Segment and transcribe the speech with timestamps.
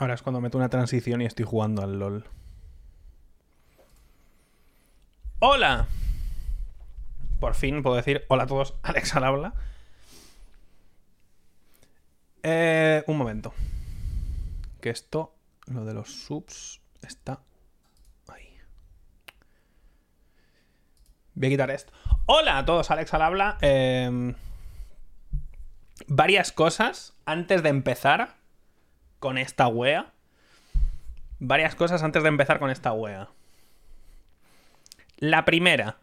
[0.00, 2.24] Ahora es cuando meto una transición y estoy jugando al LOL.
[5.40, 5.88] ¡Hola!
[7.38, 9.52] Por fin puedo decir hola a todos, Alex al habla.
[12.42, 13.52] Eh, un momento.
[14.80, 15.34] Que esto,
[15.66, 17.42] lo de los subs, está
[18.28, 18.56] ahí.
[21.34, 21.92] Voy a quitar esto.
[22.24, 23.58] Hola a todos, Alex al habla.
[23.60, 24.34] Eh,
[26.06, 28.39] varias cosas antes de empezar
[29.20, 30.12] con esta wea.
[31.38, 33.28] Varias cosas antes de empezar con esta wea.
[35.18, 35.98] La primera.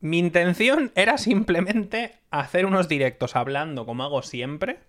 [0.00, 4.80] Mi intención era simplemente hacer unos directos hablando como hago siempre.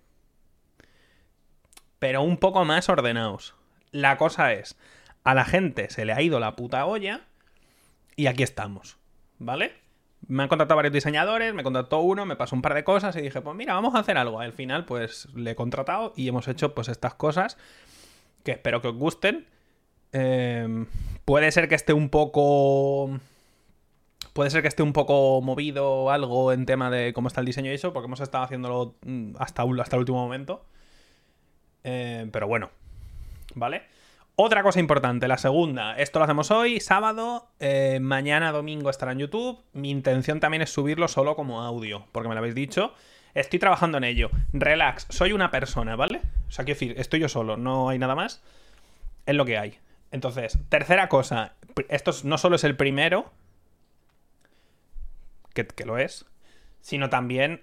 [1.98, 3.54] Pero un poco más ordenados.
[3.90, 4.76] La cosa es,
[5.24, 7.22] a la gente se le ha ido la puta olla
[8.16, 8.98] y aquí estamos.
[9.38, 9.83] ¿Vale?
[10.26, 13.20] Me han contactado varios diseñadores, me contactó uno, me pasó un par de cosas y
[13.20, 14.40] dije, pues mira, vamos a hacer algo.
[14.40, 17.56] Al final, pues le he contratado y hemos hecho pues estas cosas
[18.42, 19.46] que espero que os gusten.
[20.12, 20.86] Eh,
[21.24, 23.18] puede ser que esté un poco...
[24.32, 27.70] Puede ser que esté un poco movido algo en tema de cómo está el diseño
[27.70, 30.64] y eso, porque hemos estado haciéndolo mm, hasta, hasta el último momento.
[31.84, 32.70] Eh, pero bueno,
[33.54, 33.82] ¿vale?
[34.36, 39.20] Otra cosa importante, la segunda, esto lo hacemos hoy, sábado, eh, mañana domingo estará en
[39.20, 39.62] YouTube.
[39.72, 42.94] Mi intención también es subirlo solo como audio, porque me lo habéis dicho.
[43.34, 44.30] Estoy trabajando en ello.
[44.52, 46.20] Relax, soy una persona, ¿vale?
[46.48, 48.42] O sea, quiero decir, estoy yo solo, no hay nada más.
[49.24, 49.78] Es lo que hay.
[50.10, 51.54] Entonces, tercera cosa,
[51.88, 53.30] esto no solo es el primero,
[55.52, 56.26] que, que lo es,
[56.80, 57.62] sino también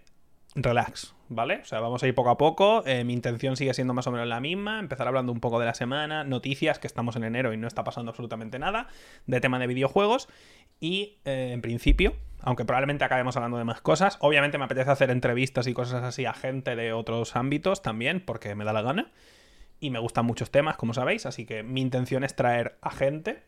[0.56, 1.60] relax, ¿vale?
[1.62, 2.84] O sea, vamos a ir poco a poco.
[2.86, 4.80] Eh, mi intención sigue siendo más o menos la misma.
[4.80, 7.84] Empezar hablando un poco de la semana, noticias, que estamos en enero y no está
[7.84, 8.88] pasando absolutamente nada,
[9.28, 10.28] de tema de videojuegos.
[10.80, 15.10] Y eh, en principio, aunque probablemente acabemos hablando de más cosas, obviamente me apetece hacer
[15.10, 19.12] entrevistas y cosas así a gente de otros ámbitos también, porque me da la gana.
[19.80, 23.44] Y me gustan muchos temas, como sabéis, así que mi intención es traer a gente.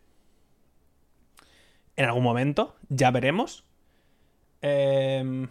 [1.95, 3.65] En algún momento, ya veremos.
[4.61, 5.47] Eh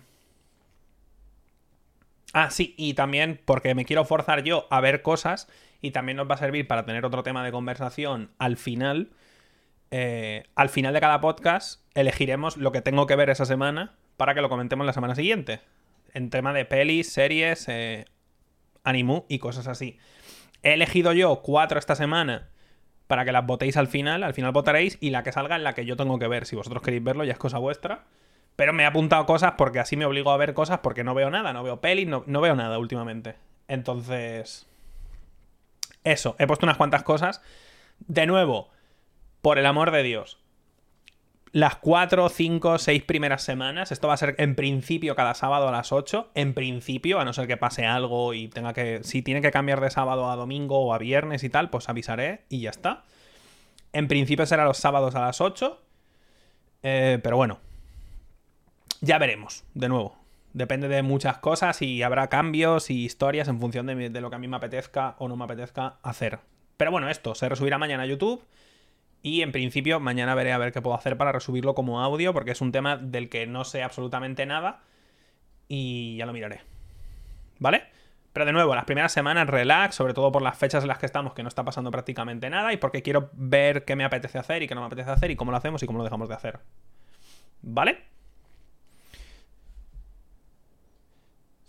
[2.33, 5.49] Ah, sí, y también porque me quiero forzar yo a ver cosas
[5.83, 9.11] y también nos va a servir para tener otro tema de conversación al final.
[9.91, 14.35] Eh, al final de cada podcast elegiremos lo que tengo que ver esa semana para
[14.35, 15.61] que lo comentemos la semana siguiente.
[16.15, 18.07] En tema de pelis, series, eh,
[19.29, 19.99] y cosas así.
[20.63, 22.49] He elegido yo cuatro esta semana
[23.07, 24.23] para que las votéis al final.
[24.23, 26.47] Al final votaréis y la que salga es la que yo tengo que ver.
[26.47, 28.05] Si vosotros queréis verlo ya es cosa vuestra.
[28.57, 31.31] Pero me he apuntado cosas porque así me obligo a ver cosas porque no veo
[31.31, 33.37] nada, no veo pelis, no, veo nada últimamente.
[33.69, 34.67] Entonces...
[36.05, 37.43] Eso, he puesto unas cuantas cosas.
[38.01, 38.69] De nuevo,
[39.41, 40.43] por el amor de Dios,
[41.53, 43.93] las 4, 5, 6 primeras semanas.
[43.93, 46.31] Esto va a ser en principio cada sábado a las 8.
[46.35, 49.01] En principio, a no ser que pase algo y tenga que.
[49.05, 52.45] Si tiene que cambiar de sábado a domingo o a viernes y tal, pues avisaré
[52.49, 53.05] y ya está.
[53.93, 55.81] En principio será los sábados a las 8.
[56.83, 57.61] Eh, pero bueno,
[59.03, 60.17] ya veremos, de nuevo.
[60.55, 64.39] Depende de muchas cosas y habrá cambios y historias en función de, lo que a
[64.39, 66.39] mí me apetezca o no me apetezca hacer.
[66.77, 68.45] Pero bueno, esto se resubirá mañana a YouTube.
[69.21, 72.53] Y en principio mañana veré a ver qué puedo hacer para resubirlo como audio, porque
[72.53, 74.83] es un tema del que no sé absolutamente nada.
[75.69, 76.61] Y ya lo miraré.
[77.59, 77.85] ¿Vale?
[78.33, 81.07] Pero de nuevo, las primeras semanas relax, sobre todo por las fechas en las que
[81.07, 84.63] estamos, que no está pasando prácticamente nada, y porque quiero ver qué me apetece hacer
[84.63, 86.35] y qué no me apetece hacer, y cómo lo hacemos y cómo lo dejamos de
[86.35, 86.61] hacer.
[87.63, 88.12] ¿Vale?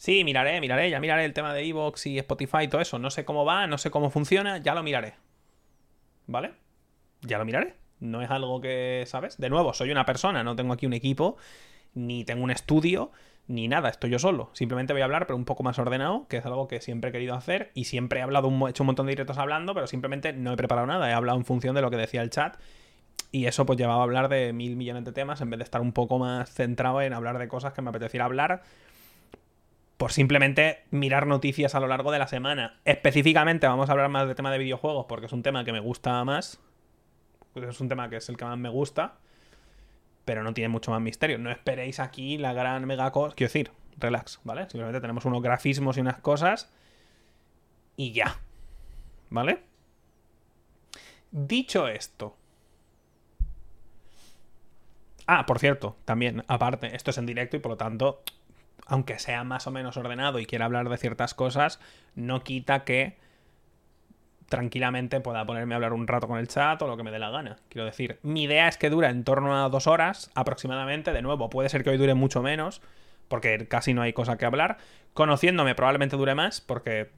[0.04, 3.00] Sí, miraré, miraré, ya miraré el tema de Evox y Spotify y todo eso.
[3.00, 5.14] No sé cómo va, no sé cómo funciona, ya lo miraré.
[6.28, 6.52] ¿Vale?
[7.22, 7.76] Ya lo miraré.
[8.02, 9.38] No es algo que, ¿sabes?
[9.38, 11.38] De nuevo, soy una persona, no tengo aquí un equipo,
[11.94, 13.14] ni tengo un estudio,
[13.48, 14.50] ni nada, estoy yo solo.
[14.52, 17.14] Simplemente voy a hablar, pero un poco más ordenado, que es algo que siempre he
[17.14, 20.34] querido hacer y siempre he hablado, he hecho un montón de directos hablando, pero simplemente
[20.34, 22.58] no he preparado nada, he hablado en función de lo que decía el chat.
[23.32, 25.80] Y eso pues llevaba a hablar de mil millones de temas en vez de estar
[25.80, 28.64] un poco más centrado en hablar de cosas que me apeteciera hablar
[30.04, 32.82] por simplemente mirar noticias a lo largo de la semana.
[32.84, 35.80] Específicamente vamos a hablar más del tema de videojuegos porque es un tema que me
[35.80, 36.60] gusta más.
[37.56, 39.14] Es un tema que es el que más me gusta.
[40.26, 41.38] Pero no tiene mucho más misterio.
[41.38, 43.34] No esperéis aquí la gran mega cosa.
[43.34, 44.64] Quiero decir, relax, ¿vale?
[44.64, 46.70] Simplemente tenemos unos grafismos y unas cosas.
[47.96, 48.42] Y ya.
[49.30, 49.64] ¿Vale?
[51.32, 52.36] Dicho esto.
[55.28, 58.22] Ah, por cierto, también, aparte, esto es en directo y por lo tanto
[58.86, 61.80] aunque sea más o menos ordenado y quiera hablar de ciertas cosas,
[62.16, 63.18] no quita que
[64.50, 67.20] tranquilamente pueda ponerme a hablar un rato con el chat o lo que me dé
[67.20, 67.58] la gana.
[67.70, 71.12] Quiero decir, mi idea es que dura en torno a dos horas aproximadamente.
[71.12, 72.82] De nuevo, puede ser que hoy dure mucho menos,
[73.30, 74.78] porque casi no hay cosa que hablar.
[75.14, 77.10] Conociéndome probablemente dure más, porque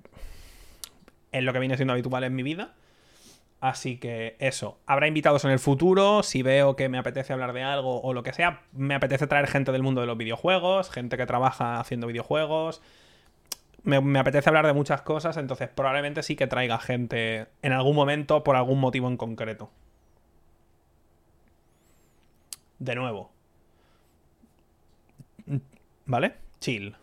[1.32, 2.74] en lo que viene siendo habitual en mi vida.
[3.66, 7.64] Así que eso, habrá invitados en el futuro, si veo que me apetece hablar de
[7.64, 11.18] algo o lo que sea, me apetece traer gente del mundo de los videojuegos, gente
[11.18, 12.84] que trabaja haciendo videojuegos,
[13.82, 18.44] me, apetece hablar de muchas cosas, entonces probablemente sí que traiga gente en algún momento
[18.44, 19.72] por algún motivo en concreto.
[22.78, 23.32] De nuevo.
[26.06, 26.36] ¿Vale?
[26.60, 26.96] Chill.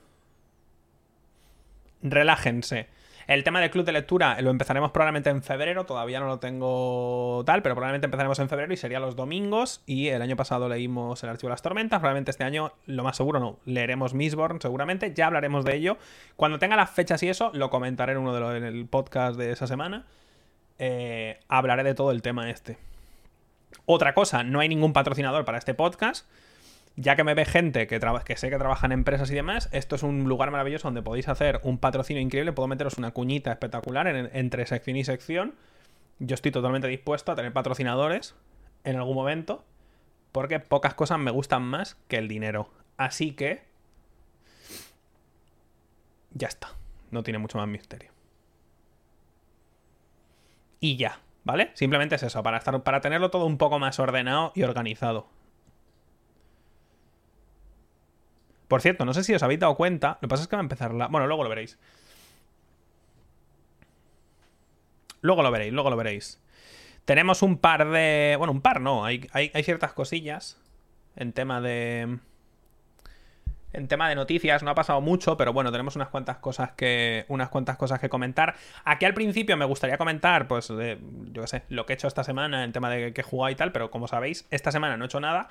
[2.03, 2.87] Relájense.
[3.27, 7.43] El tema del club de lectura lo empezaremos probablemente en febrero, todavía no lo tengo
[7.47, 9.83] tal, pero probablemente empezaremos en febrero y sería los domingos.
[9.87, 13.17] Y el año pasado leímos El Archivo de las Tormentas, probablemente este año, lo más
[13.17, 15.99] seguro no, leeremos Mistborn seguramente, ya hablaremos de ello.
[16.37, 19.39] Cuando tenga las fechas y eso, lo comentaré en uno de los en el podcast
[19.39, 20.07] de esa semana.
[20.79, 22.79] Eh, hablaré de todo el tema este.
[23.87, 26.27] Otra cosa, no hay ningún patrocinador para este podcast
[26.97, 29.97] ya que me ve gente que, que sé que trabaja en empresas y demás, esto
[29.97, 32.53] es un lugar maravilloso donde podéis hacer un patrocinio increíble.
[32.53, 35.55] Puedo meteros una cuñita espectacular entre sección y sección.
[36.19, 38.35] Yo estoy totalmente dispuesto a tener patrocinadores
[38.85, 39.65] en algún momento,
[40.33, 42.71] porque pocas cosas me gustan más que el dinero.
[42.97, 43.63] Así que...
[46.35, 46.69] Ya está.
[47.11, 48.11] No tiene mucho más misterio.
[50.81, 51.71] Y ya, ¿vale?
[51.75, 55.29] Simplemente es eso, para, estar, para tenerlo todo un poco más ordenado y organizado.
[58.73, 60.17] Por cierto, no sé si os habéis dado cuenta.
[60.23, 61.09] Lo que pasa es que va a empezar la.
[61.09, 61.79] Bueno, luego lo veréis.
[65.21, 66.41] Luego lo veréis, luego lo veréis.
[67.05, 68.35] Tenemos un par de.
[68.39, 69.05] Bueno, un par no.
[69.05, 70.59] Hay, hay, ciertas cosillas.
[71.17, 72.17] En tema de.
[73.75, 77.27] En tema de noticias no ha pasado mucho, pero bueno, tenemos unas cuantas cosas que.
[77.29, 78.55] Unas cuantas cosas que comentar.
[78.87, 80.99] Aquí al principio me gustaría comentar, pues, de,
[81.31, 83.53] yo qué sé, lo que he hecho esta semana en tema de que he jugado
[83.53, 85.51] y tal, pero como sabéis, esta semana no he hecho nada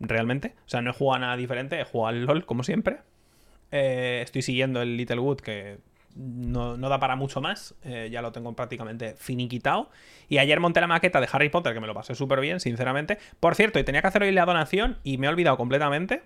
[0.00, 0.54] realmente.
[0.66, 2.98] O sea, no he jugado nada diferente, he jugado al LOL como siempre.
[3.70, 5.78] Eh, estoy siguiendo el Littlewood que
[6.18, 9.90] no, da para mucho más, eh, ya lo tengo prácticamente finiquitado.
[10.28, 13.18] Y ayer monté la maqueta de Harry Potter, que me lo pasé súper bien, sinceramente.
[13.40, 16.22] Por cierto, y tenía que hacer hoy la donación y me he olvidado completamente.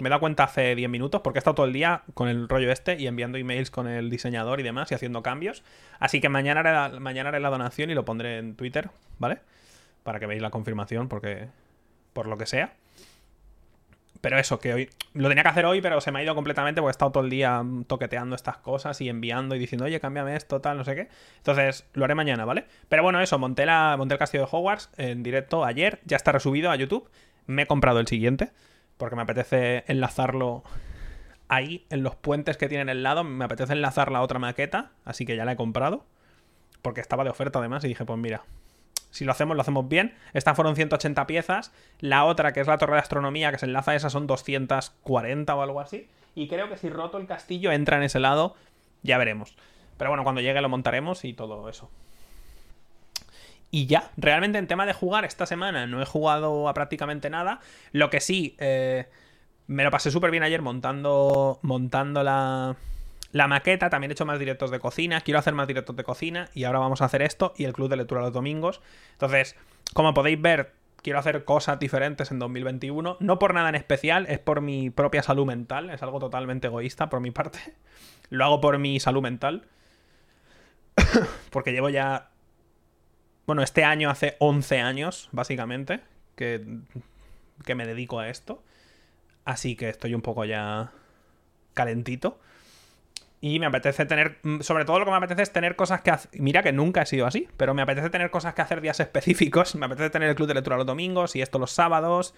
[0.00, 2.48] Me he dado cuenta hace 10 minutos porque he estado todo el día con el
[2.48, 5.62] rollo este y enviando emails con el diseñador y demás y haciendo cambios.
[5.98, 9.38] Así que mañana mañana haré la donación y lo pondré en Twitter, ¿vale?
[10.02, 11.48] Para que veáis la confirmación porque...
[12.12, 12.74] por lo que sea.
[14.26, 16.80] Pero eso, que hoy lo tenía que hacer hoy, pero se me ha ido completamente
[16.80, 20.34] porque he estado todo el día toqueteando estas cosas y enviando y diciendo, oye, cámbiame
[20.34, 21.08] esto, tal, no sé qué.
[21.36, 22.64] Entonces, lo haré mañana, ¿vale?
[22.88, 26.32] Pero bueno, eso, monté, la, monté el castillo de Hogwarts en directo ayer, ya está
[26.32, 27.08] resubido a YouTube.
[27.46, 28.50] Me he comprado el siguiente,
[28.96, 30.64] porque me apetece enlazarlo
[31.46, 33.22] ahí, en los puentes que tienen el lado.
[33.22, 36.04] Me apetece enlazar la otra maqueta, así que ya la he comprado.
[36.82, 38.42] Porque estaba de oferta además y dije, pues mira,
[39.16, 40.14] si lo hacemos, lo hacemos bien.
[40.34, 41.72] Estas fueron 180 piezas.
[42.00, 45.54] La otra, que es la torre de astronomía, que se enlaza a esa, son 240
[45.54, 46.08] o algo así.
[46.34, 48.54] Y creo que si roto el castillo entra en ese lado,
[49.02, 49.56] ya veremos.
[49.96, 51.90] Pero bueno, cuando llegue lo montaremos y todo eso.
[53.70, 57.60] Y ya, realmente en tema de jugar, esta semana no he jugado a prácticamente nada.
[57.92, 59.08] Lo que sí, eh,
[59.66, 62.76] me lo pasé súper bien ayer montando, montando la,
[63.36, 66.48] la maqueta, también he hecho más directos de cocina, quiero hacer más directos de cocina
[66.54, 68.80] y ahora vamos a hacer esto y el club de lectura los domingos.
[69.12, 69.56] Entonces,
[69.92, 70.72] como podéis ver,
[71.02, 75.22] quiero hacer cosas diferentes en 2021, no por nada en especial, es por mi propia
[75.22, 77.58] salud mental, es algo totalmente egoísta por mi parte.
[78.30, 79.66] Lo hago por mi salud mental.
[81.50, 82.30] Porque llevo ya...
[83.46, 86.00] Bueno, este año hace 11 años, básicamente,
[86.36, 86.64] que,
[87.64, 88.64] que me dedico a esto.
[89.44, 90.90] Así que estoy un poco ya
[91.74, 92.40] calentito.
[93.40, 96.10] Y me apetece tener, mm, sobre todo lo que me apetece es tener cosas que
[96.10, 96.30] hacer.
[96.40, 99.74] Mira que nunca he sido así, pero me apetece tener cosas que hacer días específicos.
[99.74, 102.34] Me apetece tener el club de lectura los domingos y esto los sábados.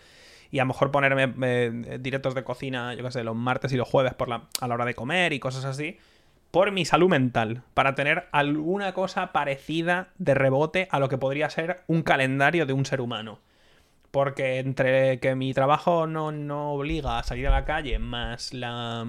[0.51, 3.77] Y a lo mejor ponerme eh, directos de cocina, yo qué sé, los martes y
[3.77, 5.99] los jueves por la, a la hora de comer y cosas así.
[6.51, 7.63] Por mi salud mental.
[7.75, 12.73] Para tener alguna cosa parecida de rebote a lo que podría ser un calendario de
[12.73, 13.41] un ser humano.
[14.11, 19.07] Porque entre que mi trabajo no, no obliga a salir a la calle, más la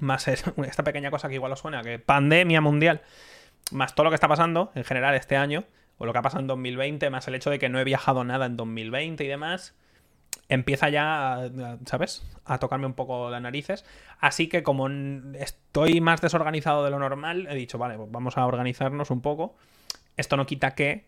[0.00, 3.02] más esta pequeña cosa que igual os suena, que pandemia mundial,
[3.70, 5.64] más todo lo que está pasando en general este año,
[5.98, 8.24] o lo que ha pasado en 2020, más el hecho de que no he viajado
[8.24, 9.74] nada en 2020 y demás,
[10.48, 11.50] empieza ya,
[11.86, 12.24] ¿sabes?
[12.44, 13.84] A tocarme un poco las narices.
[14.18, 14.88] Así que como
[15.34, 19.56] estoy más desorganizado de lo normal, he dicho, vale, pues vamos a organizarnos un poco.
[20.16, 21.04] Esto no quita que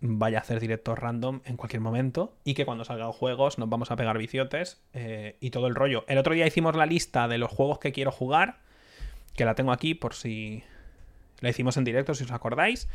[0.00, 3.90] vaya a hacer directos random en cualquier momento y que cuando salgan juegos nos vamos
[3.90, 6.04] a pegar viciotes eh, y todo el rollo.
[6.08, 8.58] El otro día hicimos la lista de los juegos que quiero jugar,
[9.36, 10.64] que la tengo aquí por si
[11.40, 12.88] la hicimos en directo, si os acordáis.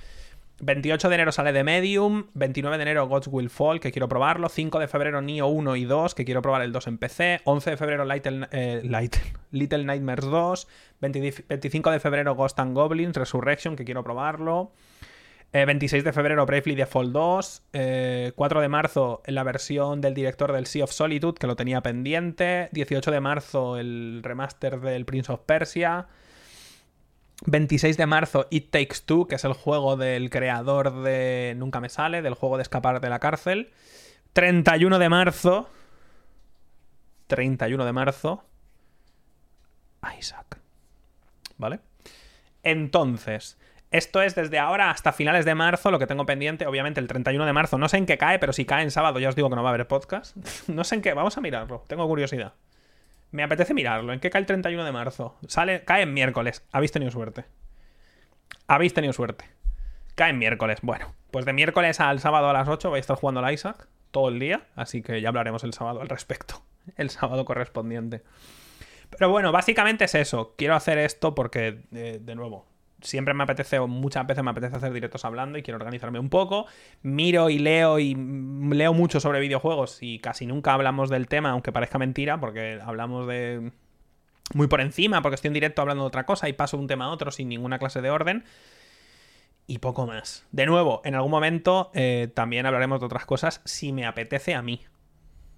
[0.62, 4.48] 28 de enero sale The Medium, 29 de enero Gods Will Fall, que quiero probarlo,
[4.48, 7.72] 5 de febrero Neo 1 y 2, que quiero probar el 2 en PC, 11
[7.72, 8.82] de febrero Little, eh,
[9.52, 10.68] Little Nightmares 2,
[11.02, 14.72] 25 de febrero Ghost and Goblins Resurrection, que quiero probarlo,
[15.64, 17.64] 26 eh, de febrero Bravely Default 2,
[18.36, 21.82] 4 eh, de marzo la versión del director del Sea of Solitude, que lo tenía
[21.82, 26.08] pendiente, 18 de marzo el remaster del Prince of Persia,
[27.46, 31.90] 26 de marzo, It Takes Two, que es el juego del creador de Nunca me
[31.90, 33.72] sale, del juego de escapar de la cárcel.
[34.34, 35.70] 31 de marzo.
[37.28, 38.44] 31 de marzo.
[40.20, 40.60] Isaac.
[41.58, 41.80] ¿Vale?
[42.64, 43.58] Entonces,
[43.92, 46.65] esto es desde ahora hasta finales de marzo lo que tengo pendiente.
[46.68, 49.20] Obviamente el 31 de marzo, no sé en qué cae, pero si cae en sábado
[49.20, 50.36] ya os digo que no va a haber podcast.
[50.68, 52.54] no sé en qué, vamos a mirarlo, tengo curiosidad.
[53.32, 54.13] Me apetece mirarlo.
[54.13, 55.38] ¿En qué cae el 31 de marzo?
[55.48, 56.63] Sale, cae en miércoles.
[56.72, 57.46] Habéis tenido suerte.
[58.68, 59.46] Habéis tenido suerte.
[60.15, 60.80] Cae en miércoles.
[60.82, 63.88] Bueno, pues de miércoles al sábado a las 8 vais a estar jugando al Isaac
[64.12, 64.68] todo el día.
[64.75, 66.63] Así que ya hablaremos el sábado al respecto.
[66.98, 68.22] El sábado correspondiente.
[69.10, 70.54] Pero bueno, básicamente es eso.
[70.56, 72.68] Quiero hacer esto porque, eh, de nuevo,
[73.06, 76.30] siempre me apetece, o muchas veces me apetece hacer directos hablando y quiero organizarme un
[76.30, 76.66] poco.
[77.02, 81.72] Miro y leo y leo mucho sobre videojuegos y casi nunca hablamos del tema, aunque
[81.72, 83.72] parezca mentira, porque hablamos de
[84.54, 86.88] muy por encima, porque estoy en directo hablando de otra cosa y paso de un
[86.88, 88.44] tema a otro sin ninguna clase de orden.
[89.68, 90.46] Y poco más.
[90.52, 94.62] De nuevo, en algún momento eh, también hablaremos de otras cosas si me apetece a
[94.62, 94.82] mí.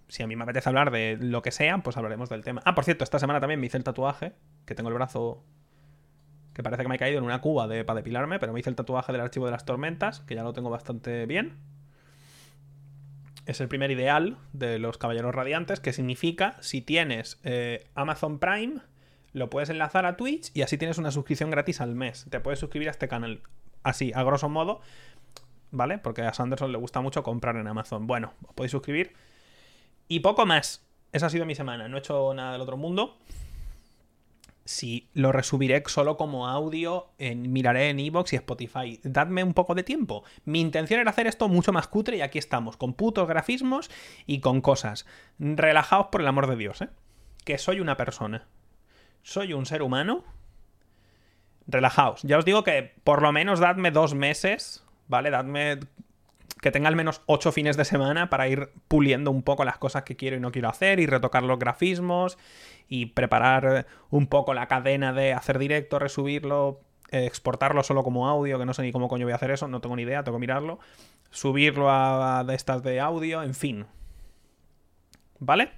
[0.08, 2.62] Si a mí me apetece hablar de lo que sea, pues hablaremos del tema.
[2.64, 4.32] Ah, por cierto, esta semana también me hice el tatuaje,
[4.66, 5.44] que tengo el brazo
[6.58, 8.72] que parece que me he caído en una cuba de, para depilarme, pero me hice
[8.72, 11.54] el tatuaje del archivo de las tormentas, que ya lo tengo bastante bien.
[13.46, 18.82] Es el primer ideal de los caballeros radiantes, que significa si tienes eh, Amazon Prime,
[19.34, 22.26] lo puedes enlazar a Twitch y así tienes una suscripción gratis al mes.
[22.32, 23.44] Te puedes suscribir a este canal.
[23.84, 24.82] Así, a grosso modo,
[25.70, 26.00] ¿vale?
[26.00, 28.08] Porque a Sanderson le gusta mucho comprar en Amazon.
[28.08, 29.14] Bueno, os podéis suscribir.
[30.08, 30.84] Y poco más.
[31.12, 31.88] Esa ha sido mi semana.
[31.88, 33.20] No he hecho nada del otro mundo
[34.68, 39.00] si lo resubiré solo como audio, en, miraré en Evox y Spotify.
[39.02, 40.24] Dadme un poco de tiempo.
[40.44, 43.90] Mi intención era hacer esto mucho más cutre y aquí estamos, con putos grafismos
[44.26, 45.06] y con cosas.
[45.40, 46.90] Relajaos por el amor de Dios, ¿eh?
[47.46, 48.46] Que soy una persona.
[49.24, 50.26] Soy un ser humano.
[51.66, 52.22] Relajaos.
[52.24, 55.30] Ya os digo que por lo menos dadme dos meses, ¿vale?
[55.30, 55.80] Dadme
[56.62, 60.04] que tenga al menos ocho fines de semana para ir puliendo un poco las cosas
[60.04, 62.38] que quiero y no quiero hacer y retocar los grafismos
[62.88, 68.60] y preparar un poco la cadena de hacer directo, resubirlo, eh, exportarlo solo como audio,
[68.60, 70.38] que no sé ni cómo coño voy a hacer eso, no tengo ni idea, tengo
[70.38, 70.80] que mirarlo,
[71.30, 73.86] subirlo a, de estas de audio, en fin.
[75.40, 75.72] ¿Vale?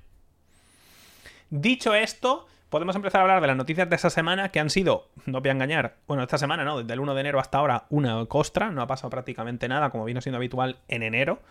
[1.49, 5.09] Dicho esto, podemos empezar a hablar de las noticias de esta semana que han sido,
[5.25, 7.85] no voy a engañar, bueno, esta semana no, desde el 1 de enero hasta ahora
[7.89, 11.41] una costra, no ha pasado prácticamente nada como vino siendo habitual en enero,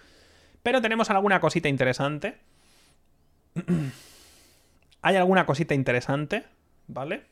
[0.62, 2.38] pero tenemos alguna cosita interesante.
[5.02, 6.44] Hay alguna cosita interesante,
[6.86, 7.24] ¿vale?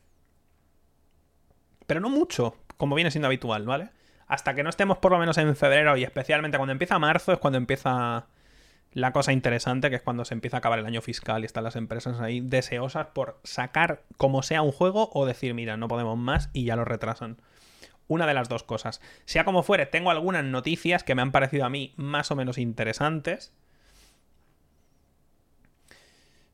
[1.85, 3.89] Pero no mucho, como viene siendo habitual, ¿vale?
[4.27, 7.39] Hasta que no estemos por lo menos en febrero y especialmente cuando empieza marzo es
[7.39, 8.27] cuando empieza
[8.93, 11.63] la cosa interesante, que es cuando se empieza a acabar el año fiscal y están
[11.63, 16.17] las empresas ahí deseosas por sacar como sea un juego o decir, mira, no podemos
[16.17, 17.37] más y ya lo retrasan.
[18.07, 19.01] Una de las dos cosas.
[19.25, 22.57] Sea como fuere, tengo algunas noticias que me han parecido a mí más o menos
[22.57, 23.53] interesantes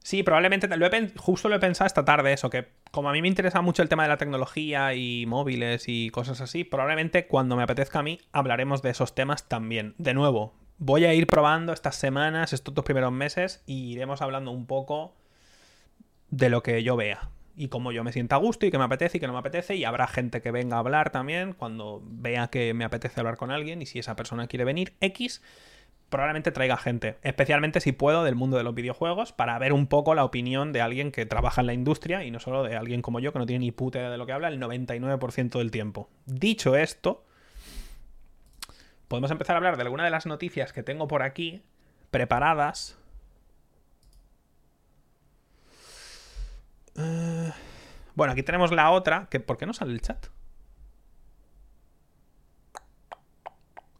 [0.04, 3.30] Sí, probablemente lo justo lo he pensado esta tarde eso, que como a mí me
[3.30, 7.64] interesa mucho el tema de la tecnología y móviles y cosas así, probablemente cuando me
[7.64, 9.96] apetezca a mí hablaremos de esos temas también.
[9.98, 14.52] De nuevo, voy a ir probando estas semanas, estos dos primeros meses, y iremos hablando
[14.52, 15.16] un poco
[16.30, 17.30] de lo que yo vea.
[17.56, 19.40] Y cómo yo me sienta a gusto y que me apetece y que no me
[19.40, 19.76] apetece.
[19.76, 23.52] Y habrá gente que venga a hablar también cuando vea que me apetece hablar con
[23.52, 23.82] alguien.
[23.82, 25.42] Y si esa persona quiere venir, X
[26.10, 30.14] probablemente traiga gente, especialmente si puedo del mundo de los videojuegos, para ver un poco
[30.14, 33.20] la opinión de alguien que trabaja en la industria y no solo de alguien como
[33.20, 36.10] yo que no tiene ni puta idea de lo que habla el 99% del tiempo.
[36.28, 37.24] Dicho esto,
[39.14, 41.62] podemos empezar a hablar de alguna de las noticias que tengo por aquí
[42.10, 42.98] preparadas.
[46.96, 47.52] Eh,
[48.16, 50.26] bueno, aquí tenemos la otra, que ¿por qué no sale el chat?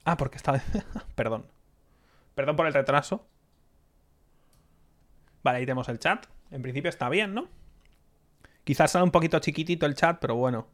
[0.04, 0.64] Ah, porque está...
[1.16, 1.46] Perdón.
[2.34, 3.28] Perdón por el retraso.
[5.44, 6.26] Vale, ahí tenemos el chat.
[6.50, 7.50] En principio está bien, ¿no?
[8.64, 10.70] Quizás sea un poquito chiquitito el chat, pero bueno.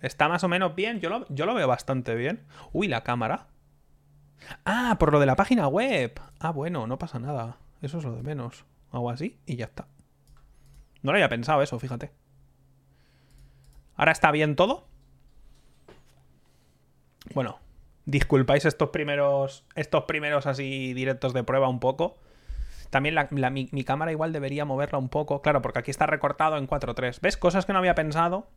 [0.00, 1.00] Está más o menos bien.
[1.00, 2.44] Yo lo, yo lo veo bastante bien.
[2.72, 3.48] Uy, la cámara.
[4.64, 6.20] Ah, por lo de la página web.
[6.38, 7.58] Ah, bueno, no pasa nada.
[7.82, 8.64] Eso es lo de menos.
[8.92, 9.86] Hago así y ya está.
[11.02, 12.10] No lo había pensado eso, fíjate.
[13.96, 14.86] ¿Ahora está bien todo?
[17.34, 17.58] Bueno,
[18.06, 22.18] disculpáis estos primeros, estos primeros así directos de prueba un poco.
[22.90, 25.42] También mi, cámara igual debería moverla un poco.
[25.42, 27.20] Claro, porque aquí está recortado en 4.3.
[27.20, 27.36] ¿Ves?
[27.36, 28.48] Cosas que no había pensado.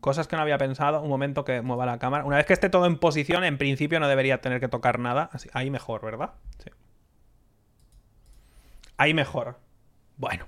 [0.00, 1.02] Cosas que no había pensado.
[1.02, 2.24] Un momento que mueva la cámara.
[2.24, 5.30] Una vez que esté todo en posición, en principio no debería tener que tocar nada.
[5.52, 6.34] Ahí mejor, ¿verdad?
[6.58, 6.70] Sí.
[8.96, 9.58] Ahí mejor.
[10.16, 10.46] Bueno.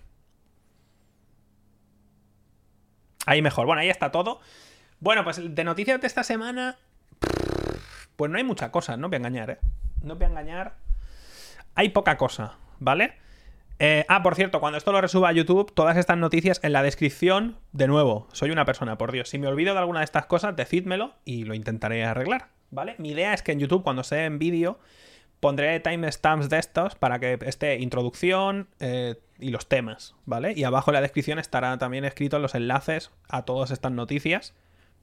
[3.26, 3.66] Ahí mejor.
[3.66, 4.40] Bueno, ahí está todo.
[5.00, 6.76] Bueno, pues de noticias de esta semana.
[8.16, 9.58] Pues no hay mucha cosa, no voy a engañar, ¿eh?
[10.02, 10.74] No voy a engañar.
[11.74, 13.16] Hay poca cosa, ¿vale?
[13.82, 16.82] Eh, ah, por cierto, cuando esto lo resuba a YouTube, todas estas noticias en la
[16.82, 19.30] descripción, de nuevo, soy una persona, por Dios.
[19.30, 22.94] Si me olvido de alguna de estas cosas, decídmelo y lo intentaré arreglar, ¿vale?
[22.98, 24.78] Mi idea es que en YouTube, cuando esté en vídeo,
[25.40, 30.52] pondré timestamps de estos para que esté introducción eh, y los temas, ¿vale?
[30.54, 34.52] Y abajo en la descripción estará también escritos los enlaces a todas estas noticias,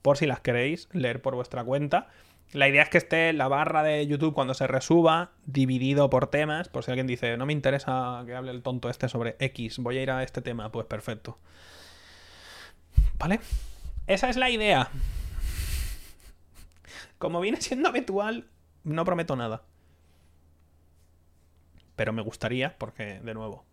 [0.02, 2.06] por si las queréis leer por vuestra cuenta.
[2.52, 6.68] La idea es que esté la barra de YouTube cuando se resuba, dividido por temas,
[6.68, 9.98] por si alguien dice, no me interesa que hable el tonto este sobre X, voy
[9.98, 11.38] a ir a este tema, pues perfecto.
[13.18, 13.40] ¿Vale?
[14.06, 14.88] Esa es la idea.
[17.18, 18.46] Como viene siendo habitual,
[18.82, 19.62] no prometo nada.
[21.96, 23.64] Pero me gustaría, porque, de nuevo,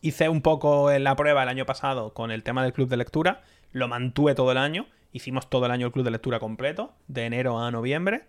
[0.00, 3.42] hice un poco la prueba el año pasado con el tema del club de lectura,
[3.72, 7.24] lo mantuve todo el año Hicimos todo el año el club de lectura completo, de
[7.24, 8.26] enero a noviembre,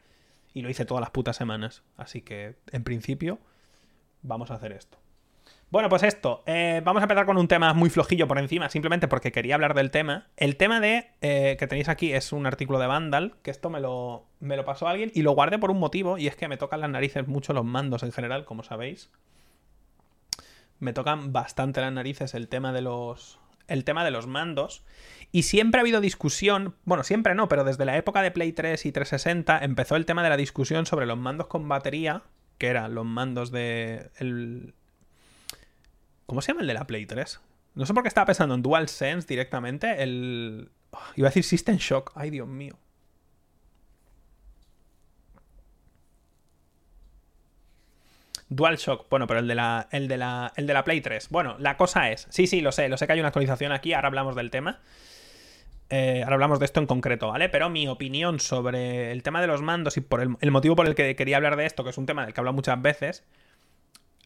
[0.54, 1.84] y lo hice todas las putas semanas.
[1.98, 3.40] Así que, en principio,
[4.22, 4.98] vamos a hacer esto.
[5.70, 6.44] Bueno, pues esto.
[6.46, 9.74] Eh, vamos a empezar con un tema muy flojillo por encima, simplemente porque quería hablar
[9.74, 10.28] del tema.
[10.38, 13.82] El tema de eh, que tenéis aquí es un artículo de Vandal, que esto me
[13.82, 16.56] lo, me lo pasó alguien y lo guardé por un motivo, y es que me
[16.56, 19.12] tocan las narices mucho los mandos en general, como sabéis.
[20.80, 23.40] Me tocan bastante las narices el tema de los.
[23.68, 24.84] El tema de los mandos.
[25.32, 28.86] Y siempre ha habido discusión, bueno, siempre no, pero desde la época de Play 3
[28.86, 32.24] y 360 empezó el tema de la discusión sobre los mandos con batería,
[32.58, 34.10] que eran los mandos de...
[34.18, 34.74] El...
[36.26, 37.42] ¿Cómo se llama el de la Play 3?
[37.76, 40.72] No sé por qué estaba pensando en DualSense directamente, el...
[41.16, 42.78] Iba a decir System Shock, ay Dios mío.
[48.50, 51.30] DualShock, bueno, pero el de la el de la el de la Play 3.
[51.30, 53.94] Bueno, la cosa es, sí, sí, lo sé, lo sé que hay una actualización aquí,
[53.94, 54.80] ahora hablamos del tema.
[55.90, 57.48] Eh, ahora hablamos de esto en concreto, ¿vale?
[57.48, 60.96] Pero mi opinión sobre el tema de los mandos y por el, motivo por el
[60.96, 63.24] que quería hablar de esto, que es un tema del que hablo muchas veces,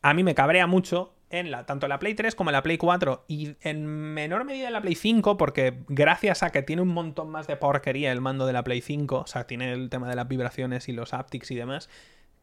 [0.01, 2.63] a mí me cabrea mucho en la, tanto en la Play 3 como en la
[2.63, 6.81] Play 4 y en menor medida en la Play 5 porque gracias a que tiene
[6.81, 9.91] un montón más de porquería el mando de la Play 5, o sea, tiene el
[9.91, 11.89] tema de las vibraciones y los haptics y demás,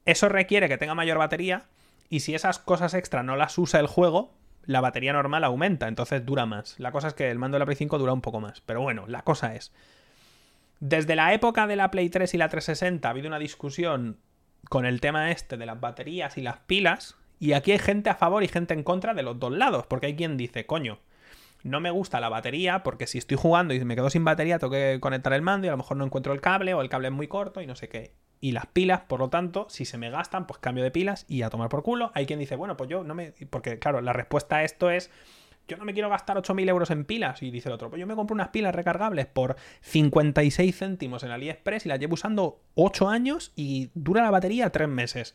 [0.08, 1.64] eso requiere que tenga mayor batería
[2.08, 4.32] y si esas cosas extra no las usa el juego,
[4.64, 6.80] la batería normal aumenta, entonces dura más.
[6.80, 8.62] La cosa es que el mando de la Play 5 dura un poco más.
[8.62, 9.70] Pero bueno, la cosa es.
[10.80, 14.16] Desde la época de la Play 3 y la 360 ha habido una discusión
[14.70, 17.16] con el tema este de las baterías y las pilas.
[17.38, 19.84] Y aquí hay gente a favor y gente en contra de los dos lados.
[19.84, 21.00] Porque hay quien dice, coño,
[21.64, 24.72] no me gusta la batería porque si estoy jugando y me quedo sin batería tengo
[24.72, 27.08] que conectar el mando y a lo mejor no encuentro el cable o el cable
[27.08, 29.98] es muy corto y no sé qué y las pilas, por lo tanto, si se
[29.98, 32.12] me gastan, pues cambio de pilas y a tomar por culo.
[32.14, 33.32] Hay quien dice, bueno, pues yo no me.
[33.50, 35.10] Porque, claro, la respuesta a esto es.
[35.66, 37.42] Yo no me quiero gastar 8.000 euros en pilas.
[37.42, 41.30] Y dice el otro, pues yo me compro unas pilas recargables por 56 céntimos en
[41.30, 45.34] AliExpress y las llevo usando 8 años y dura la batería 3 meses.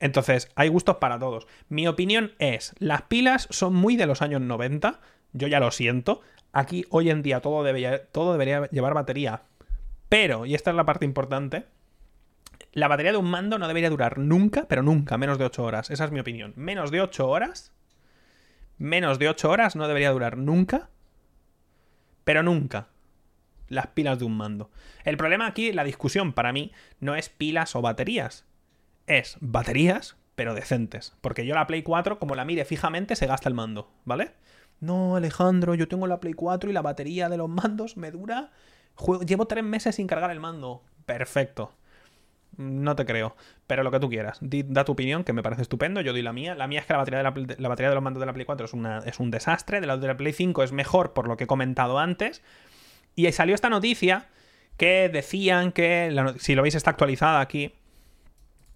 [0.00, 1.46] Entonces, hay gustos para todos.
[1.68, 5.00] Mi opinión es, las pilas son muy de los años 90.
[5.32, 6.20] Yo ya lo siento.
[6.52, 9.42] Aquí hoy en día todo, debería, todo debería llevar batería.
[10.08, 11.66] Pero, y esta es la parte importante,
[12.72, 15.90] la batería de un mando no debería durar nunca, pero nunca, menos de 8 horas.
[15.90, 16.52] Esa es mi opinión.
[16.56, 17.72] Menos de 8 horas.
[18.76, 20.90] Menos de 8 horas no debería durar nunca.
[22.24, 22.88] Pero nunca.
[23.68, 24.70] Las pilas de un mando.
[25.04, 28.44] El problema aquí, la discusión para mí, no es pilas o baterías.
[29.06, 31.16] Es baterías, pero decentes.
[31.20, 34.32] Porque yo la Play 4, como la mire fijamente, se gasta el mando, ¿vale?
[34.80, 38.52] No, Alejandro, yo tengo la Play 4 y la batería de los mandos me dura...
[39.26, 40.82] Llevo tres meses sin cargar el mando.
[41.06, 41.72] Perfecto.
[42.58, 43.36] No te creo,
[43.68, 44.38] pero lo que tú quieras.
[44.40, 46.00] da tu opinión, que me parece estupendo.
[46.00, 46.56] Yo doy la mía.
[46.56, 48.44] La mía es que la batería de, la, batería de los mandos de la Play
[48.44, 49.80] 4 es, una, es un desastre.
[49.80, 52.42] De la de la Play 5 es mejor por lo que he comentado antes.
[53.14, 54.26] Y salió esta noticia
[54.76, 57.74] que decían que, si lo veis está actualizada aquí,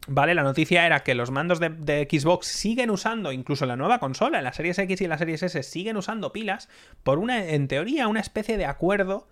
[0.06, 0.34] ¿vale?
[0.34, 4.44] La noticia era que los mandos de, Xbox siguen usando, incluso la nueva consola, en
[4.44, 6.68] la Series X y en la Series S, siguen usando pilas
[7.02, 9.28] por una, en teoría, una especie de acuerdo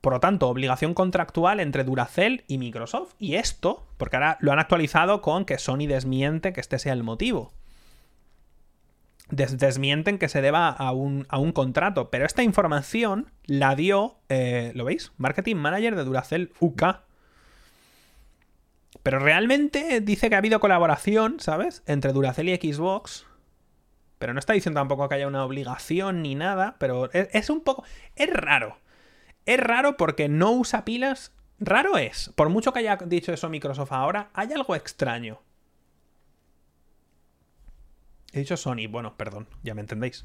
[0.00, 3.14] por lo tanto, obligación contractual entre Duracell y Microsoft.
[3.18, 7.02] Y esto, porque ahora lo han actualizado con que Sony desmiente que este sea el
[7.02, 7.52] motivo.
[9.28, 12.10] desmienten que se deba a un, a un, contrato.
[12.10, 15.12] Pero esta información la dio, eh, ¿lo veis?
[15.18, 16.82] Marketing Manager de Duracell UK.
[19.02, 21.82] Pero realmente dice que ha habido colaboración, ¿sabes?
[21.86, 23.26] Entre Duracell y Xbox.
[24.18, 26.76] Pero no está diciendo tampoco que haya una obligación ni nada.
[26.78, 27.84] Pero es, es un poco...
[28.16, 28.78] Es raro.
[29.46, 31.32] Es raro porque no usa pilas.
[31.58, 32.32] Raro es.
[32.36, 35.40] Por mucho que haya dicho eso Microsoft ahora, hay algo extraño.
[38.32, 40.24] He dicho Sony, bueno, perdón, ya me entendéis.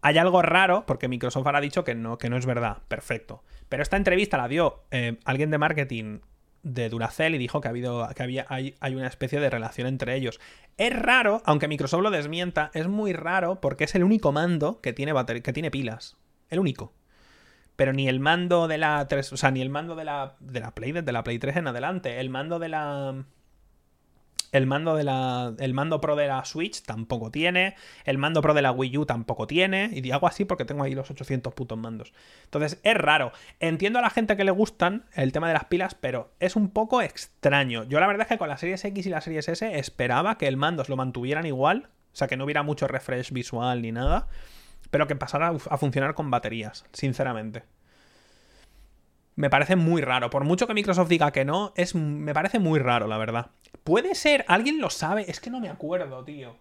[0.00, 2.78] Hay algo raro, porque Microsoft ahora ha dicho que no, que no es verdad.
[2.88, 3.42] Perfecto.
[3.68, 6.20] Pero esta entrevista la dio eh, alguien de marketing
[6.62, 9.86] de Duracell y dijo que, ha habido, que había, hay, hay, una especie de relación
[9.86, 10.40] entre ellos.
[10.76, 14.92] Es raro, aunque Microsoft lo desmienta, es muy raro porque es el único mando que
[14.92, 16.16] tiene, que tiene pilas.
[16.50, 16.92] El único.
[17.76, 20.60] Pero ni el mando de la 3, o sea, ni el mando de la, de
[20.60, 23.24] la Play, la Play 3 en adelante, el mando de la
[24.54, 27.74] el mando, de la, el mando Pro de la Switch tampoco tiene.
[28.04, 29.90] El mando Pro de la Wii U tampoco tiene.
[29.92, 32.12] Y hago así porque tengo ahí los 800 putos mandos.
[32.44, 33.32] Entonces es raro.
[33.58, 36.70] Entiendo a la gente que le gustan el tema de las pilas, pero es un
[36.70, 37.82] poco extraño.
[37.82, 40.46] Yo la verdad es que con la Series X y la Series S esperaba que
[40.46, 41.88] el mando lo mantuvieran igual.
[42.12, 44.28] O sea, que no hubiera mucho refresh visual ni nada.
[44.94, 47.64] Pero que pasara a funcionar con baterías, sinceramente.
[49.34, 50.30] Me parece muy raro.
[50.30, 53.50] Por mucho que Microsoft diga que no, es, me parece muy raro, la verdad.
[53.82, 56.54] Puede ser, alguien lo sabe, es que no me acuerdo, tío.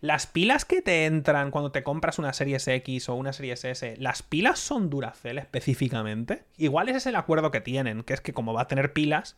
[0.00, 3.94] Las pilas que te entran cuando te compras una Series X o una Series S,
[3.98, 6.44] ¿las pilas son Duracell específicamente?
[6.56, 9.36] Igual ese es el acuerdo que tienen, que es que como va a tener pilas,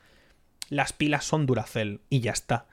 [0.68, 2.68] las pilas son Duracell y ya está.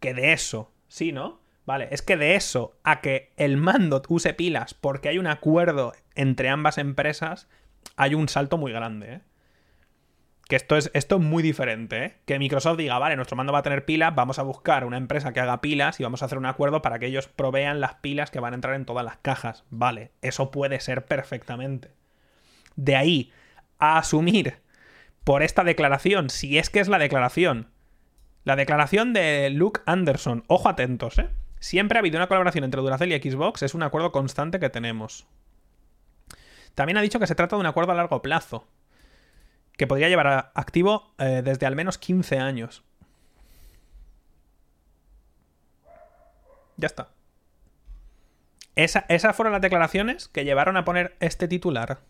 [0.00, 1.41] Que de eso, sí, ¿no?
[1.64, 5.92] Vale, es que de eso a que el mando use pilas porque hay un acuerdo
[6.14, 7.48] entre ambas empresas,
[7.96, 9.20] hay un salto muy grande, ¿eh?
[10.48, 12.16] Que esto es, esto es muy diferente, ¿eh?
[12.26, 15.32] Que Microsoft diga, vale, nuestro mando va a tener pilas, vamos a buscar una empresa
[15.32, 18.30] que haga pilas y vamos a hacer un acuerdo para que ellos provean las pilas
[18.30, 19.64] que van a entrar en todas las cajas.
[19.70, 21.92] Vale, eso puede ser perfectamente.
[22.74, 23.32] De ahí
[23.78, 24.56] a asumir
[25.22, 27.68] por esta declaración, si es que es la declaración,
[28.44, 31.28] la declaración de Luke Anderson, ojo atentos, ¿eh?
[31.62, 35.28] Siempre ha habido una colaboración entre Duracell y Xbox, es un acuerdo constante que tenemos.
[36.74, 38.66] También ha dicho que se trata de un acuerdo a largo plazo
[39.76, 42.82] que podría llevar activo eh, desde al menos 15 años.
[46.78, 47.10] Ya está.
[48.74, 52.00] esas fueron las declaraciones que llevaron a poner este titular.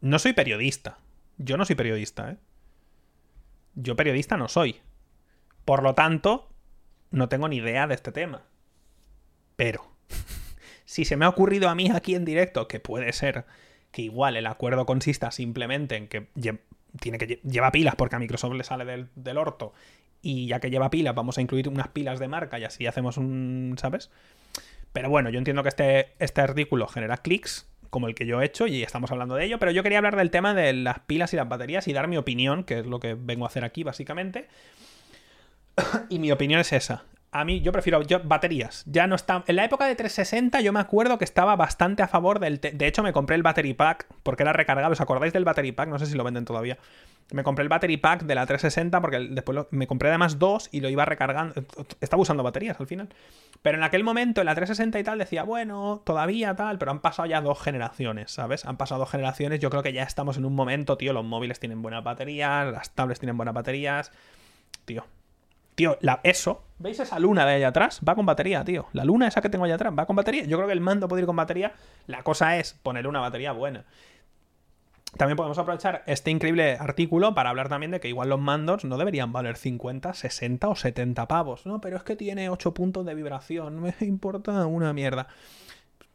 [0.00, 0.98] No soy periodista.
[1.38, 2.36] Yo no soy periodista, ¿eh?
[3.74, 4.80] Yo periodista no soy.
[5.64, 6.48] Por lo tanto,
[7.10, 8.42] no tengo ni idea de este tema.
[9.56, 9.92] Pero,
[10.84, 13.44] si se me ha ocurrido a mí aquí en directo, que puede ser
[13.90, 16.28] que igual el acuerdo consista simplemente en que
[17.00, 19.72] tiene que lleva pilas porque a Microsoft le sale del, del, orto
[20.20, 23.16] y ya que lleva pilas vamos a incluir unas pilas de marca y así hacemos
[23.16, 24.10] un, ¿sabes?
[24.92, 28.44] Pero bueno, yo entiendo que este, este artículo genera clics como el que yo he
[28.44, 31.32] hecho y estamos hablando de ello, pero yo quería hablar del tema de las pilas
[31.32, 33.84] y las baterías y dar mi opinión, que es lo que vengo a hacer aquí
[33.84, 34.48] básicamente.
[36.08, 37.04] y mi opinión es esa.
[37.30, 38.84] A mí, yo prefiero baterías.
[38.86, 39.44] Ya no está.
[39.46, 42.58] En la época de 360, yo me acuerdo que estaba bastante a favor del.
[42.58, 44.94] De hecho, me compré el battery pack porque era recargable.
[44.94, 45.88] ¿Os acordáis del battery pack?
[45.90, 46.78] No sé si lo venden todavía.
[47.30, 50.80] Me compré el battery pack de la 360 porque después me compré además dos y
[50.80, 51.54] lo iba recargando.
[52.00, 53.10] Estaba usando baterías al final.
[53.60, 57.00] Pero en aquel momento, en la 360 y tal, decía, bueno, todavía tal, pero han
[57.00, 58.64] pasado ya dos generaciones, ¿sabes?
[58.64, 59.60] Han pasado dos generaciones.
[59.60, 61.12] Yo creo que ya estamos en un momento, tío.
[61.12, 64.12] Los móviles tienen buenas baterías, las tablets tienen buenas baterías.
[64.86, 65.04] Tío,
[65.78, 68.00] Tío, la, eso, ¿veis esa luna de allá atrás?
[68.06, 68.86] Va con batería, tío.
[68.94, 70.42] La luna esa que tengo allá atrás va con batería.
[70.44, 71.72] Yo creo que el mando puede ir con batería.
[72.08, 73.84] La cosa es ponerle una batería buena.
[75.16, 78.98] También podemos aprovechar este increíble artículo para hablar también de que igual los mandos no
[78.98, 81.64] deberían valer 50, 60 o 70 pavos.
[81.64, 83.76] No, pero es que tiene 8 puntos de vibración.
[83.76, 85.28] No me importa una mierda.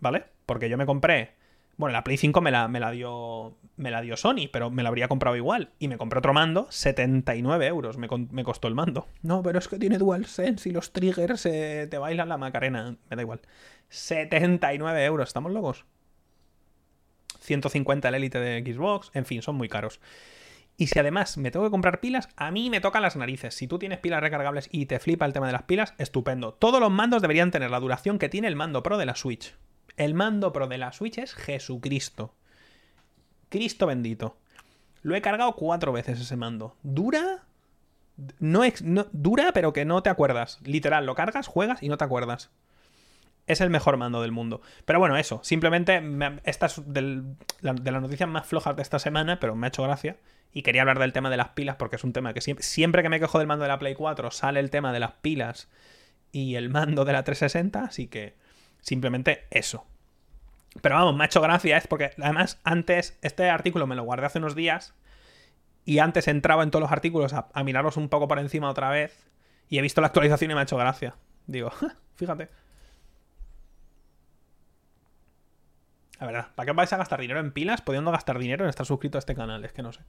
[0.01, 0.25] ¿Vale?
[0.45, 1.35] Porque yo me compré
[1.77, 4.83] bueno, la Play 5 me la, me la, dio, me la dio Sony, pero me
[4.83, 5.71] la habría comprado igual.
[5.79, 9.07] Y me compré otro mando, 79 euros me, me costó el mando.
[9.21, 12.95] No, pero es que tiene DualSense y los triggers te bailan la macarena.
[13.09, 13.41] Me da igual.
[13.89, 15.85] 79 euros, ¿estamos locos?
[17.43, 19.99] 150 el Elite de Xbox, en fin, son muy caros.
[20.75, 23.53] Y si además me tengo que comprar pilas, a mí me tocan las narices.
[23.53, 26.53] Si tú tienes pilas recargables y te flipa el tema de las pilas, estupendo.
[26.53, 29.55] Todos los mandos deberían tener la duración que tiene el mando Pro de la Switch.
[29.97, 32.33] El mando Pro de la Switch es Jesucristo.
[33.49, 34.37] Cristo bendito.
[35.03, 36.75] Lo he cargado cuatro veces ese mando.
[36.81, 37.43] ¿Dura?
[38.39, 38.61] No,
[39.11, 40.59] dura, pero que no te acuerdas.
[40.63, 42.49] Literal, lo cargas, juegas y no te acuerdas.
[43.45, 44.61] es el mejor mando del mundo.
[44.85, 46.01] Pero bueno, eso, simplemente
[46.45, 47.23] esta es de
[47.61, 50.17] las noticias más flojas de esta semana, pero me ha hecho gracia.
[50.53, 53.01] Y quería hablar del tema de las pilas, porque es un tema que siempre, siempre
[53.01, 55.67] que me quejo del mando de la Play 4 sale el tema de las pilas
[56.31, 58.35] y el mando de la 360, así que
[58.83, 59.87] simplemente eso.
[60.81, 64.27] Pero vamos, me ha hecho gracia, es porque además antes, este artículo me lo guardé
[64.27, 64.93] hace unos días
[65.85, 68.89] y antes entraba en todos los artículos a, a mirarlos un poco por encima otra
[68.89, 69.29] vez
[69.69, 71.15] y he visto la actualización y me ha hecho gracia.
[71.47, 71.71] Digo,
[72.15, 72.49] fíjate.
[76.19, 78.85] La verdad, ¿para qué vais a gastar dinero en pilas pudiendo gastar dinero en estar
[78.85, 79.65] suscrito a este canal?
[79.65, 80.01] Es que no sé.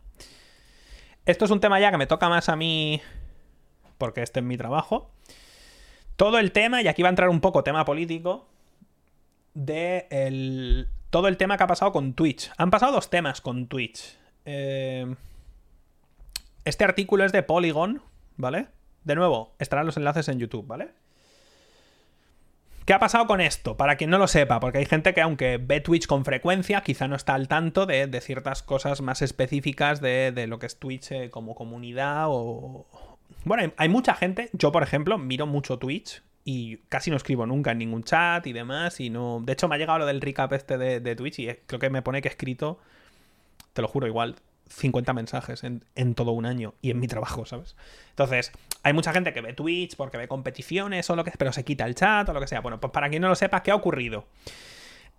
[1.26, 3.00] Esto es un tema ya que me toca más a mí
[3.98, 5.10] porque este es mi trabajo.
[6.16, 8.48] Todo el tema, y aquí va a entrar un poco tema político,
[9.54, 12.50] de el, todo el tema que ha pasado con Twitch.
[12.56, 14.18] Han pasado dos temas con Twitch.
[14.44, 15.14] Eh,
[16.64, 18.02] este artículo es de Polygon,
[18.36, 18.68] ¿vale?
[19.04, 20.90] De nuevo, estarán los enlaces en YouTube, ¿vale?
[22.84, 23.78] ¿Qué ha pasado con esto?
[23.78, 27.08] Para quien no lo sepa, porque hay gente que aunque ve Twitch con frecuencia, quizá
[27.08, 31.30] no está al tanto de, ciertas cosas más específicas de, lo que es Twitch eh,
[31.30, 32.86] como comunidad o...
[33.44, 37.72] Bueno, hay, mucha gente, yo por ejemplo miro mucho Twitch y casi no escribo nunca
[37.72, 39.40] en ningún chat y demás y no...
[39.42, 42.02] De hecho me ha llegado lo del recap este de, Twitch y creo que me
[42.02, 42.78] pone que he escrito,
[43.72, 44.36] te lo juro igual,
[44.68, 47.76] 50 mensajes en, todo un año y en mi trabajo, ¿sabes?
[48.10, 48.52] Entonces,
[48.82, 51.86] hay mucha gente que ve Twitch porque ve competiciones o lo que pero se quita
[51.86, 52.60] el chat o lo que sea.
[52.60, 54.26] Bueno, pues para quien no lo sepa, ¿qué ha ocurrido?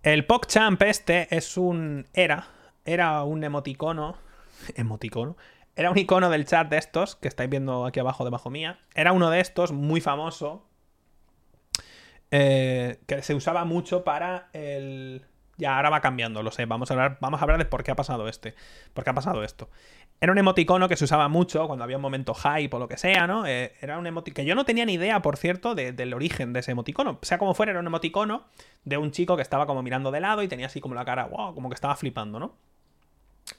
[0.03, 2.05] El PogChamp este es un...
[2.13, 2.47] Era,
[2.85, 4.17] era un emoticono...
[4.75, 5.35] Emoticono.
[5.75, 8.79] Era un icono del chat de estos, que estáis viendo aquí abajo debajo mía.
[8.93, 10.63] Era uno de estos, muy famoso,
[12.31, 15.25] eh, que se usaba mucho para el
[15.57, 16.65] ya ahora va cambiando, lo sé.
[16.65, 18.55] Vamos a hablar, vamos a hablar de por qué ha pasado este.
[18.93, 19.69] Por qué ha pasado esto.
[20.19, 22.97] Era un emoticono que se usaba mucho cuando había un momento hype o lo que
[22.97, 23.45] sea, ¿no?
[23.45, 24.35] Eh, era un emoticono.
[24.35, 27.19] Que yo no tenía ni idea, por cierto, del origen de ese emoticono.
[27.21, 28.45] Sea como fuera, era un emoticono
[28.83, 31.25] de un chico que estaba como mirando de lado y tenía así como la cara,
[31.25, 32.55] wow, como que estaba flipando, ¿no?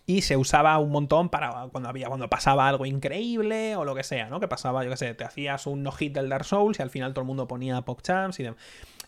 [0.05, 4.03] Y se usaba un montón para cuando había, cuando pasaba algo increíble o lo que
[4.03, 4.41] sea, ¿no?
[4.41, 7.13] Que pasaba, yo qué sé, te hacías un no-hit del Dark Souls y al final
[7.13, 8.61] todo el mundo ponía PogChamps y demás.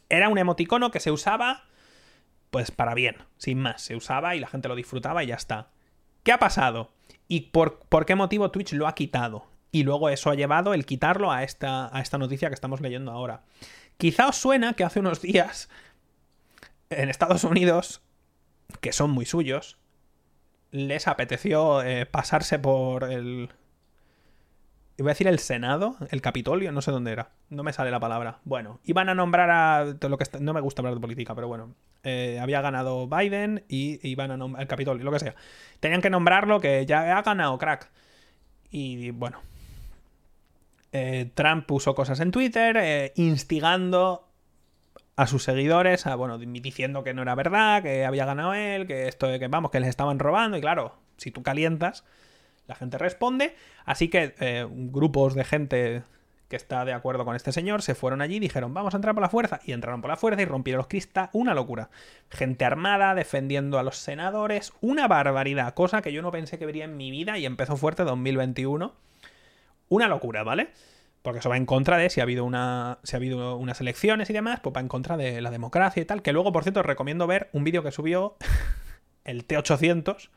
[0.08, 1.64] Era un emoticono que se usaba
[2.50, 3.82] pues para bien, sin más.
[3.82, 5.68] Se usaba y la gente lo disfrutaba y ya está.
[6.22, 6.90] ¿Qué ha pasado?
[7.26, 9.46] ¿Y por, qué motivo Twitch lo ha quitado?
[9.70, 13.12] Y luego eso ha llevado el quitarlo a esta, a esta noticia que estamos leyendo
[13.12, 13.42] ahora.
[13.98, 15.68] Quizá os suena que hace unos días
[16.90, 18.00] en Estados Unidos,
[18.80, 19.77] que son muy suyos,
[20.70, 23.50] les apeteció eh, pasarse por el,
[24.98, 27.30] Iba a decir el Senado, el Capitolio, no sé dónde era.
[27.50, 28.40] No me sale la palabra.
[28.44, 29.84] Bueno, iban a nombrar a.
[29.84, 31.72] Lo que no me gusta hablar de política, pero bueno.
[32.02, 34.62] Eh, había ganado Biden y iban a nombrar.
[34.62, 35.36] El Capitolio, lo que sea.
[35.78, 37.92] Tenían que nombrarlo que ya ha ganado, crack.
[38.70, 39.40] Y bueno.
[40.90, 44.27] Eh, Trump puso cosas en Twitter, instigando
[45.18, 49.26] a sus seguidores, bueno, diciendo que no era verdad, que había ganado él, que esto,
[49.40, 50.56] que vamos, que les estaban robando.
[50.56, 52.04] Y claro, si tú calientas
[52.68, 56.02] la gente responde, así que eh, grupos de gente
[56.46, 59.12] que está de acuerdo con este señor se fueron allí y dijeron vamos a entrar
[59.12, 61.90] por la fuerza y entraron por la fuerza y rompieron los cristales, una locura.
[62.30, 66.84] Gente armada defendiendo a los senadores, una barbaridad, cosa que yo no pensé que vería
[66.84, 68.94] en mi vida y empezó fuerte 2021.
[69.88, 70.68] Una locura, ¿vale?
[71.22, 74.30] Porque eso va en contra de si ha habido una si ha habido unas elecciones
[74.30, 76.80] y demás, pues va en contra de la democracia y tal, que luego por cierto
[76.80, 78.36] os recomiendo ver un vídeo que subió
[79.24, 80.30] el T800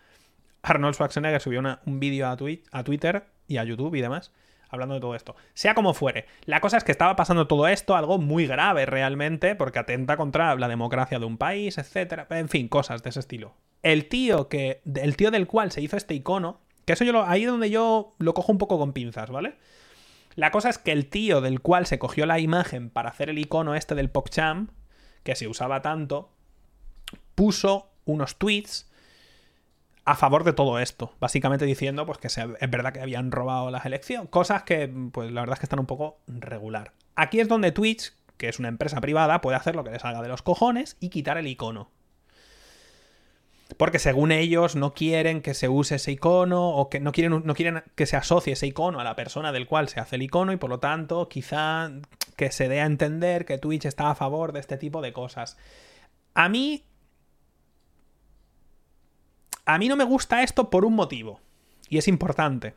[0.63, 2.38] Arnold Schwarzenegger subió un vídeo a,
[2.72, 4.32] a Twitter y a YouTube y demás
[4.72, 5.36] hablando de todo esto.
[5.54, 9.54] Sea como fuere, la cosa es que estaba pasando todo esto, algo muy grave realmente,
[9.56, 13.54] porque atenta contra la democracia de un país, etcétera, en fin, cosas de ese estilo.
[13.84, 17.26] El tío que el tío del cual se hizo este icono, que eso yo lo,
[17.26, 19.56] ahí es donde yo lo cojo un poco con pinzas, ¿vale?
[20.36, 23.39] La cosa es que el tío del cual se cogió la imagen para hacer el
[23.39, 24.72] icono este del PogChamp,
[25.24, 26.32] que se usaba tanto,
[27.36, 28.89] puso unos tweets
[30.06, 33.86] a favor de todo esto, básicamente diciendo pues que es verdad que habían robado las
[33.86, 36.94] elecciones, cosas que pues la verdad es que están un poco regular.
[37.15, 40.22] Aquí es donde Twitch, que es una empresa privada, puede hacer lo que le salga
[40.22, 41.91] de los cojones y quitar el icono.
[43.78, 47.54] Porque según ellos no quieren que se use ese icono o que no quieren, no
[47.54, 50.52] quieren que se asocie ese icono a la persona del cual se hace el icono
[50.52, 51.92] y por lo tanto quizá
[52.36, 55.58] que se dé a entender que Twitch está a favor de este tipo de cosas.
[56.34, 56.84] A mí
[59.66, 61.40] a mí no me gusta esto por un motivo,
[61.88, 62.76] y es importante.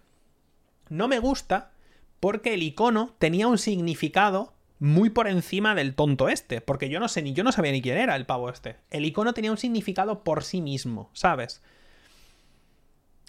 [0.88, 1.72] No me gusta
[2.20, 7.08] porque el icono tenía un significado muy por encima del tonto este, porque yo no
[7.08, 8.76] sé ni yo no sabía ni quién era el pavo este.
[8.90, 11.62] El icono tenía un significado por sí mismo, ¿sabes?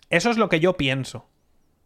[0.10, 1.28] Eso es lo que yo pienso.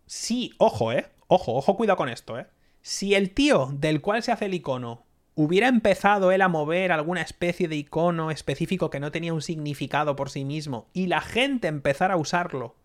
[0.05, 1.07] Sí, ojo, eh.
[1.27, 2.47] Ojo, ojo, cuidado con esto, eh.
[2.81, 5.03] Si el tío del cual se hace el icono
[5.35, 10.15] hubiera empezado él a mover alguna especie de icono específico que no tenía un significado
[10.15, 12.75] por sí mismo y la gente empezara a usarlo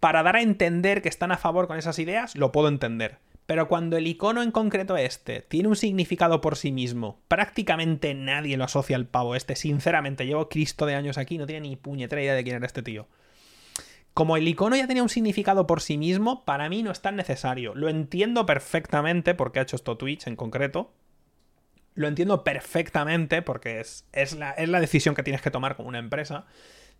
[0.00, 3.18] para dar a entender que están a favor con esas ideas, lo puedo entender.
[3.46, 8.56] Pero cuando el icono en concreto este tiene un significado por sí mismo, prácticamente nadie
[8.56, 9.56] lo asocia al pavo este.
[9.56, 12.82] Sinceramente, llevo Cristo de años aquí, no tiene ni puñetera idea de quién era este
[12.82, 13.08] tío.
[14.14, 17.16] Como el icono ya tenía un significado por sí mismo, para mí no es tan
[17.16, 17.74] necesario.
[17.74, 20.92] Lo entiendo perfectamente porque ha hecho esto Twitch en concreto.
[21.94, 25.88] Lo entiendo perfectamente porque es, es, la, es la decisión que tienes que tomar como
[25.88, 26.46] una empresa.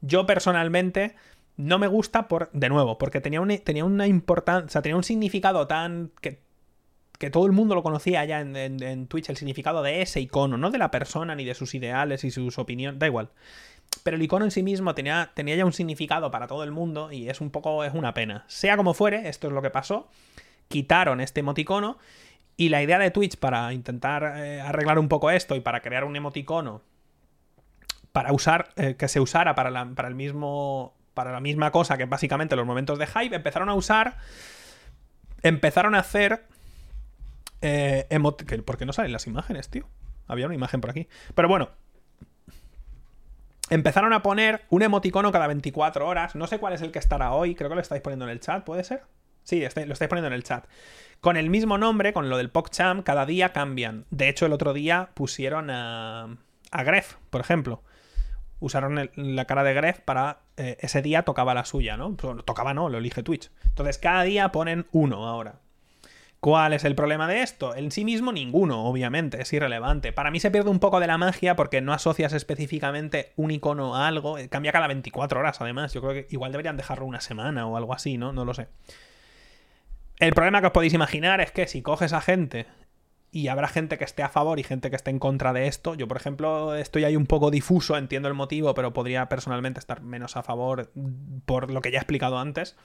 [0.00, 1.14] Yo personalmente
[1.56, 6.10] no me gusta por, de nuevo, porque tenía, tenía una importancia, tenía un significado tan
[6.20, 6.42] que,
[7.18, 10.70] que todo el mundo lo conocía ya en, Twitch, el significado de ese icono, no
[10.70, 13.30] de la persona ni de sus ideales y sus opiniones, da igual.
[14.02, 17.12] Pero el icono en sí mismo tenía, tenía ya un significado para todo el mundo
[17.12, 18.44] y es un poco, es una pena.
[18.48, 20.08] Sea como fuere, esto es lo que pasó.
[20.68, 21.98] Quitaron este emoticono
[22.56, 26.04] y la idea de Twitch para intentar eh, arreglar un poco esto y para crear
[26.04, 26.82] un emoticono
[28.12, 32.04] para usar, eh, que se usara para, para el mismo para la misma cosa que
[32.04, 34.16] básicamente los momentos de hype, empezaron a usar,
[35.42, 36.46] empezaron a hacer...
[37.60, 38.06] Eh,
[38.64, 39.88] ¿Por qué no salen las imágenes, tío?
[40.26, 41.08] Había una imagen por aquí.
[41.34, 41.70] Pero bueno,
[43.70, 46.34] empezaron a poner un emoticono cada 24 horas.
[46.34, 47.54] No sé cuál es el que estará hoy.
[47.54, 49.04] Creo que lo estáis poniendo en el chat, ¿puede ser?
[49.44, 50.66] Sí, este, lo estáis poniendo en el chat.
[51.20, 54.06] Con el mismo nombre, con lo del PogChamp, cada día cambian.
[54.10, 56.36] De hecho, el otro día pusieron a,
[56.72, 57.82] a Gref, por ejemplo
[58.62, 62.14] usaron la cara de Gref para eh, ese día tocaba la suya, ¿no?
[62.14, 63.50] tocaba no, lo elige Twitch.
[63.66, 65.60] Entonces cada día ponen uno ahora.
[66.40, 67.76] ¿Cuál es el problema de esto?
[67.76, 70.12] En sí mismo ninguno, obviamente, es irrelevante.
[70.12, 73.94] Para mí se pierde un poco de la magia porque no asocias específicamente un icono
[73.94, 74.38] a algo.
[74.38, 75.94] Eh, cambia cada 24 horas, además.
[75.94, 78.32] Yo creo que igual deberían dejarlo una semana o algo así, ¿no?
[78.32, 78.66] No lo sé.
[80.18, 82.66] El problema que os podéis imaginar es que si coges a gente
[83.34, 85.94] y habrá gente que esté a favor y gente que esté en contra de esto.
[85.94, 90.02] Yo, por ejemplo, estoy ahí un poco difuso, entiendo el motivo, pero podría personalmente estar
[90.02, 90.92] menos a favor
[91.46, 92.76] por lo que ya he explicado antes.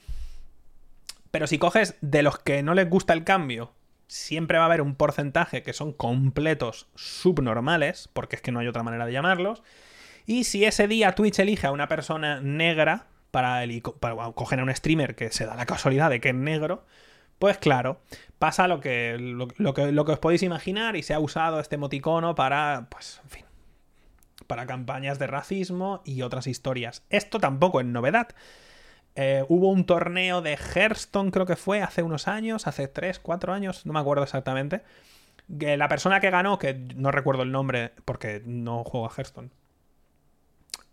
[1.31, 3.73] Pero si coges de los que no les gusta el cambio,
[4.07, 8.67] siempre va a haber un porcentaje que son completos subnormales, porque es que no hay
[8.67, 9.63] otra manera de llamarlos.
[10.25, 14.75] Y si ese día Twitch elige a una persona negra para, el, para a un
[14.75, 16.85] streamer que se da la casualidad de que es negro,
[17.39, 18.01] pues claro,
[18.39, 21.75] pasa lo que, lo, que, lo que os podéis imaginar y se ha usado este
[21.75, 23.45] emoticono para, pues, en fin,
[24.47, 27.03] para campañas de racismo y otras historias.
[27.09, 28.29] Esto tampoco es novedad.
[29.15, 33.53] Eh, hubo un torneo de Hearthstone, creo que fue, hace unos años, hace 3, 4
[33.53, 34.83] años, no me acuerdo exactamente.
[35.59, 39.49] Que la persona que ganó, que no recuerdo el nombre porque no juego a Hearthstone,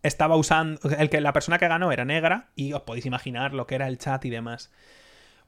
[0.02, 0.80] estaba usando.
[0.98, 3.88] El que, la persona que ganó era negra y os podéis imaginar lo que era
[3.88, 4.70] el chat y demás.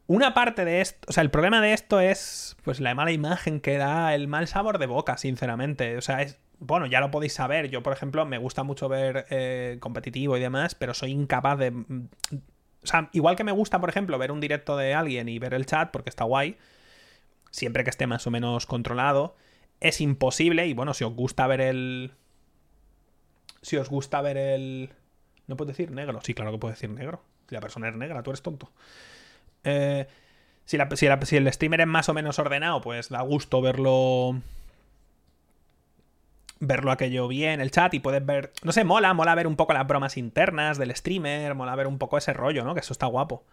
[0.09, 3.61] Una parte de esto, o sea, el problema de esto es pues la mala imagen
[3.61, 5.97] que da, el mal sabor de boca, sinceramente.
[5.97, 7.71] O sea, es, bueno, ya lo podéis saber.
[7.71, 11.71] Yo, por ejemplo, me gusta mucho ver eh, competitivo y demás, pero soy incapaz de...
[11.73, 12.09] Mm,
[12.83, 15.55] o sea, igual que me gusta, por ejemplo, ver un directo de alguien y ver
[15.55, 16.57] el chat, porque está guay,
[17.51, 19.35] siempre que esté más o menos controlado,
[19.81, 20.69] es imposible.
[20.69, 22.13] Y bueno, si os gusta ver el...
[23.63, 24.91] Si os gusta ver el...
[25.49, 26.21] ¿No puedo decir negro?
[26.23, 27.25] Sí, claro que puedo decir negro.
[27.49, 28.71] Si la persona es negra, tú eres tonto.
[29.67, 30.07] Eh,
[30.65, 34.41] si, el streamer es más o menos ordenado, pues da gusto verlo.
[36.59, 38.53] Verlo aquello bien, el chat, y puedes ver.
[38.63, 41.99] No sé, mola, mola ver un poco las bromas internas del streamer, mola ver un
[41.99, 42.73] poco ese rollo, ¿no?
[42.73, 43.45] Que eso está guapo.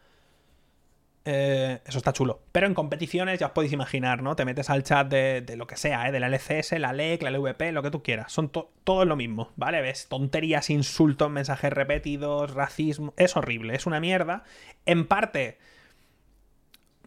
[1.25, 2.41] Eh, eso está chulo.
[2.51, 4.35] Pero en competiciones ya os podéis imaginar, ¿no?
[4.35, 6.11] Te metes al chat de, lo que sea, ¿eh?
[6.11, 8.31] De la LCS, la LEC, la LVP, lo que tú quieras.
[8.31, 9.81] Son todo lo mismo, ¿vale?
[9.81, 13.13] Ves tonterías, insultos, mensajes repetidos, racismo.
[13.17, 14.43] Es horrible, es una mierda.
[14.85, 15.57] En parte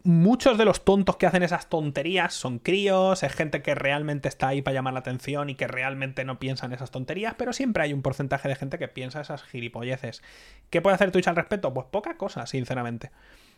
[0.06, 4.48] muchos de los tontos que hacen esas tonterías son críos, es gente que realmente está
[4.48, 7.82] ahí para llamar la atención y que realmente no piensa en esas tonterías, pero siempre
[7.82, 10.22] hay un porcentaje de gente que piensa esas gilipolleces.
[10.70, 11.74] ¿Qué puede hacer Twitch al respecto?
[11.74, 13.10] Pues poca cosa, sinceramente.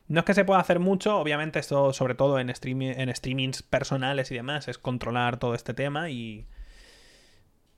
[0.09, 4.35] No es que se pueda hacer mucho, obviamente sobre todo en, en streamings personales y
[4.35, 6.47] demás es controlar todo este tema y...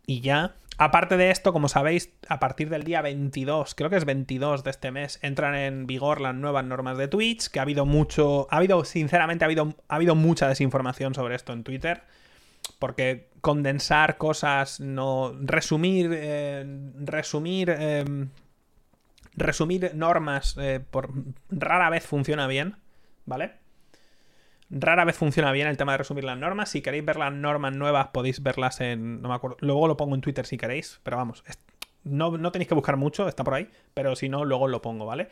[0.07, 4.07] Y ya, Aparte de esto, como sabéis, a partir del día 22, creo que es
[4.07, 7.85] 22 de este mes, entran en vigor las nuevas normas de Twitch, que ha habido
[7.85, 12.05] mucho, ha habido, sinceramente, ha habido, ha habido mucha desinformación sobre esto en Twitter,
[12.79, 18.31] porque condensar cosas, no, resumir, eh, resumir, em,
[19.35, 21.13] resumir normas, eh, por,
[21.51, 22.77] rara vez funciona bien,
[23.27, 23.53] ¿vale?
[24.71, 26.71] Rara vez funciona bien el tema de resumir las normas.
[26.71, 29.21] Si queréis ver las normas nuevas, podéis verlas en.
[29.21, 29.57] No me acuerdo.
[29.61, 31.01] Luego lo pongo en Twitter si queréis.
[31.03, 31.43] Pero vamos,
[32.05, 33.69] no, tenéis que buscar mucho, está por ahí.
[33.95, 35.29] Pero si no, luego lo pongo, ¿vale?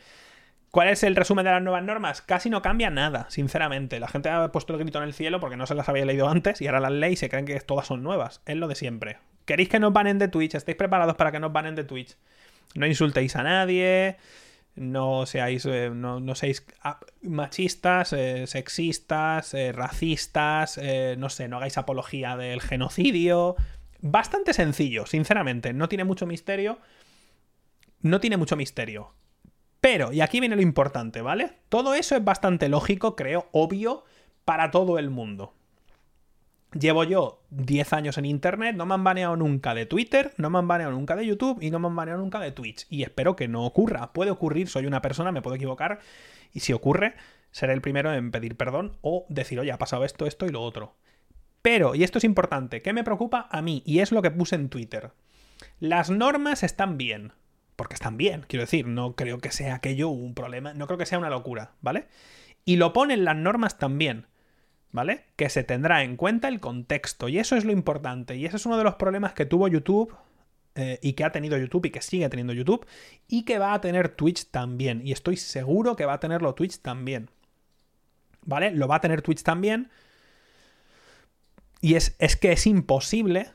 [0.71, 2.21] ¿Cuál es el resumen de las nuevas normas?
[2.21, 3.99] Casi no cambia nada, sinceramente.
[3.99, 6.29] La gente ha puesto el grito en el cielo porque no se las había leído
[6.29, 8.41] antes y ahora las ley y se creen que todas son nuevas.
[8.45, 9.17] Es lo de siempre.
[9.45, 10.53] ¿Queréis que nos banen de Twitch?
[10.53, 12.17] ¿Estáis preparados para que nos banen de Twitch?
[12.75, 14.17] No insultéis a nadie,
[14.79, 20.79] no seáis, eh, no, seáis ah, machistas, eh, sexistas, eh, racistas,
[21.17, 23.55] no sé, no hagáis apología del genocidio.
[24.01, 25.73] Bastante sencillo, sinceramente.
[25.73, 26.79] No tiene mucho misterio.
[28.01, 29.13] No tiene mucho misterio.
[29.81, 31.53] Pero, y aquí viene lo importante, ¿vale?
[31.69, 34.03] Todo eso es bastante lógico, creo, obvio,
[34.45, 35.53] para todo el mundo.
[36.77, 40.59] Llevo yo 10 años en Internet, no me han baneado nunca de Twitter, no me
[40.59, 42.85] han baneado nunca de YouTube y no me han baneado nunca de Twitch.
[42.89, 44.13] Y espero que no ocurra.
[44.13, 45.99] Puede ocurrir, soy una persona, me puedo equivocar.
[46.53, 47.15] Y si ocurre,
[47.51, 50.61] seré el primero en pedir perdón o decir, oye, ha pasado esto, esto y lo
[50.61, 50.95] otro.
[51.61, 53.81] Pero, y esto es importante, ¿qué me preocupa a mí?
[53.85, 55.11] Y es lo que puse en Twitter.
[55.79, 57.33] Las normas están bien
[57.79, 61.05] porque están bien, quiero decir, no creo que sea aquello un problema, no creo que
[61.05, 62.07] sea una locura, ¿vale?
[62.65, 64.27] Y lo ponen las normas también,
[64.91, 65.25] ¿vale?
[65.35, 68.65] Que se tendrá en cuenta el contexto, y eso es lo importante, y ese es
[68.65, 70.15] uno de los problemas que tuvo YouTube
[70.75, 72.85] eh, y que ha tenido YouTube y que sigue teniendo YouTube,
[73.27, 76.79] y que va a tener Twitch también, y estoy seguro que va a tenerlo Twitch
[76.79, 77.29] también,
[78.45, 78.71] ¿vale?
[78.71, 79.89] Lo va a tener Twitch también,
[81.81, 83.49] y es, es que es imposible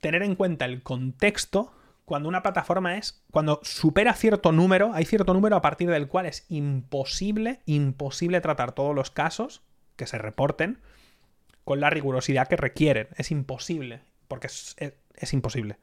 [0.00, 1.72] tener en cuenta el contexto
[2.04, 6.26] cuando una plataforma es, cuando supera cierto número, hay cierto número a partir del cual
[6.26, 9.62] es imposible, imposible tratar todos los casos
[9.96, 10.78] que se reporten
[11.64, 13.08] con la rigurosidad que requieren.
[13.16, 15.78] Es imposible, porque es, es, imposible.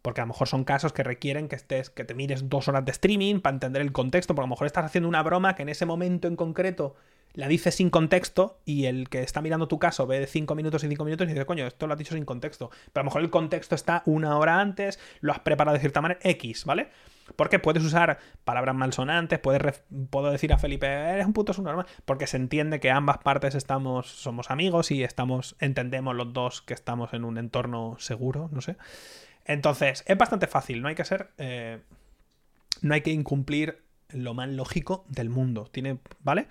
[0.00, 2.84] Porque a lo mejor son casos que requieren que estés, que te mires dos horas
[2.84, 5.62] de streaming para entender el contexto, porque a lo mejor estás haciendo una broma que
[5.62, 6.96] en ese momento en concreto
[7.34, 10.88] la dices sin contexto y el que está mirando tu caso ve 5 minutos y
[10.88, 12.70] 5 minutos y dice, coño, esto lo has dicho sin contexto.
[12.92, 16.00] Pero a lo mejor el contexto está una hora antes, lo has preparado de cierta
[16.00, 16.88] manera, X, ¿vale?
[17.36, 22.26] Porque puedes usar palabras malsonantes, puedes puedo decir a Felipe, eres un puto subnormal, porque
[22.26, 27.12] se entiende que ambas partes estamos, somos amigos y estamos, entendemos los dos que estamos
[27.12, 28.76] en un entorno seguro, no sé.
[29.44, 31.80] Entonces, es bastante fácil, no hay que ser, eh,
[32.82, 36.48] no hay que incumplir lo más lógico del mundo, tiene, ¿vale?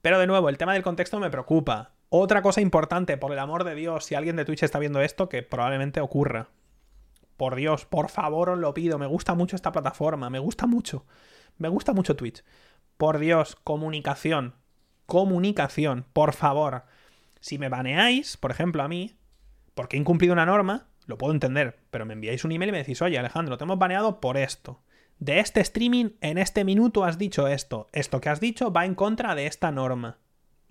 [0.00, 1.92] Pero de nuevo, el tema del contexto me preocupa.
[2.08, 5.28] Otra cosa importante, por el amor de Dios, si alguien de Twitch está viendo esto,
[5.28, 6.48] que probablemente ocurra.
[7.36, 11.06] Por Dios, por favor os lo pido, me gusta mucho esta plataforma, me gusta mucho.
[11.58, 12.44] Me gusta mucho Twitch.
[12.96, 14.54] Por Dios, comunicación.
[15.06, 16.84] Comunicación, por favor.
[17.40, 19.16] Si me baneáis, por ejemplo, a mí,
[19.74, 22.78] porque he incumplido una norma, lo puedo entender, pero me enviáis un email y me
[22.78, 24.82] decís, oye Alejandro, te hemos baneado por esto
[25.22, 27.88] de este streaming en este minuto has dicho esto.
[27.92, 30.18] Esto que has dicho va en contra de esta norma.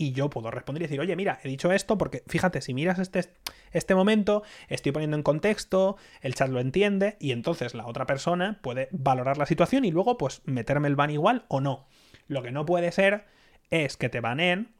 [0.01, 2.97] Y yo puedo responder y decir, oye, mira, he dicho esto porque fíjate, si miras
[2.97, 3.23] este,
[3.71, 8.57] este momento, estoy poniendo en contexto, el chat lo entiende y entonces la otra persona
[8.63, 11.85] puede valorar la situación y luego pues meterme el ban igual o no.
[12.27, 13.25] Lo que no puede ser
[13.69, 14.73] es que te baneen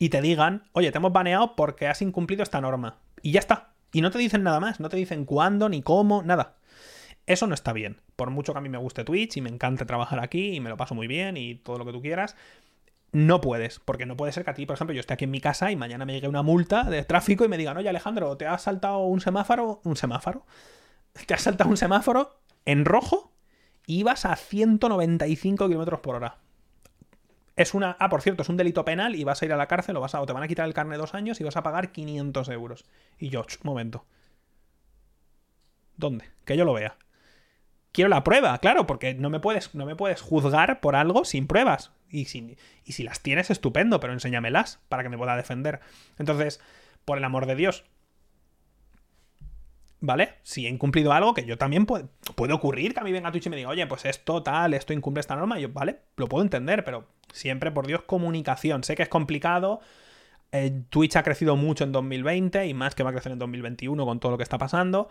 [0.00, 2.98] y te digan, oye, te hemos baneado porque has incumplido esta norma.
[3.22, 3.74] Y ya está.
[3.92, 6.56] Y no te dicen nada más, no te dicen cuándo ni cómo, nada.
[7.26, 8.00] Eso no está bien.
[8.16, 10.70] Por mucho que a mí me guste Twitch y me encante trabajar aquí y me
[10.70, 12.34] lo paso muy bien y todo lo que tú quieras,
[13.14, 15.30] no puedes, porque no puede ser que a ti, por ejemplo, yo esté aquí en
[15.30, 18.36] mi casa y mañana me llegue una multa de tráfico y me digan, oye Alejandro,
[18.36, 19.80] ¿te has saltado un semáforo?
[19.84, 20.44] ¿Un semáforo?
[21.26, 23.32] ¿Te has saltado un semáforo en rojo
[23.86, 26.38] y vas a 195 kilómetros por hora?
[27.54, 27.96] Es una.
[28.00, 30.00] Ah, por cierto, es un delito penal y vas a ir a la cárcel o,
[30.00, 31.92] vas a, o te van a quitar el carne dos años y vas a pagar
[31.92, 32.84] 500 euros.
[33.16, 34.04] Y yo, un momento.
[35.96, 36.24] ¿Dónde?
[36.44, 36.96] Que yo lo vea
[37.94, 41.46] quiero la prueba, claro, porque no me puedes, no me puedes juzgar por algo sin
[41.46, 41.92] pruebas.
[42.10, 42.22] Y,
[42.84, 45.80] y si las tienes, estupendo, pero enséñamelas para que me pueda defender.
[46.18, 46.60] Entonces,
[47.04, 47.84] por el amor de Dios.
[50.00, 50.34] ¿Vale?
[50.42, 53.46] Si he incumplido algo, que yo también puede, puede ocurrir que a mí venga Twitch
[53.46, 55.58] y me diga, oye, pues esto tal, esto incumple esta norma.
[55.58, 58.84] yo, vale, lo puedo entender, pero siempre, por Dios, comunicación.
[58.84, 59.80] Sé que es complicado.
[60.52, 64.04] Eh, Twitch ha crecido mucho en 2020 y más que va a crecer en 2021
[64.04, 65.08] con todo lo que está pasando.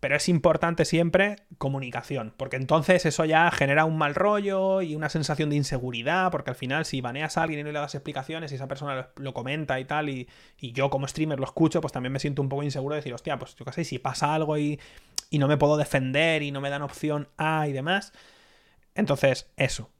[0.00, 5.08] Pero es importante siempre comunicación, porque entonces eso ya genera un mal rollo y una
[5.08, 8.52] sensación de inseguridad, porque al final si baneas a alguien y no le das explicaciones
[8.52, 10.28] y esa persona lo, comenta y tal, y,
[10.58, 13.38] yo como streamer lo escucho, pues también me siento un poco inseguro de decir, hostia,
[13.38, 14.78] pues yo qué sé, si pasa algo y,
[15.30, 18.12] y no me puedo defender y no me dan opción A y demás.
[18.94, 19.90] Entonces, eso.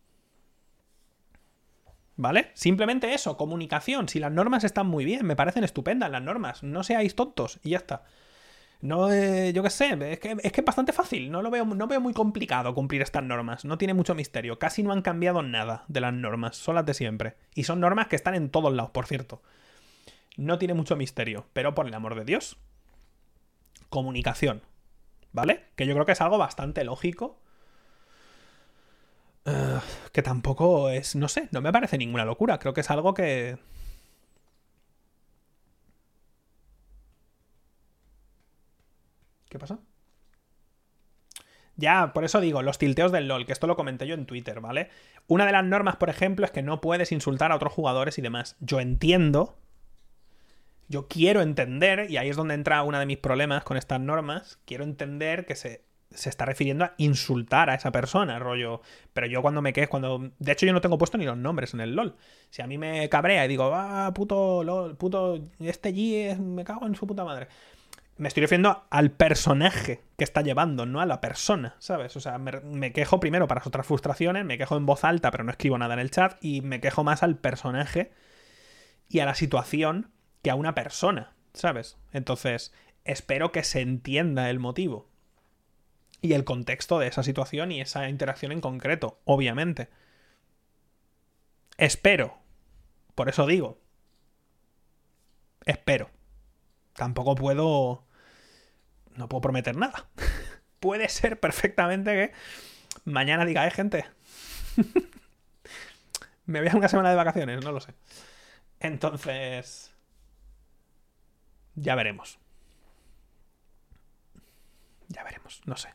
[2.17, 2.51] ¿Vale?
[2.55, 4.09] Simplemente eso, comunicación.
[4.09, 7.71] Si las normas están muy bien, me parecen estupendas las normas, no seáis tontos y
[7.71, 8.03] ya está.
[8.81, 11.65] No, eh, yo qué sé, es que, es que es bastante fácil, no lo veo,
[11.65, 15.43] no veo muy complicado cumplir estas normas, no tiene mucho misterio, casi no han cambiado
[15.43, 17.35] nada de las normas, son las de siempre.
[17.57, 19.43] Y son normas que están en todos lados, por cierto.
[20.37, 22.57] No tiene mucho misterio, pero por el amor de Dios.
[23.89, 24.63] Comunicación,
[25.33, 25.65] ¿vale?
[25.75, 27.41] Que yo creo que es algo bastante lógico.
[29.45, 29.81] Eh,
[30.13, 32.59] que tampoco es, no sé, no me parece ninguna locura.
[32.61, 33.59] Creo que es algo que...
[39.49, 39.79] ¿Qué pasa?
[41.77, 44.61] Ya, por eso digo, los tilteos del LOL, que esto lo comenté yo en Twitter,
[44.61, 44.91] ¿vale?
[45.29, 48.23] Una de las normas, por ejemplo, es que no puedes insultar a otros jugadores y
[48.23, 48.57] demás.
[48.59, 49.57] Yo entiendo,
[50.89, 54.59] yo quiero entender, y ahí es donde entra uno de mis problemas con estas normas,
[54.65, 58.83] quiero entender que se, se está refiriendo a insultar a esa persona, rollo.
[59.13, 60.33] Pero yo cuando me quejo, cuando.
[60.41, 62.17] De hecho, yo no tengo puesto ni los nombres en el LOL.
[62.51, 65.39] Si a mí me cabrea y digo, ah, puto LOL, puto.
[65.61, 67.47] Este G me cago en su puta madre
[68.19, 72.17] me estoy refiriendo al personaje que está llevando, no a la persona, ¿sabes?
[72.17, 75.53] O sea, me, quejo primero para otras frustraciones, me quejo en voz alta, pero no
[75.53, 78.11] escribo nada en el chat, y me quejo más al personaje
[79.09, 80.11] y a la situación
[80.43, 81.97] que a una persona, ¿sabes?
[82.13, 85.09] Entonces, espero que se entienda el motivo
[86.21, 89.89] y el contexto de esa situación y esa interacción en concreto, obviamente.
[91.77, 92.39] Espero.
[93.15, 93.81] Por eso digo.
[95.65, 96.11] Espero.
[96.95, 98.08] Tampoco puedo
[99.19, 100.07] no puedo prometer nada.
[100.81, 102.33] Puede ser perfectamente que
[103.05, 104.07] mañana diga, eh, gente.
[106.47, 107.95] Me voy a una semana de vacaciones, no lo sé.
[108.81, 109.93] Entonces.
[111.75, 112.39] Ya veremos.
[115.09, 115.95] Ya veremos, no sé.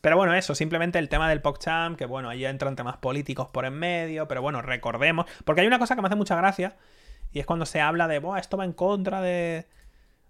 [0.00, 3.64] Pero bueno, eso, simplemente el tema del PogChamp, que bueno, ahí entran temas políticos por
[3.64, 5.26] en medio, pero bueno, recordemos.
[5.44, 6.76] Porque hay una cosa que me hace mucha gracia,
[7.32, 9.66] y es cuando se habla de, Buah, esto va en contra de,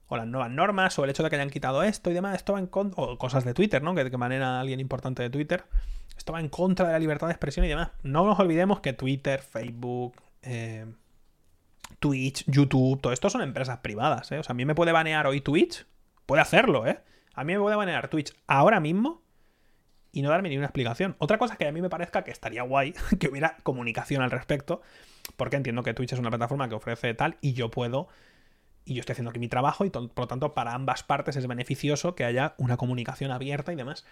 [0.08, 2.54] o las nuevas normas, o el hecho de que hayan quitado esto y demás, esto
[2.54, 3.94] va en contra, o cosas de Twitter, ¿no?
[3.94, 5.64] Que de qué manera alguien importante de Twitter,
[6.16, 7.90] esto va en contra de la libertad de expresión y demás.
[8.02, 10.86] No nos olvidemos que Twitter, Facebook, eh,
[11.98, 14.38] Twitch, YouTube, todo esto son empresas privadas, ¿eh?
[14.38, 15.86] O sea, a mí me puede banear hoy Twitch,
[16.26, 17.00] puede hacerlo, ¿eh?
[17.34, 19.22] A mí me puede banear Twitch ahora mismo
[20.12, 21.16] y no darme ni una explicación.
[21.18, 24.80] Otra cosa que a mí me parezca que estaría guay que hubiera comunicación al respecto,
[25.36, 28.08] porque entiendo que Twitch es una plataforma que ofrece tal y yo puedo
[28.88, 31.46] y yo estoy haciendo aquí mi trabajo y por lo tanto para ambas partes es
[31.46, 34.06] beneficioso que haya una comunicación abierta y demás.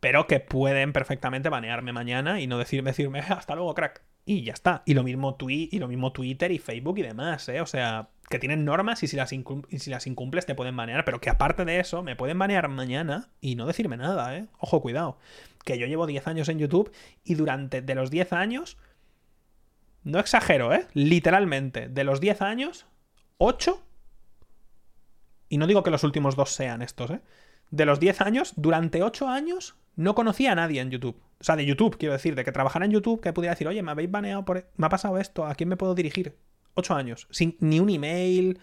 [0.00, 4.02] Pero que pueden perfectamente banearme mañana y no decirme, decirme hasta luego, crack.
[4.24, 4.82] Y ya está.
[4.86, 7.60] Y lo mismo, y lo mismo Twitter y Facebook y demás, ¿eh?
[7.60, 9.44] O sea, que tienen normas y si, las y
[9.78, 11.04] si las incumples te pueden banear.
[11.04, 14.46] Pero que aparte de eso, me pueden banear mañana y no decirme nada, ¿eh?
[14.58, 15.18] Ojo, cuidado.
[15.64, 16.90] Que yo llevo 10 años en YouTube
[17.24, 18.78] y durante de los 10 años...
[20.04, 20.88] No exagero, ¿eh?
[20.94, 22.86] Literalmente, de los 10 años,
[23.44, 23.82] 8,
[25.48, 27.20] y no digo que los últimos dos sean estos, ¿eh?
[27.70, 31.20] De los 10 años, durante 8 años no conocía a nadie en YouTube.
[31.40, 33.82] O sea, de YouTube, quiero decir, de que trabajara en YouTube, que pudiera decir, oye,
[33.82, 34.58] me habéis baneado por...
[34.58, 36.36] E-, me ha pasado esto, ¿a quién me puedo dirigir?
[36.74, 38.60] 8 años, sin ni un email,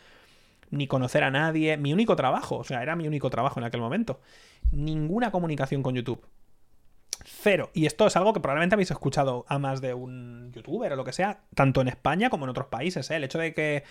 [0.71, 3.81] ni conocer a nadie, mi único trabajo, o sea, era mi único trabajo en aquel
[3.81, 4.21] momento.
[4.71, 6.25] Ninguna comunicación con YouTube.
[7.25, 7.69] Cero.
[7.73, 11.03] Y esto es algo que probablemente habéis escuchado a más de un youtuber o lo
[11.03, 13.11] que sea, tanto en España como en otros países.
[13.11, 13.17] ¿eh?
[13.17, 13.83] El hecho de que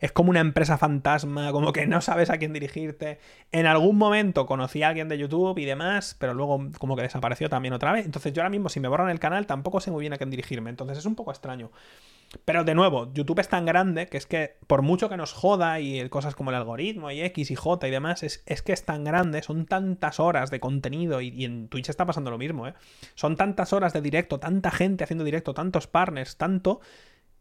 [0.00, 3.18] es como una empresa fantasma, como que no sabes a quién dirigirte.
[3.52, 7.48] En algún momento conocí a alguien de YouTube y demás, pero luego como que desapareció
[7.48, 8.04] también otra vez.
[8.04, 10.30] Entonces yo ahora mismo si me borran el canal tampoco sé muy bien a quién
[10.30, 10.70] dirigirme.
[10.70, 11.70] Entonces es un poco extraño.
[12.44, 15.80] Pero de nuevo, YouTube es tan grande que es que por mucho que nos joda
[15.80, 19.04] y cosas como el algoritmo y X y J y demás, es, que es tan
[19.04, 22.74] grande, son tantas horas de contenido y, y, en Twitch está pasando lo mismo, ¿eh?
[23.14, 26.80] Son tantas horas de directo, tanta gente haciendo directo, tantos partners, tanto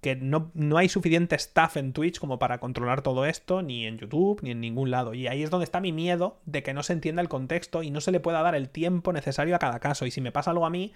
[0.03, 4.43] que no, hay suficiente staff en Twitch como para controlar todo esto, ni en YouTube,
[4.43, 5.15] ni en ningún lado.
[5.15, 7.89] Y ahí es donde está mi miedo de que no se entienda el contexto y
[7.89, 10.05] no se le pueda dar el tiempo necesario a cada caso.
[10.05, 10.93] Y si me pasa algo a mí,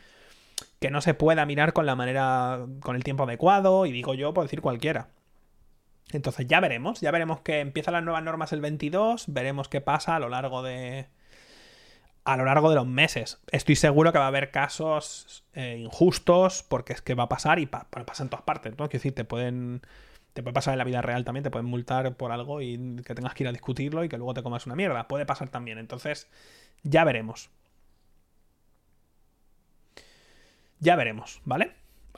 [0.80, 4.34] que no se pueda mirar con la manera, con el tiempo adecuado, y digo yo,
[4.34, 5.10] puedo decir cualquiera.
[6.12, 10.16] Entonces ya veremos, ya veremos que empiezan las nuevas normas el 22, veremos qué pasa
[10.16, 11.08] a lo largo de,
[12.28, 13.40] a lo largo de los meses.
[13.54, 17.58] Estoy seguro que va a haber casos eh, injustos, porque es que va a pasar
[17.58, 18.90] y pasa en todas partes, ¿no?
[18.90, 19.82] Quiero decir, te pueden.
[20.34, 23.16] Te puede pasar en la vida real también, te pueden multar por algo y que
[23.16, 25.08] tengas que ir a discutirlo y que luego te comas una mierda.
[25.08, 25.78] Puede pasar también.
[25.78, 26.28] Entonces,
[26.84, 27.50] ya veremos.
[30.80, 31.72] Ya veremos, ¿vale?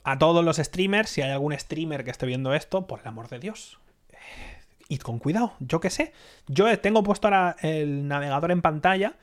[0.04, 3.30] A todos los streamers, si hay algún streamer que esté viendo esto, por el amor
[3.30, 3.80] de Dios.
[4.12, 4.58] Eh,
[4.90, 6.14] id con cuidado, yo qué sé.
[6.48, 9.14] Yo tengo puesto ahora el navegador en pantalla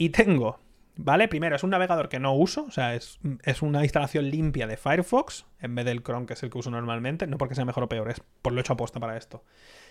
[0.00, 0.58] y tengo,
[0.96, 1.28] ¿vale?
[1.28, 3.18] Primero, es un navegador que no uso, o sea, es,
[3.60, 7.26] una instalación limpia de Firefox, en vez del Chrome, que es el que uso normalmente,
[7.26, 9.44] no porque sea mejor o peor, es por lo hecho apuesta para esto.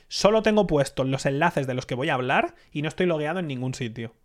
[0.08, 3.38] Solo tengo puestos los enlaces de los que voy a hablar y no estoy logueado
[3.38, 4.16] en ningún sitio.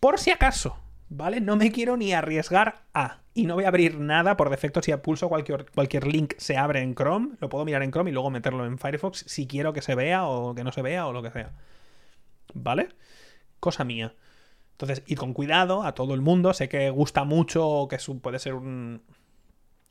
[0.00, 0.76] Por si acaso,
[1.08, 1.40] ¿vale?
[1.40, 3.22] No me quiero ni arriesgar a.
[3.32, 4.82] Y no voy a abrir nada por defecto.
[4.82, 7.36] Si pulso cualquier, cualquier link, se abre en Chrome.
[7.40, 10.26] Lo puedo mirar en Chrome y luego meterlo en Firefox si quiero que se vea
[10.26, 11.52] o que no se vea o lo que sea.
[12.52, 12.90] ¿Vale?
[13.60, 14.14] Cosa mía.
[14.80, 16.54] Entonces, ir con cuidado a todo el mundo.
[16.54, 19.02] Sé que gusta mucho, que puede ser un,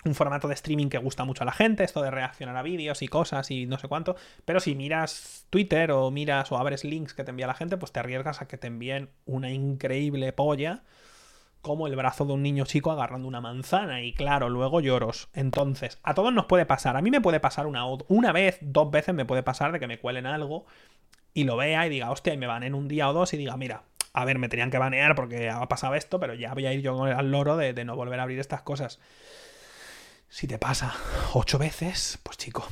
[0.04, 3.04] un formato de streaming que gusta mucho a la gente, esto de reaccionar a vídeos
[3.04, 4.16] y cosas y no sé cuánto,
[4.46, 7.92] pero si miras Twitter o miras o abres links que te envía la gente, pues
[7.92, 10.84] te arriesgas a que te envíen una increíble polla
[11.62, 15.30] como el brazo de un niño chico agarrando una manzana y claro, luego lloros.
[15.34, 18.90] Entonces, a todos nos puede pasar, a mí me puede pasar una, una vez, dos
[18.90, 20.66] veces me puede pasar de que me cuelen algo
[21.34, 23.38] y lo vea y diga, hostia, y me van en un día o dos y
[23.38, 23.84] diga, mira,
[24.14, 26.82] a ver, me tenían que banear porque ha pasado esto, pero ya voy a ir
[26.82, 29.00] yo al loro de, no volver a abrir estas cosas.
[30.30, 30.94] Si te pasa
[31.34, 32.68] ocho veces, pues chico,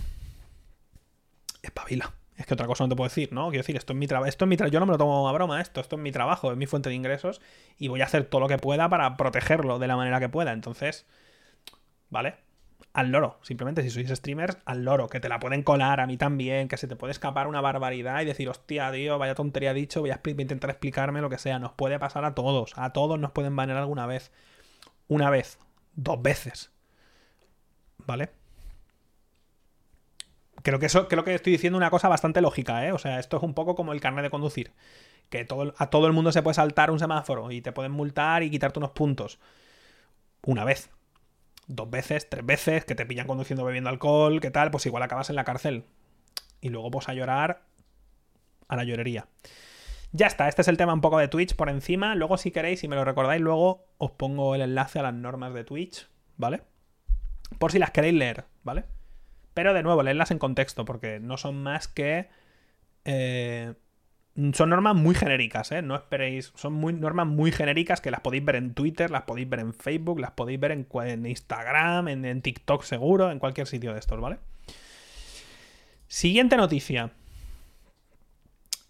[1.61, 2.13] espabila.
[2.35, 3.49] Es que otra cosa no te puedo decir, ¿no?
[3.49, 4.29] Quiero decir, esto es mi trabajo.
[4.29, 5.81] Esto es mi Yo no me lo tomo a broma, esto.
[5.81, 7.41] Esto es mi trabajo, es mi fuente de ingresos.
[7.79, 10.53] Y voy a hacer todo lo que pueda para protegerlo de la manera que pueda.
[10.53, 11.07] Entonces,
[12.11, 12.35] ¿vale?
[12.97, 13.37] Al loro.
[13.43, 15.07] Simplemente, si sois streamers, al loro.
[15.07, 16.67] Que te la pueden colar a mí también.
[16.67, 20.01] Que se te puede escapar una barbaridad y decir, hostia, tío, vaya tontería dicho.
[20.01, 21.59] Voy a, voy a intentar explicarme lo que sea.
[21.59, 22.73] Nos puede pasar a todos.
[22.75, 24.31] A todos nos pueden banear alguna vez.
[25.07, 25.59] Una vez.
[25.95, 26.71] Dos veces
[28.07, 28.31] ¿vale?
[30.63, 32.91] Creo que eso, creo que estoy diciendo una cosa bastante lógica, ¿eh?
[32.91, 34.73] O sea, esto es un poco como el carnet de conducir.
[35.29, 38.43] Que todo, a todo el mundo se puede saltar un semáforo y te pueden multar
[38.43, 39.39] y quitarte unos puntos.
[40.43, 40.89] Una vez.
[41.67, 44.71] Dos veces, tres veces, que te pillan conduciendo bebiendo alcohol, ¿qué tal?
[44.71, 45.83] Pues igual acabas en la cárcel.
[46.61, 47.63] Y luego pues a llorar
[48.67, 49.27] a la llorería.
[50.13, 52.15] Ya está, este es el tema un poco de Twitch por encima.
[52.15, 55.53] Luego si queréis, si me lo recordáis, luego os pongo el enlace a las normas
[55.53, 56.07] de Twitch,
[56.37, 56.63] ¿vale?
[57.59, 58.85] por si las queréis leer, ¿vale?
[59.53, 62.29] Pero de nuevo, leedlas en contexto, porque no son más que...
[63.05, 63.73] Eh,
[64.53, 65.81] son normas muy genéricas, ¿eh?
[65.81, 66.51] No esperéis.
[66.55, 69.73] Son muy, normas muy genéricas que las podéis ver en Twitter, las podéis ver en
[69.73, 74.37] Facebook, las podéis ver en, Instagram, en, TikTok seguro, en cualquier sitio de estos, ¿vale?
[76.07, 77.11] Siguiente noticia.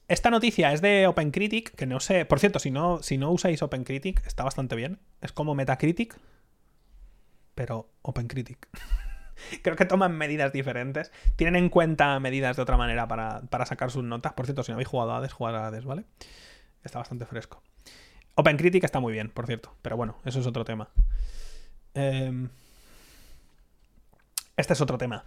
[0.10, 2.26] Esta noticia es de OpenCritic, que no sé.
[2.26, 5.00] Por cierto, si no, si no usáis OpenCritic, está bastante bien.
[5.22, 6.18] Es como Metacritic,
[7.56, 8.68] pero OpenCritic.
[9.62, 11.12] Creo que toman medidas diferentes.
[11.36, 14.34] Tienen en cuenta medidas de otra manera para, sacar sus notas.
[14.34, 16.04] Por cierto, si no habéis jugado a Hades, jugad a Hades, ¿vale?
[16.84, 17.62] Está bastante fresco.
[18.36, 19.74] OpenCritic está muy bien, por cierto.
[19.82, 20.90] Pero bueno, eso es otro tema.
[21.94, 22.50] Em,
[24.56, 25.26] este es otro tema.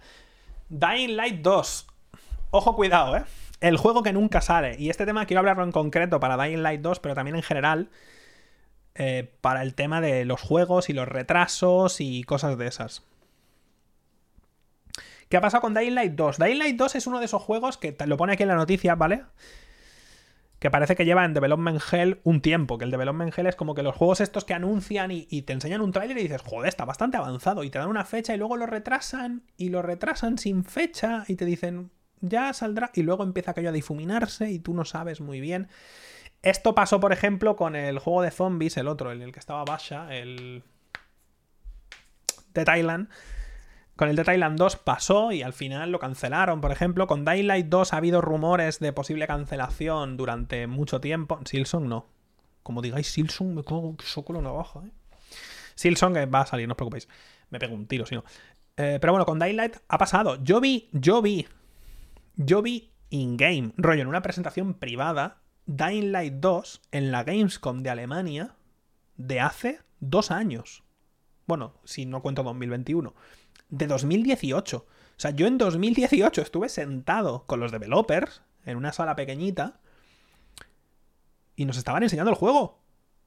[0.69, 1.87] Dying Light 2.
[2.51, 3.23] Ojo, cuidado, ¿eh?
[3.59, 4.75] El juego que nunca sale.
[4.79, 7.89] Y este tema quiero hablarlo en concreto para Dying Light 2, pero también en general.
[8.95, 13.03] Eh, para el tema de los juegos y los retrasos y cosas de esas.
[15.31, 16.39] ¿Qué ha pasado con Dying Light 2?
[16.39, 18.95] Dying Light 2 es uno de esos juegos que lo pone aquí en la noticia,
[18.95, 19.23] ¿vale?
[20.59, 22.77] Que parece que lleva en Development Hell un tiempo.
[22.77, 25.79] Que el Development Hell es como que los juegos estos que anuncian y, te enseñan
[25.79, 27.63] un tráiler y dices, joder, está bastante avanzado.
[27.63, 31.37] Y te dan una fecha y luego lo retrasan y lo retrasan sin fecha y
[31.37, 32.91] te dicen, ya saldrá.
[32.93, 35.69] Y luego empieza aquello a difuminarse y tú no sabes muy bien.
[36.41, 39.63] Esto pasó, por ejemplo, con el juego de zombies, el otro, el, el que estaba
[39.63, 40.63] Basha, el
[42.53, 43.07] de Thailand.
[43.95, 46.61] Con el de Thailand 2 pasó y al final lo cancelaron.
[46.61, 51.39] Por ejemplo, con Daylight 2 ha habido rumores de posible cancelación durante mucho tiempo.
[51.45, 52.07] Silson no.
[52.63, 54.91] Como digáis Silson, me cago que soco la navaja, ¿eh?
[55.75, 57.07] Silson que va a salir, no os preocupéis.
[57.49, 58.23] Me pego un tiro, si no.
[58.77, 60.41] Eh, pero bueno, con Daylight ha pasado.
[60.43, 61.47] Yo vi, yo vi,
[62.35, 67.89] yo vi in-game, rollo, en una presentación privada, Dying Light 2 en la Gamescom de
[67.89, 68.55] Alemania
[69.17, 70.83] de hace dos años.
[71.45, 73.13] Bueno, si no cuento 2021.
[73.71, 74.77] De 2018.
[74.77, 74.85] O
[75.17, 79.79] sea, yo en 2018 estuve sentado con los developers en una sala pequeñita
[81.55, 82.79] y nos estaban enseñando el juego.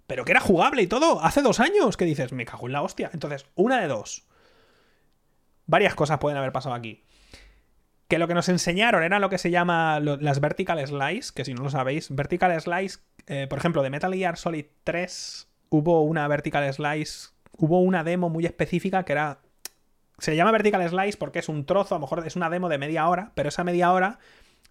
[0.07, 1.21] Pero que era jugable y todo.
[1.23, 3.11] Hace dos años que dices, me cago en la hostia.
[3.13, 4.27] Entonces, una de dos.
[5.67, 7.03] Varias cosas pueden haber pasado aquí
[8.09, 11.55] que lo que nos enseñaron era lo que se llama las vertical slice, que si
[11.55, 16.29] no lo sabéis, vertical slice, eh, por ejemplo, de Metal Gear Solid 3 hubo una
[16.29, 19.41] vertical slice, hubo una demo muy específica que era...
[20.19, 22.79] Se llama vertical slice porque es un trozo, a lo mejor es una demo de
[22.79, 24.19] media hora, pero esa media hora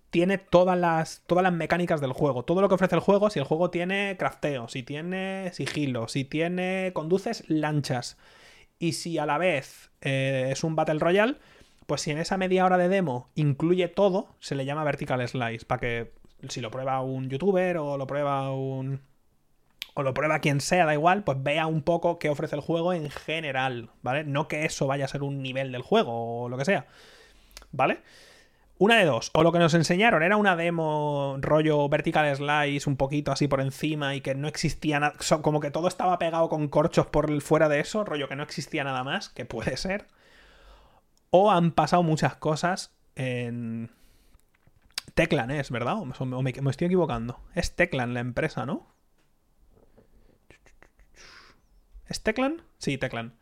[0.10, 3.40] tiene todas las, todas las mecánicas del juego, todo lo que ofrece el juego, si
[3.40, 8.18] el juego tiene crafteo, si tiene sigilo, si tiene conduces lanchas,
[8.78, 11.38] y si a la vez eh, es un Battle Royale,
[11.88, 15.66] pues si en esa media hora de demo incluye todo, se le llama vertical slice,
[15.66, 16.14] para que
[16.50, 19.02] si lo prueba un youtuber o lo prueba un...
[19.94, 22.94] o lo prueba quien sea, da igual, pues vea un poco qué ofrece el juego
[22.94, 24.24] en general, ¿vale?
[24.24, 26.88] No que eso vaya a ser un nivel del juego o lo que sea,
[27.72, 28.02] ¿vale?
[28.80, 32.98] Una de dos, o lo que nos enseñaron era una demo rollo vertical slice un
[32.98, 36.68] poquito así por encima y que no existía nada, como que todo estaba pegado con
[36.68, 40.08] corchos por fuera de eso, rollo que no existía nada más, que puede ser.
[41.30, 43.90] O han pasado muchas cosas en.
[45.14, 45.98] Teclan es, ¿verdad?
[46.00, 47.40] O me, estoy equivocando.
[47.56, 48.93] Es Teclan la empresa, ¿no?
[52.08, 52.62] ¿Es Teclan?
[52.78, 53.34] Sí, Teclan.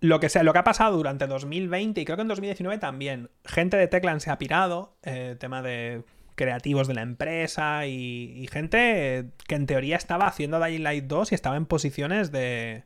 [0.00, 3.30] Lo que, sea, lo que ha pasado durante 2020 y creo que en 2019 también,
[3.44, 6.04] gente de Teclan se ha pirado, eh, tema de
[6.36, 11.34] creativos de la empresa y, gente que en teoría estaba haciendo Dying Light 2 y
[11.34, 12.84] estaba en posiciones de...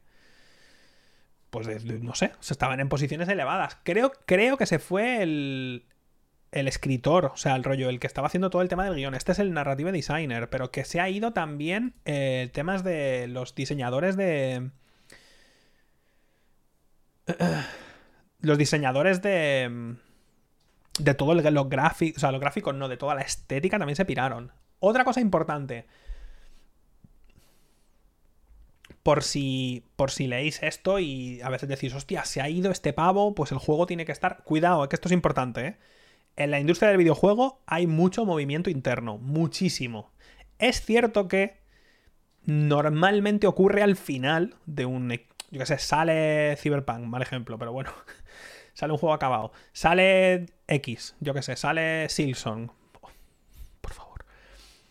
[1.51, 3.77] Pues de, no sé, estaban en posiciones elevadas.
[3.85, 5.85] Creo, creo que se fue el,
[6.53, 9.15] el escritor, o sea, el rollo, el que estaba haciendo todo el tema del guion.
[9.15, 13.55] Este es el narrative designer, pero que se ha ido también eh, temas de los
[13.55, 14.71] diseñadores de...
[18.41, 19.97] los diseñadores de
[20.99, 23.97] de todo el, los gráficos, o sea, los gráficos no, de toda la estética también
[23.97, 24.53] se piraron.
[24.79, 25.87] Otra cosa importante.
[29.03, 32.93] Por si, por si leéis esto y a veces decís, hostia, se ha ido este
[32.93, 34.45] pavo, pues el juego tiene que estar.
[34.45, 35.77] Cuidado, que esto es importante, ¿eh?
[36.37, 40.13] En la industria del videojuego hay mucho movimiento interno, muchísimo.
[40.59, 41.59] Es cierto que
[42.45, 45.11] normalmente ocurre al final de un.
[45.51, 47.93] Yo qué sé, sale Cyberpunk, mal ejemplo, pero bueno.
[48.75, 49.53] sale un juego acabado.
[49.73, 52.73] Sale X, yo qué sé, sale Silson.
[53.81, 54.25] por favor.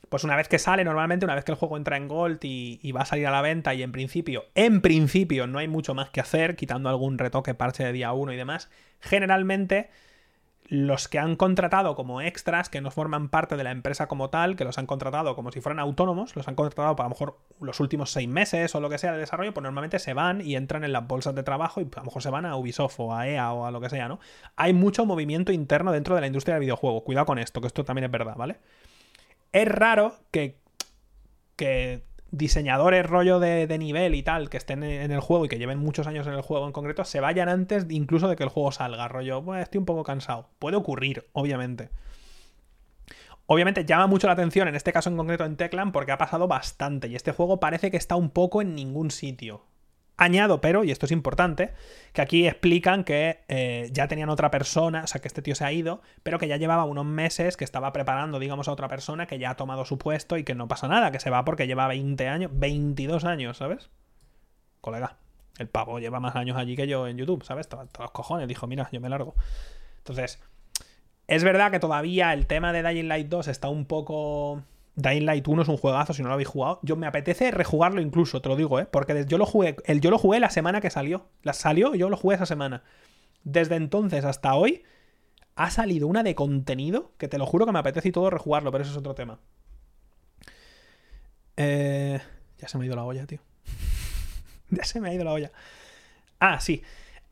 [0.10, 2.92] Pues una vez que sale, normalmente, una vez que el juego entra en Gold y,
[2.92, 6.10] va a salir a la venta, y en principio, en principio, no hay mucho más
[6.10, 8.70] que hacer, quitando algún retoque, parche de día 1 y demás,
[9.00, 9.90] generalmente
[10.72, 14.56] los que han contratado como extras, que no forman parte de la empresa como tal,
[14.56, 17.40] que los han contratado como si fueran autónomos, los han contratado para a lo mejor
[17.60, 20.56] los últimos seis meses o lo que sea de desarrollo, pues normalmente se van y
[20.56, 23.14] entran en las bolsas de trabajo y a lo mejor se van a Ubisoft o
[23.14, 24.22] a EA o a lo que sea, ¿no?
[24.56, 27.04] Hay mucho movimiento interno dentro de la industria del videojuego.
[27.04, 28.62] Cuidado con esto, que esto también es verdad, ¿vale?
[29.52, 30.58] Es raro que,
[31.58, 35.78] que diseñadores rollo de, nivel y tal que estén en el juego y que lleven
[35.78, 38.72] muchos años en el juego en concreto se vayan antes incluso de que el juego
[38.72, 39.08] salga.
[39.08, 40.50] Rollo, pues estoy un poco cansado.
[40.60, 41.90] Puede ocurrir, obviamente.
[43.46, 46.48] Obviamente llama mucho la atención en este caso en concreto en Teclan porque ha pasado
[46.48, 49.66] bastante y este juego parece que está un poco en ningún sitio.
[50.18, 51.74] Añado, pero, y esto es importante,
[52.14, 55.66] que aquí explican que eh, ya tenían otra persona, o sea, que este tío se
[55.66, 59.26] ha ido, pero que ya llevaba unos meses que estaba preparando, digamos, a otra persona
[59.26, 61.66] que ya ha tomado su puesto y que no pasa nada, que se va porque
[61.66, 63.90] lleva 20 años, 22 años, ¿sabes?
[64.80, 65.18] Colega,
[65.58, 67.68] el pavo lleva más años allí que yo en YouTube, ¿sabes?
[67.68, 69.36] Todos los cojones, dijo, mira, yo me largo.
[69.98, 70.40] Entonces,
[71.28, 74.64] es verdad que todavía el tema de Dying Light 2 está un poco
[74.96, 76.80] Dying Light 1 es un juegazo, si no lo habéis jugado.
[76.84, 78.86] Yo me apetece rejugarlo incluso, te lo digo, ¿eh?
[78.86, 81.30] Porque yo lo jugué, el, yo lo jugué la semana que salió.
[81.44, 82.84] La salió yo lo jugué esa semana.
[83.44, 84.84] Desde entonces hasta hoy
[85.56, 88.72] ha salido una de contenido que te lo juro que me apetece y todo rejugarlo,
[88.72, 89.40] pero eso es otro tema.
[91.58, 92.20] Eh,
[92.58, 93.40] ya se me ha ido la olla, tío.
[94.70, 95.52] ya se me ha ido la olla.
[96.40, 96.84] Ah, sí.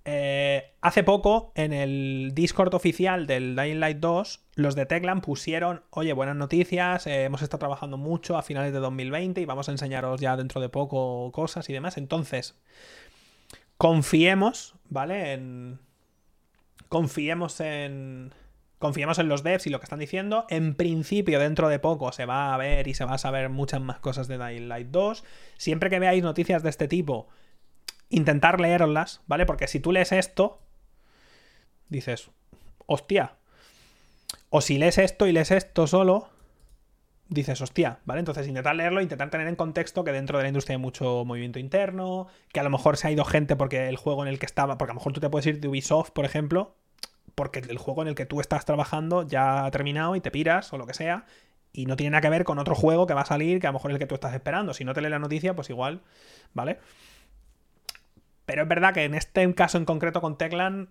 [0.05, 5.83] Eh, hace poco, en el Discord oficial del Dying Light 2, los de Teclan pusieron,
[5.89, 9.71] oye, buenas noticias, eh, hemos estado trabajando mucho a finales de 2020 y vamos a
[9.71, 11.97] enseñaros ya dentro de poco cosas y demás.
[11.97, 12.55] Entonces,
[13.77, 15.33] confiemos, ¿vale?
[15.33, 15.79] En...
[16.87, 18.33] Confiemos en...
[18.79, 20.45] Confiemos en los devs y lo que están diciendo.
[20.49, 23.81] En principio, dentro de poco se va a ver y se va a saber muchas
[23.81, 25.25] más cosas de Dying Light 2.
[25.57, 27.27] Siempre que veáis noticias de este tipo,
[28.09, 29.45] intentar leerlas, ¿vale?
[29.45, 30.59] Porque si tú lees esto,
[31.89, 32.29] dices,
[32.85, 33.35] hostia.
[34.49, 36.29] O si lees esto y lees esto solo,
[37.29, 38.19] dices, hostia, ¿vale?
[38.19, 41.59] Entonces intentar leerlo, intentar tener en contexto que dentro de la industria hay mucho movimiento
[41.59, 44.47] interno, que a lo mejor se ha ido gente porque el juego en el que
[44.47, 46.75] estaba, porque a lo mejor tú te puedes ir de Ubisoft, por ejemplo,
[47.35, 50.73] porque el juego en el que tú estás trabajando ya ha terminado y te piras
[50.73, 51.25] o lo que sea,
[51.71, 53.69] y no tiene nada que ver con otro juego que va a salir que a
[53.69, 54.73] lo mejor es el que tú estás esperando.
[54.73, 56.01] Si no te lees la noticia, pues igual,
[56.53, 56.79] ¿vale?
[58.49, 60.89] Pero es verdad que en este caso en concreto con Teclan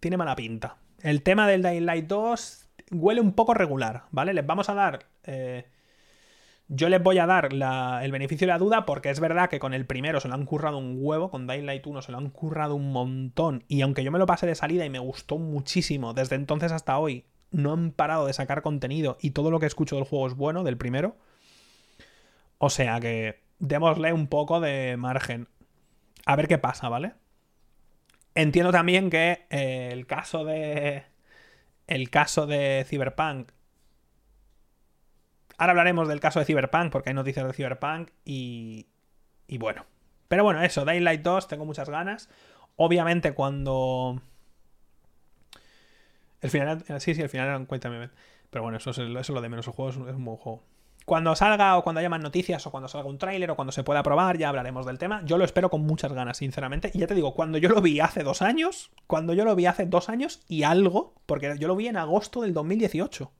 [0.00, 0.76] tiene mala pinta.
[1.00, 4.34] El tema del Dying Light 2 huele un poco regular, ¿vale?
[4.34, 5.06] Les vamos a dar...
[5.24, 5.64] Eh,
[6.68, 7.54] yo les voy a dar
[8.02, 10.44] el beneficio de la duda porque es verdad que con el primero se lo han
[10.44, 14.04] currado un huevo, con Dying Light 1 se lo han currado un montón y aunque
[14.04, 17.72] yo me lo pasé de salida y me gustó muchísimo, desde entonces hasta hoy no
[17.72, 20.76] han parado de sacar contenido y todo lo que escucho del juego es bueno, del
[20.76, 21.16] primero.
[22.58, 25.48] O sea que démosle un poco de margen
[26.30, 27.14] a ver qué pasa, ¿vale?
[28.36, 31.02] Entiendo también que eh, el caso de.
[31.88, 33.50] El caso de Cyberpunk.
[35.58, 38.86] Ahora hablaremos del caso de Cyberpunk, porque hay noticias de Cyberpunk y.
[39.48, 39.86] Y bueno.
[40.28, 42.28] Pero bueno, eso, Daylight 2, tengo muchas ganas.
[42.76, 44.22] Obviamente, cuando.
[46.42, 46.84] El final.
[47.00, 48.08] Sí, sí, el final era un cuéntame.
[48.50, 49.66] Pero bueno, eso es, es lo de menos.
[49.66, 50.62] El juego es un buen juego.
[51.10, 53.82] Cuando salga o cuando haya más noticias o cuando salga un tráiler o cuando se
[53.82, 55.22] pueda probar, ya hablaremos del tema.
[55.24, 56.92] Yo lo espero con muchas ganas, sinceramente.
[56.94, 59.66] Y ya te digo, cuando yo lo vi hace dos años, cuando yo lo vi
[59.66, 63.32] hace dos años y algo, porque yo lo vi en agosto del 2018.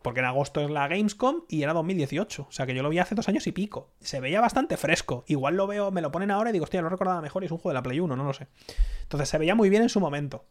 [0.00, 2.46] Porque en agosto es la Gamescom y era 2018.
[2.48, 3.90] O sea que yo lo vi hace dos años y pico.
[4.00, 5.24] Se veía bastante fresco.
[5.26, 7.52] Igual lo veo, me lo ponen ahora y digo, hostia, lo recordaba mejor y es
[7.52, 8.48] un juego de la Play 1, no lo sé.
[9.02, 10.46] Entonces se veía muy bien en su momento.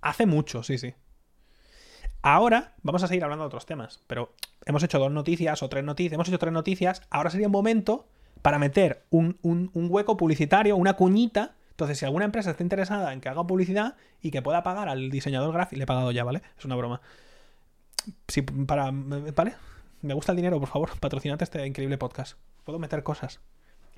[0.00, 0.94] Hace mucho, sí, sí.
[2.26, 4.32] Ahora vamos a seguir hablando de otros temas, pero
[4.64, 8.06] hemos hecho dos noticias o tres noticias, hemos hecho tres noticias, ahora sería un momento
[8.40, 9.36] para meter un,
[9.74, 11.54] hueco publicitario, una cuñita.
[11.72, 15.10] Entonces, si alguna empresa está interesada en que haga publicidad y que pueda pagar al
[15.10, 16.40] diseñador gráfico, le he pagado ya, ¿vale?
[16.56, 17.02] Es una broma.
[18.28, 18.90] Si para.
[18.90, 19.56] ¿Vale?
[20.00, 22.38] Me gusta el dinero, por favor, patrocinate este increíble podcast.
[22.64, 23.40] Puedo meter cosas.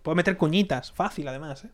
[0.03, 1.71] Puedo meter cuñitas, fácil además, ¿eh?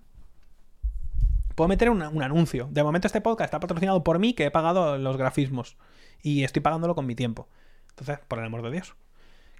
[1.55, 2.69] Puedo meter un, anuncio.
[2.71, 5.79] De momento este podcast está patrocinado por mí, que he pagado los grafismos.
[6.23, 7.49] Y estoy pagándolo con mi tiempo.
[7.91, 8.95] Entonces, por el amor de Dios.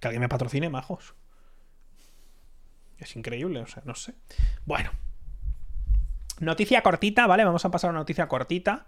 [0.01, 1.15] Que alguien me patrocine, majos.
[2.99, 4.15] Es increíble, o sea, no sé.
[4.65, 4.91] Bueno.
[6.41, 7.45] Noticia cortita, ¿vale?
[7.45, 8.87] Vamos a pasar a una noticia cortita.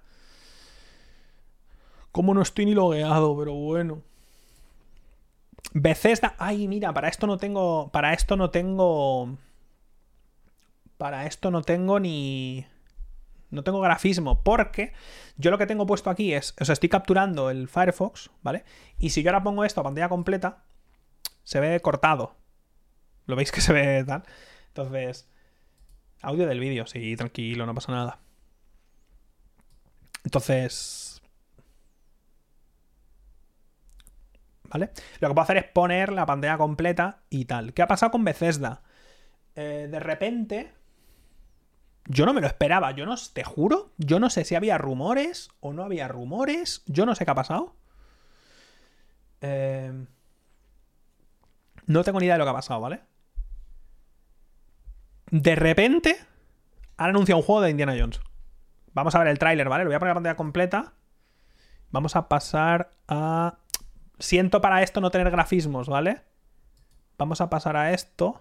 [2.13, 4.03] Como no estoy ni logueado, pero bueno.
[5.73, 6.37] Bethesda.
[6.39, 7.91] Ay, mira, para esto no tengo.
[7.91, 9.37] Para esto no tengo.
[10.97, 12.67] Para esto no tengo ni
[13.55, 14.93] no tengo grafismo, porque
[15.37, 18.65] yo lo que tengo puesto aquí es, o sea, estoy capturando el Firefox, ¿vale?
[18.99, 20.65] Y si yo ahora pongo esto a pantalla completa,
[21.45, 22.37] se ve cortado.
[23.27, 24.25] ¿Lo veis que se ve tal?
[24.69, 25.29] Entonces,
[26.23, 28.21] audio del vídeo, sí, tranquilo, no pasa nada.
[30.25, 31.23] Entonces,
[34.65, 34.91] ¿vale?
[35.21, 37.73] Lo que puedo hacer es poner la pantalla completa y tal.
[37.75, 38.83] ¿Qué ha pasado con Bethesda?
[39.55, 40.73] Eh, de repente,
[42.07, 45.51] yo no me lo esperaba, yo no, te juro, yo no sé si había rumores
[45.61, 47.75] o no había rumores, yo no sé qué ha pasado.
[49.41, 50.07] Eh,
[51.87, 53.01] no tengo ni idea de lo que ha pasado, ¿vale?
[55.31, 56.19] De repente
[56.97, 58.21] han anunciado un juego de Indiana Jones.
[58.93, 59.85] Vamos a ver el tráiler, ¿vale?
[59.85, 60.93] Lo voy a poner la pantalla completa.
[61.91, 63.59] Vamos a pasar a...
[64.19, 66.23] Siento para esto no tener grafismos, ¿vale?
[67.19, 68.41] Vamos a pasar a esto.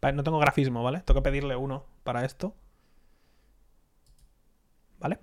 [0.00, 1.00] No tengo grafismo, ¿vale?
[1.00, 2.54] Tengo que pedirle uno para esto.
[4.98, 5.18] ¿Vale?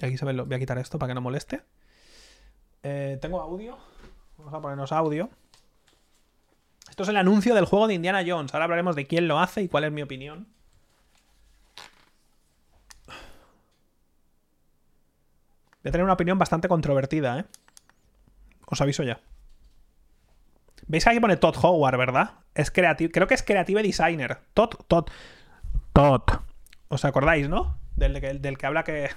[0.00, 1.62] Y aquí se ve, voy a quitar esto para que no moleste.
[2.82, 3.78] Eh, tengo audio.
[4.38, 5.30] Vamos a ponernos audio.
[6.88, 8.52] Esto es el anuncio del juego de Indiana Jones.
[8.52, 10.48] Ahora hablaremos de quién lo hace y cuál es mi opinión.
[15.82, 17.44] Voy a tener una opinión bastante controvertida, ¿eh?
[18.66, 19.20] Os aviso ya.
[20.90, 22.32] ¿Veis que aquí pone Todd Howard, verdad?
[22.52, 23.12] Es creativo.
[23.12, 24.38] Creo que es Creative Designer.
[24.54, 25.06] Todd, Todd.
[25.92, 26.22] Todd.
[26.88, 27.78] ¿Os acordáis, no?
[27.94, 29.08] Del, del que habla que,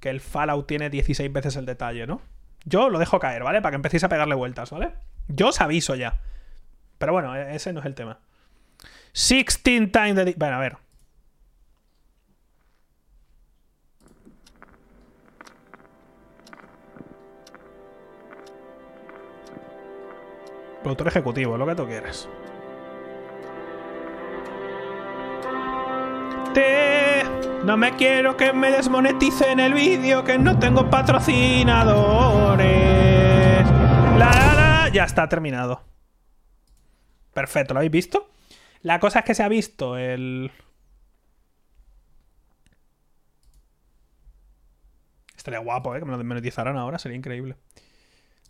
[0.00, 2.22] que el Fallout tiene 16 veces el detalle, ¿no?
[2.64, 3.60] Yo lo dejo caer, ¿vale?
[3.60, 4.94] Para que empecéis a pegarle vueltas, ¿vale?
[5.28, 6.22] Yo os aviso ya.
[6.96, 8.20] Pero bueno, e-, ese no es el tema.
[9.12, 9.60] 16
[9.92, 10.34] times the...
[10.38, 10.78] Bueno, a ver.
[20.84, 22.28] Productor ejecutivo, lo que tú quieras.
[27.64, 33.66] No me quiero que me desmoneticen el vídeo, que no tengo patrocinadores.
[34.18, 35.80] La, la, la, ya está terminado.
[37.32, 38.28] Perfecto, ¿lo habéis visto?
[38.82, 40.52] La cosa es que se ha visto el...
[45.34, 46.00] Estaría guapo, ¿eh?
[46.00, 47.56] Que me lo desmonetizaran ahora, sería increíble.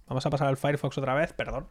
[0.07, 1.69] Vamos a pasar al Firefox otra vez, perdón.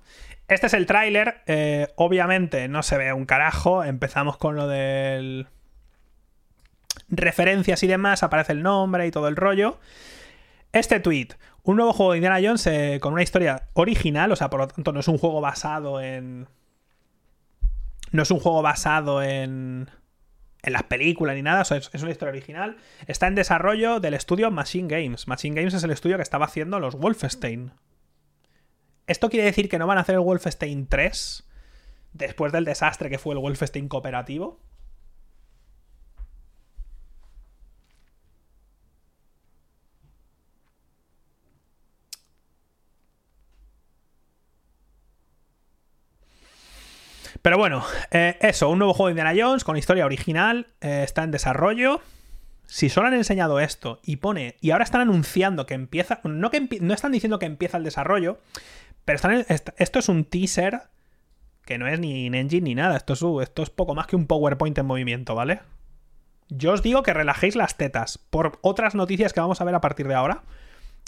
[0.47, 1.41] Este es el tráiler.
[1.45, 3.83] Eh, obviamente no se ve un carajo.
[3.83, 5.47] Empezamos con lo del
[7.09, 9.79] referencias y demás, aparece el nombre y todo el rollo.
[10.71, 11.29] Este tweet,
[11.63, 14.67] un nuevo juego de Indiana Jones eh, con una historia original, o sea, por lo
[14.67, 16.47] tanto no es un juego basado en...
[18.11, 19.89] No es un juego basado en...
[20.61, 22.77] En las películas ni nada, es, es una historia original.
[23.05, 25.27] Está en desarrollo del estudio Machine Games.
[25.27, 27.73] Machine Games es el estudio que estaba haciendo los Wolfenstein.
[29.07, 31.43] ¿Esto quiere decir que no van a hacer el Wolfenstein 3
[32.13, 34.59] después del desastre que fue el Wolfenstein cooperativo?
[47.43, 51.23] Pero bueno, eh, eso, un nuevo juego de Indiana Jones con historia original, eh, está
[51.23, 51.99] en desarrollo.
[52.67, 54.55] Si solo han enseñado esto y pone.
[54.61, 56.21] Y ahora están anunciando que empieza.
[56.23, 58.39] No, que no están diciendo que empieza el desarrollo,
[59.05, 59.19] pero
[59.77, 60.81] esto es un teaser
[61.65, 62.97] que no es ni in engine ni nada.
[62.97, 65.61] Esto es, esto es poco más que un PowerPoint en movimiento, ¿vale?
[66.49, 69.81] Yo os digo que relajéis las tetas por otras noticias que vamos a ver a
[69.81, 70.43] partir de ahora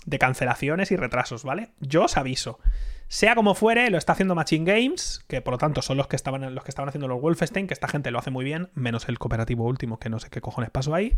[0.06, 1.70] de cancelaciones y retrasos, ¿vale?
[1.80, 2.60] Yo os aviso.
[3.08, 6.16] Sea como fuere, lo está haciendo Machine Games, que por lo tanto son los que
[6.16, 9.08] estaban, los que estaban haciendo los Wolfenstein, que esta gente lo hace muy bien, menos
[9.10, 11.16] el cooperativo último, que no sé qué cojones pasó ahí.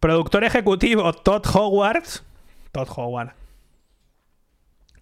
[0.00, 2.04] Productor ejecutivo Todd Howard.
[2.72, 3.32] Todd Howard.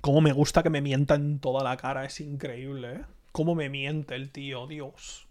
[0.03, 3.00] Cómo me gusta que me mienta en toda la cara, es increíble, ¿eh?
[3.30, 5.26] Cómo me miente el tío, Dios.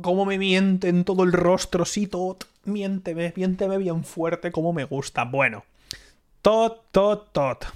[0.00, 2.46] Cómo me miente en todo el rostro, sí, Tot.
[2.64, 5.24] Miénteme, miénteme bien fuerte, cómo me gusta.
[5.24, 5.64] Bueno.
[6.42, 7.66] Tot, tot, tot.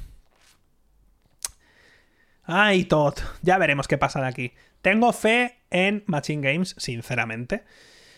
[2.45, 3.22] Ay, Tot.
[3.41, 4.53] Ya veremos qué pasa de aquí.
[4.83, 7.64] Tengo fe en Machine Games, sinceramente.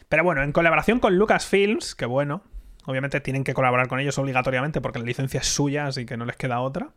[0.08, 2.42] Pero bueno, en colaboración con Lucasfilms, que bueno,
[2.86, 6.24] obviamente tienen que colaborar con ellos obligatoriamente porque la licencia es suya, así que no
[6.24, 6.90] les queda otra.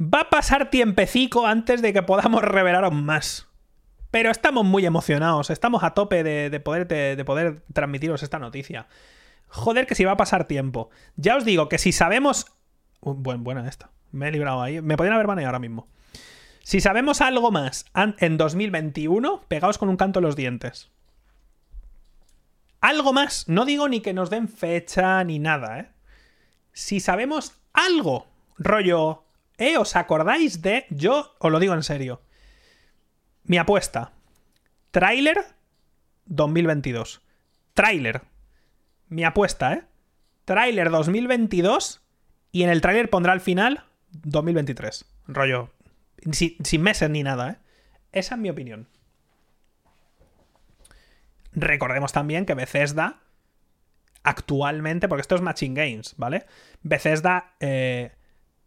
[0.00, 3.48] Va a pasar tiempecico antes de que podamos revelaros más.
[4.10, 8.86] Pero estamos muy emocionados, estamos a tope de, poder, de, poder transmitiros esta noticia.
[9.48, 10.90] Joder, que si va a pasar tiempo.
[11.16, 12.46] Ya os digo que si sabemos.
[13.00, 13.90] Uh, buena esta.
[14.12, 14.80] Me he librado ahí.
[14.80, 15.88] Me podrían haber baneado ahora mismo.
[16.62, 20.90] Si sabemos algo más en 2021, pegaos con un canto en los dientes.
[22.80, 23.48] Algo más.
[23.48, 25.88] No digo ni que nos den fecha ni nada, ¿eh?
[26.72, 28.26] Si sabemos algo,
[28.58, 29.25] rollo,
[29.58, 29.76] ¿eh?
[29.78, 30.86] ¿Os acordáis de.?
[30.90, 32.22] Yo os lo digo en serio.
[33.44, 34.12] Mi apuesta.
[34.90, 35.44] Trailer
[36.26, 37.22] 2022.
[37.74, 38.22] Trailer.
[39.08, 39.84] Mi apuesta, ¿eh?
[40.44, 42.02] Trailer 2022
[42.52, 45.04] y en el trailer pondrá al final 2023.
[45.28, 45.70] Rollo.
[46.32, 47.56] Sin, meses ni nada, ¿eh?
[48.12, 48.88] Esa es mi opinión.
[51.52, 53.20] Recordemos también que Bethesda
[54.22, 56.46] actualmente, porque esto es Matching Games, ¿vale?
[56.82, 58.12] Bethesda eh,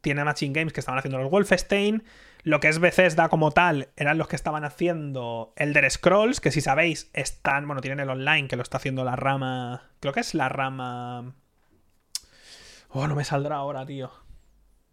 [0.02, 2.04] tiene Matching Games que estaban haciendo los Wolfenstein.
[2.44, 6.62] Lo que es Bethesda como tal eran los que estaban haciendo Elder Scrolls, que si
[6.62, 10.34] sabéis están, bueno, tienen el online que lo está haciendo la rama, creo que es
[10.34, 11.36] la rama...
[12.92, 14.12] Oh, no me saldrá ahora, tío.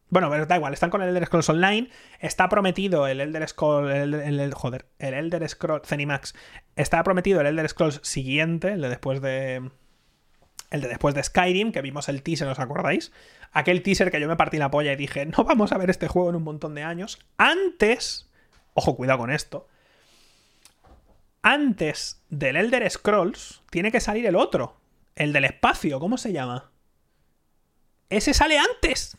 [0.08, 1.88] Bueno, pero da igual, están con el Elder Scrolls Online.
[2.20, 3.92] Está prometido el Elder Scrolls.
[3.92, 5.88] El, joder, el Elder Scrolls.
[5.88, 6.34] Zenimax.
[6.76, 9.70] Está prometido el Elder Scrolls siguiente, el de después de.
[10.70, 13.12] El de después de Skyrim, que vimos el teaser, ¿os acordáis?
[13.52, 16.08] Aquel teaser que yo me partí la polla y dije, no vamos a ver este
[16.08, 17.18] juego en un montón de años.
[17.38, 18.28] Antes.
[18.74, 19.68] Ojo, cuidado con esto.
[21.42, 24.76] Antes del Elder Scrolls, tiene que salir el otro.
[25.14, 26.70] El del espacio, ¿cómo se llama?
[28.08, 29.16] Ese sale antes.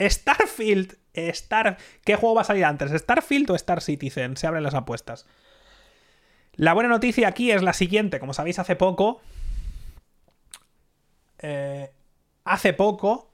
[0.00, 0.96] Starfield.
[1.12, 1.78] Star...
[2.04, 2.92] ¿Qué juego va a salir antes?
[2.92, 4.36] ¿Starfield o Star Citizen?
[4.36, 5.26] Se abren las apuestas.
[6.54, 8.20] La buena noticia aquí es la siguiente.
[8.20, 9.20] Como sabéis, hace poco.
[11.38, 11.92] Eh,
[12.44, 13.30] hace poco.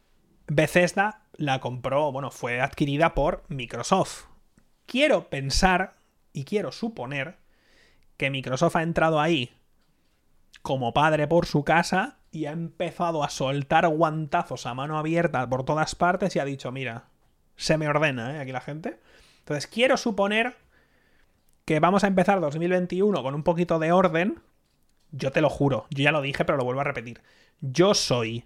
[0.47, 2.13] Bethesda la compró.
[2.13, 4.27] Bueno, fue adquirida por Microsoft.
[4.87, 5.97] Quiero pensar
[6.33, 7.39] y quiero suponer
[8.17, 9.53] que Microsoft ha entrado ahí
[10.63, 15.65] como padre por su casa y ha empezado a soltar guantazos a mano abierta por
[15.65, 17.05] todas partes y ha dicho, mira,
[17.57, 18.41] se me ordena, ¿eh?
[18.41, 18.99] Aquí la gente.
[19.41, 20.57] Entonces, quiero suponer
[21.65, 24.41] que vamos a empezar 2021 con un poquito de orden.
[25.13, 27.21] Yo te lo juro, yo ya lo dije, pero lo vuelvo a repetir.
[27.61, 28.45] Yo soy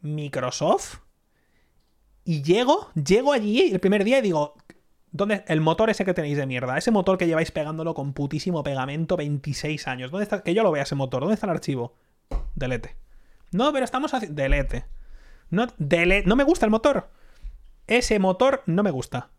[0.00, 0.98] Microsoft
[2.24, 4.54] y llego, llego allí el primer día y digo,
[5.10, 6.76] ¿dónde el motor ese que tenéis de mierda?
[6.76, 10.10] Ese motor que lleváis pegándolo con putísimo pegamento 26 años.
[10.10, 10.42] ¿Dónde está?
[10.42, 11.20] Que yo lo vea ese motor.
[11.20, 11.94] ¿Dónde está el archivo?
[12.54, 12.96] Delete.
[13.52, 14.40] No, pero estamos haciendo...
[14.40, 14.84] Delete.
[15.50, 15.66] No,
[16.24, 17.10] no me gusta el motor.
[17.86, 19.30] Ese motor no me gusta.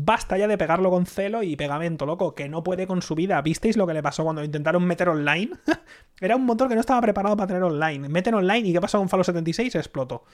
[0.00, 3.42] Basta ya de pegarlo con celo y pegamento, loco, que no puede con su vida.
[3.42, 5.50] ¿Visteis lo que le pasó cuando intentaron meter online?
[6.20, 8.08] Era un motor que no estaba preparado para tener online.
[8.08, 9.74] Meten online y ¿qué pasó con Fallout 76?
[9.74, 10.24] Explotó.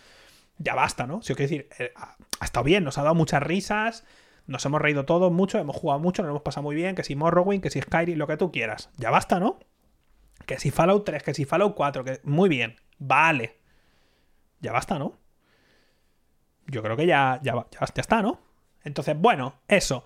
[0.59, 1.23] Ya basta, ¿no?
[1.23, 4.05] Si os quiero decir, eh, ha estado bien, nos ha dado muchas risas,
[4.47, 7.17] nos hemos reído todos mucho, hemos jugado mucho, nos hemos pasado muy bien, que si
[7.17, 8.91] Morrowind, que si Skyrim, lo que tú quieras.
[8.99, 9.59] Ya basta, ¿no?
[10.45, 13.59] Que si Fallout 3, que si Fallout 4, que muy bien, vale.
[14.61, 15.17] Ya basta, ¿no?
[16.67, 18.41] Yo creo que ya, ya, ya, está, ¿no?
[18.85, 20.05] Entonces, bueno, eso.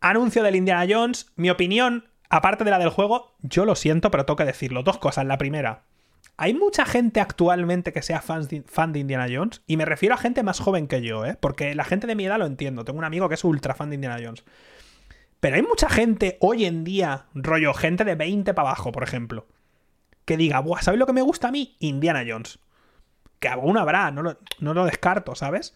[0.00, 1.32] Anuncio del Indiana Jones.
[1.36, 4.82] Mi opinión, aparte de la del juego, yo lo siento, pero tengo que decirlo.
[4.82, 5.24] Dos cosas.
[5.24, 5.84] La primera,
[6.36, 10.42] hay mucha gente actualmente que sea fan de, Indiana Jones, y me refiero a gente
[10.42, 11.36] más joven que yo, ¿eh?
[11.40, 12.84] Porque la gente de mi edad lo entiendo.
[12.84, 14.44] Tengo un amigo que es ultra fan de Indiana Jones.
[15.40, 19.46] Pero hay mucha gente hoy en día, rollo, gente de 20 para abajo, por ejemplo,
[20.24, 21.76] que diga, Buah, ¿sabes lo que me gusta a mí?
[21.78, 22.58] Indiana Jones.
[23.38, 24.22] Que aún habrá, no
[24.60, 25.74] lo descarto, ¿sabes?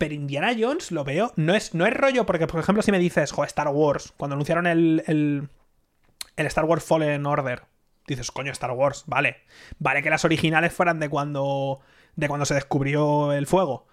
[0.00, 1.30] Pero Indiana Jones lo veo.
[1.36, 4.32] No es, no es rollo, porque, por ejemplo, si me dices, jo, Star Wars, cuando
[4.32, 5.50] anunciaron el, el,
[6.36, 7.64] el Star Wars Fallen Order,
[8.06, 9.36] dices, coño, Star Wars, vale.
[9.78, 11.80] Vale que las originales fueran de cuando.
[12.16, 13.88] de cuando se descubrió el fuego.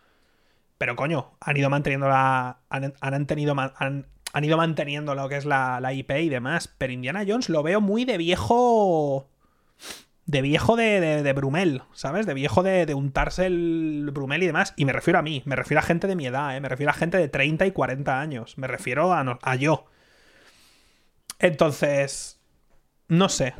[0.77, 2.59] Pero coño, han ido manteniendo la.
[2.69, 6.73] Han, han, tenido, han, han, ido manteniendo lo que es la, la, IP y demás.
[6.77, 9.27] Pero Indiana Jones lo veo muy de viejo.
[10.27, 12.25] De viejo de, de, Brumel, ¿sabes?
[12.25, 14.73] De viejo de, de, untarse el Brumel y demás.
[14.77, 16.61] Y me refiero a mí, me refiero a gente de mi edad, ¿eh?
[16.61, 18.57] Me refiero a gente de 30 y 40 años.
[18.57, 19.85] Me refiero a, a yo.
[21.39, 22.35] Entonces.
[23.09, 23.53] No sé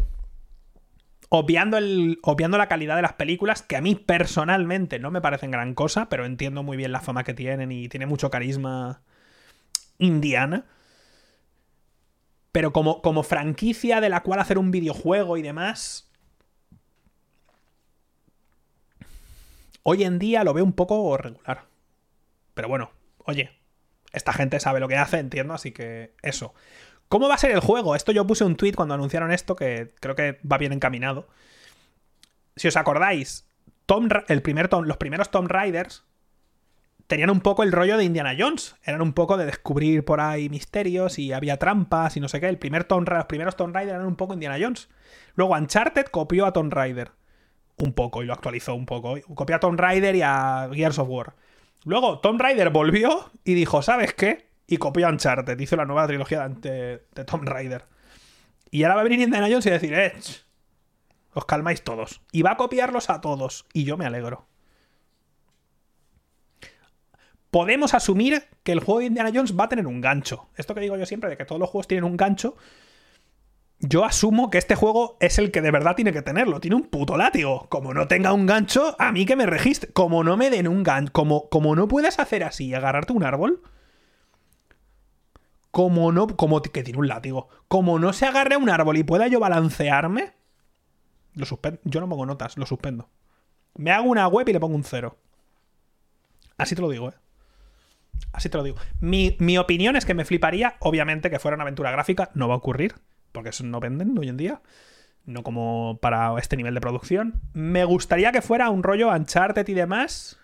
[1.29, 5.51] obviando, el, obviando la calidad de las películas, que a mí personalmente no me parecen
[5.51, 9.01] gran cosa, pero entiendo muy bien la fama que tienen y tiene mucho carisma
[9.97, 10.65] indiana.
[12.51, 16.06] Pero como, como franquicia de la cual hacer un videojuego y demás,
[19.89, 21.63] hoy en día lo veo un poco regular.
[22.53, 23.51] Pero bueno, oye,
[24.11, 26.53] esta gente sabe lo que hace, entiendo, así que eso.
[27.07, 27.95] ¿Cómo va a ser el juego?
[27.95, 31.29] Esto yo puse un tweet cuando anunciaron esto que creo que va bien encaminado.
[32.57, 33.47] Si os acordáis,
[33.85, 36.03] Tom, el primer los primeros Tomb Raiders
[37.07, 38.75] tenían un poco el rollo de Indiana Jones.
[38.83, 42.49] Eran un poco de descubrir por ahí misterios y había trampas y no sé qué.
[42.49, 44.89] El primer Tomb, los primeros Tomb Raider eran un poco Indiana Jones.
[45.35, 47.11] Luego Uncharted copió a Tomb Raider
[47.77, 49.15] un poco y lo actualizó un poco.
[49.35, 51.35] Copió a Tomb Raider y a Gears of War.
[51.85, 54.47] Luego Tomb Raider volvió y dijo, ¿sabes qué?
[54.67, 55.57] y copió Uncharted.
[55.59, 57.85] Hizo la nueva trilogía de, de Tomb Raider.
[58.69, 60.13] Y ahora va a venir Indiana Jones y decir, eh,
[61.33, 62.21] os calmáis todos.
[62.31, 63.65] Y va a copiarlos a todos.
[63.73, 64.45] Y yo me alegro.
[67.49, 70.49] Podemos asumir que el juego de Indiana Jones va a tener un gancho.
[70.57, 72.57] Esto que digo yo siempre, de que todos los juegos tienen un gancho.
[73.79, 76.59] Yo asumo que este juego es el que de verdad tiene que tenerlo.
[76.59, 77.67] Tiene un puto látigo.
[77.69, 79.91] Como no tenga un gancho, a mí que me registre.
[79.93, 81.13] Como no me den un gancho.
[81.13, 83.61] Como, como no puedas hacer así y agarrarte un árbol
[85.77, 89.03] como no, como que tiene un látigo, como no se agarre a un árbol y
[89.03, 90.33] pueda yo balancearme,
[91.35, 91.79] lo suspendo.
[91.83, 93.09] Yo no pongo notas, lo suspendo.
[93.75, 95.19] Me hago una web y le pongo un cero.
[96.57, 97.13] Así te lo digo, ¿eh?
[98.33, 98.77] Así te lo digo.
[99.01, 102.31] Mi, mi opinión es que me fliparía, obviamente, que fuera una aventura gráfica.
[102.33, 102.95] No va a ocurrir,
[103.31, 104.61] porque eso no venden hoy en día.
[105.25, 107.41] No como para este nivel de producción.
[107.53, 110.39] Me gustaría que fuera un rollo Uncharted y demás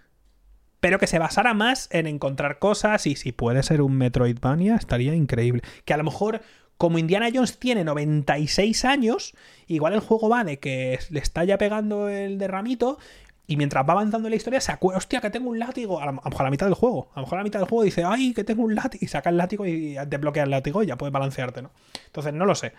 [0.84, 5.16] pero que se basara más en encontrar cosas y si puede ser un Metroidvania estaría
[5.16, 5.62] increíble.
[5.86, 6.42] Que a lo mejor
[6.76, 9.34] como Indiana Jones tiene 96 años,
[9.68, 12.98] igual el juego va de que le está ya pegando el derramito
[13.46, 16.00] y mientras va avanzando la historia se acuerda, hostia, que tengo un látigo.
[16.00, 17.10] A lo mejor a la mitad del juego.
[17.14, 19.04] A lo mejor a la mitad del juego dice, ay, que tengo un látigo.
[19.04, 21.72] Y saca el látigo y desbloquea el látigo y ya puedes balancearte, ¿no?
[22.06, 22.74] Entonces, no lo sé.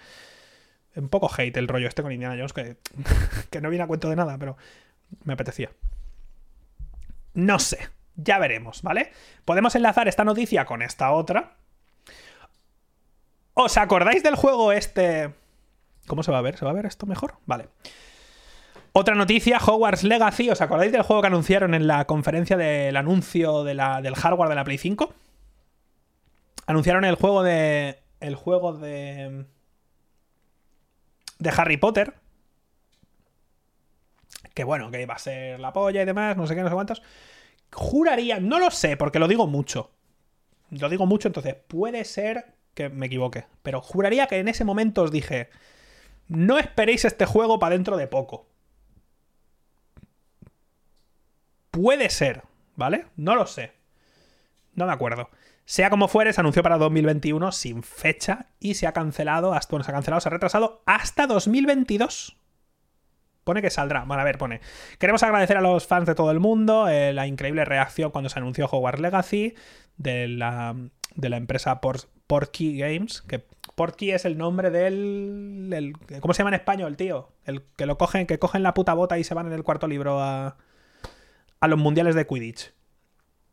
[0.97, 2.77] Un poco hate el rollo este con Indiana Jones, que,
[3.51, 4.57] que no viene a cuento de nada, pero
[5.25, 5.71] me apetecía.
[7.35, 9.13] No sé, ya veremos, ¿vale?
[9.45, 11.57] Podemos enlazar esta noticia con esta otra.
[13.53, 15.35] ¿Os acordáis del juego este?
[16.07, 16.57] ¿Cómo se va a ver?
[16.57, 17.35] ¿Se va a ver esto mejor?
[17.45, 17.69] Vale.
[18.97, 20.51] Otra noticia, Hogwarts Legacy.
[20.51, 24.63] ¿Os acordáis del juego que anunciaron en la conferencia del anuncio del hardware de la
[24.63, 25.13] Play 5?
[26.67, 27.99] Anunciaron el juego de.
[28.21, 29.47] El juego de.
[31.41, 32.15] De Harry Potter.
[34.55, 36.75] Que bueno, que iba a ser la polla y demás, no sé qué, no sé
[36.75, 37.03] cuántos.
[37.73, 39.91] Juraría, no lo sé, porque lo digo mucho.
[40.71, 43.47] Lo digo mucho, entonces puede ser que me equivoque.
[43.65, 45.51] Pero juraría que en ese momento os dije,
[46.29, 48.54] no esperéis este juego para dentro de poco.
[51.75, 52.43] Puede ser,
[52.77, 53.07] ¿vale?
[53.17, 53.73] No lo sé.
[54.75, 55.29] No me acuerdo.
[55.65, 59.83] Sea como fuere, se anunció para 2021 sin fecha y se ha cancelado, hasta, bueno,
[59.83, 62.37] se ha cancelado, se ha retrasado hasta 2022.
[63.43, 64.05] Pone que saldrá.
[64.05, 64.61] Bueno, a ver, pone.
[65.01, 68.39] Queremos agradecer a los fans de todo el mundo eh, la increíble reacción cuando se
[68.39, 69.55] anunció Hogwarts Legacy
[69.97, 70.77] de la,
[71.17, 73.21] de la empresa Portkey Games.
[73.23, 73.45] Que
[73.75, 77.33] Portkey es el nombre del, ¿Cómo se llama en español, tío?
[77.45, 79.89] El que lo cogen, que cogen la puta bota y se van en el cuarto
[79.89, 80.57] libro a.
[81.65, 82.73] a los mundiales de Quidditch.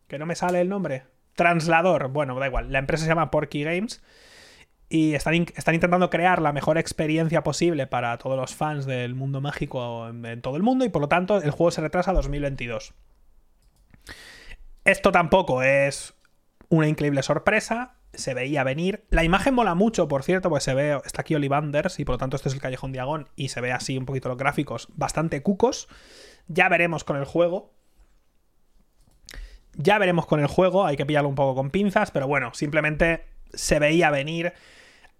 [0.07, 1.03] Que no me sale el nombre.
[1.35, 2.09] Translador.
[2.09, 2.71] Bueno, da igual.
[2.71, 4.03] La empresa se llama Portkey Games
[4.89, 10.09] y están, intentando crear la mejor experiencia posible para todos los fans del mundo mágico
[10.09, 12.93] en, todo el mundo y por lo tanto el juego se retrasa a 2022.
[14.83, 16.13] Esto tampoco es
[16.67, 19.05] una increíble sorpresa, se veía venir.
[19.11, 22.19] La imagen mola mucho, por cierto, pues se ve, está aquí Olivanders y por lo
[22.19, 25.41] tanto este es el Callejón Diagón y se ve así un poquito los gráficos bastante
[25.41, 25.87] cucos.
[26.47, 27.71] Ya veremos con el juego.
[29.75, 33.25] Ya veremos con el juego, hay que pillarlo un poco con pinzas, pero bueno, simplemente
[33.53, 34.53] se veía venir.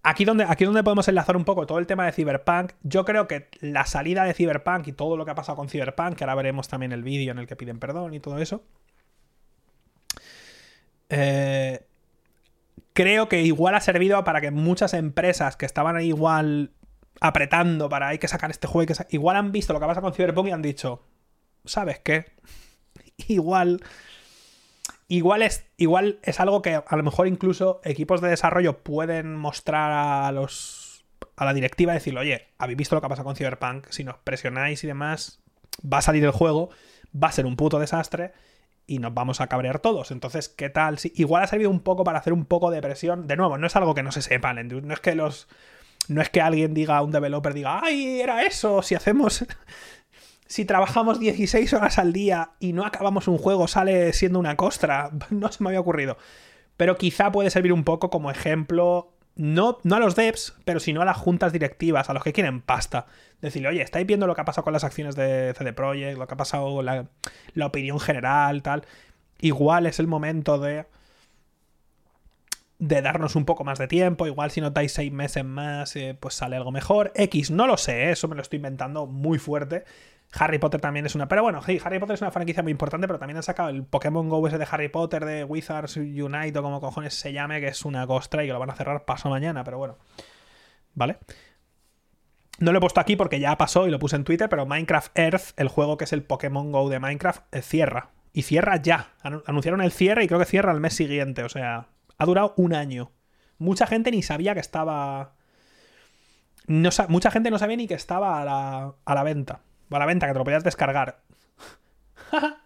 [0.02, 3.28] Aquí donde, aquí donde podemos enlazar un poco todo el tema de Cyberpunk, yo creo
[3.28, 6.34] que la salida de Cyberpunk y todo lo que ha pasado con Cyberpunk, que ahora
[6.34, 8.64] veremos también el vídeo en el que piden perdón y todo eso,
[11.08, 11.84] eh,
[12.94, 16.72] creo que igual ha servido para que muchas empresas que estaban ahí igual
[17.20, 20.48] apretando para hay que sacar este juego, igual han visto lo que pasa con Cyberpunk
[20.48, 21.04] y han dicho,
[21.64, 22.32] ¿sabes qué?
[23.28, 23.80] Igual
[25.12, 29.92] Igual es, igual es algo que a lo mejor incluso equipos de desarrollo pueden mostrar
[29.92, 31.04] a los.
[31.36, 34.16] a la directiva y decirle, oye, habéis visto lo que pasa con Cyberpunk, si nos
[34.16, 35.42] presionáis y demás,
[35.84, 36.70] va a salir el juego,
[37.14, 38.32] va a ser un puto desastre
[38.86, 40.12] y nos vamos a cabrear todos.
[40.12, 40.98] Entonces, ¿qué tal?
[40.98, 43.26] Si, igual ha servido un poco para hacer un poco de presión.
[43.26, 45.46] De nuevo, no es algo que no se sepa, no es que los
[46.08, 48.80] no es que alguien diga, un developer diga, ¡ay, era eso!
[48.80, 49.44] Si hacemos.
[50.52, 55.10] Si trabajamos 16 horas al día y no acabamos un juego, sale siendo una costra.
[55.30, 56.18] No se me había ocurrido.
[56.76, 59.14] Pero quizá puede servir un poco como ejemplo.
[59.34, 62.60] No, no a los devs, pero sino a las juntas directivas, a los que quieren
[62.60, 63.06] pasta.
[63.40, 66.26] Decirle, oye, estáis viendo lo que ha pasado con las acciones de CD Projekt, lo
[66.26, 67.06] que ha pasado, la,
[67.54, 68.84] la opinión general, tal.
[69.40, 70.84] Igual es el momento de
[72.78, 74.26] de darnos un poco más de tiempo.
[74.26, 77.10] Igual si notáis seis meses más, eh, pues sale algo mejor.
[77.14, 79.84] X, no lo sé, eso me lo estoy inventando muy fuerte.
[80.38, 81.28] Harry Potter también es una.
[81.28, 83.84] Pero bueno, sí, Harry Potter es una franquicia muy importante, pero también han sacado el
[83.84, 87.68] Pokémon Go ese de Harry Potter, de Wizards Unite o como cojones se llame, que
[87.68, 89.98] es una costra y que lo van a cerrar paso mañana, pero bueno.
[90.94, 91.18] ¿Vale?
[92.58, 95.18] No lo he puesto aquí porque ya pasó y lo puse en Twitter, pero Minecraft
[95.18, 98.10] Earth, el juego que es el Pokémon Go de Minecraft, eh, cierra.
[98.32, 99.12] Y cierra ya.
[99.22, 102.72] Anunciaron el cierre y creo que cierra el mes siguiente, o sea, ha durado un
[102.72, 103.12] año.
[103.58, 105.34] Mucha gente ni sabía que estaba.
[106.66, 109.60] No, mucha gente no sabía ni que estaba a la, a la venta.
[109.92, 111.20] A la venta, que te lo podías descargar.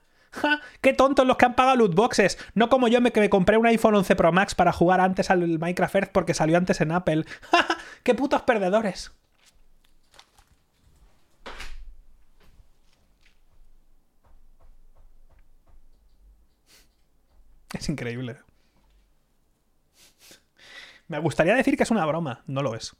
[0.80, 2.38] ¡Qué tontos los que han pagado loot boxes!
[2.54, 5.30] No como yo me, que me compré un iPhone 11 Pro Max para jugar antes
[5.30, 7.24] al Minecraft Earth porque salió antes en Apple.
[8.02, 9.12] ¡Qué putos perdedores!
[17.72, 18.38] Es increíble.
[21.08, 22.42] Me gustaría decir que es una broma.
[22.46, 22.96] No lo es.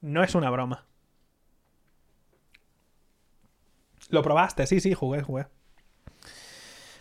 [0.00, 0.84] No es una broma.
[4.14, 4.66] ¿Lo probaste?
[4.66, 5.46] Sí, sí, jugué, jugué.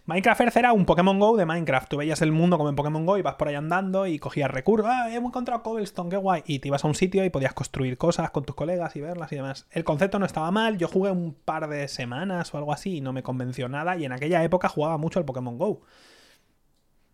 [0.05, 1.87] Minecraft Earth era un Pokémon Go de Minecraft.
[1.87, 4.51] Tú veías el mundo como en Pokémon Go y vas por ahí andando y cogías
[4.51, 4.85] recursos.
[4.89, 6.43] Ah, hemos encontrado Cobblestone, qué guay.
[6.45, 9.31] Y te ibas a un sitio y podías construir cosas con tus colegas y verlas
[9.31, 9.65] y demás.
[9.71, 10.77] El concepto no estaba mal.
[10.77, 13.95] Yo jugué un par de semanas o algo así y no me convenció nada.
[13.95, 15.83] Y en aquella época jugaba mucho el Pokémon Go.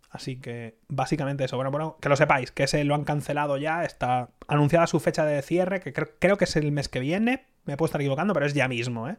[0.10, 1.56] Así que básicamente eso.
[1.56, 3.84] Bueno, bueno, que lo sepáis, que ese lo han cancelado ya.
[3.84, 7.46] Está anunciada su fecha de cierre, que creo, que es el mes que viene.
[7.66, 9.18] Me puedo estar equivocando, pero es ya mismo, ¿eh?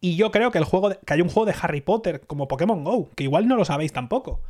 [0.00, 2.84] Y yo creo que el juego que hay un juego de Harry Potter como Pokémon
[2.84, 4.40] Go, que igual no lo sabéis tampoco.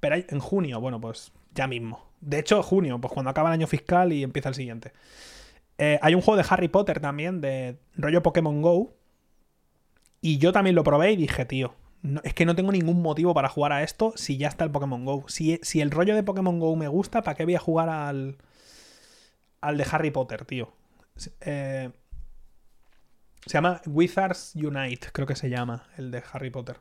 [0.00, 2.04] Pero en junio, bueno, pues ya mismo.
[2.20, 4.92] De hecho, junio, pues cuando acaba el año fiscal y empieza el siguiente.
[5.78, 8.94] Eh, hay un juego de Harry Potter también, de rollo Pokémon Go.
[10.20, 11.74] Y yo también lo probé y dije, tío,
[12.24, 15.04] es que no tengo ningún motivo para jugar a esto si ya está el Pokémon
[15.04, 15.24] Go.
[15.28, 18.36] Si, si el rollo de Pokémon Go me gusta, ¿para qué voy a jugar al.
[19.60, 20.72] al de Harry Potter, tío?
[21.40, 21.90] Eh,
[23.46, 26.80] se llama Wizards Unite, creo que se llama, el de Harry Potter.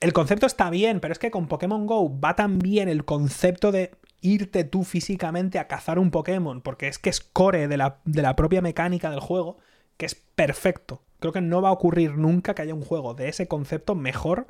[0.00, 3.72] El concepto está bien, pero es que con Pokémon Go va tan bien el concepto
[3.72, 3.90] de
[4.22, 8.22] irte tú físicamente a cazar un Pokémon, porque es que es core de la, de
[8.22, 9.58] la propia mecánica del juego,
[9.96, 11.02] que es perfecto.
[11.18, 14.46] Creo que no va a ocurrir nunca que haya un juego de ese concepto mejor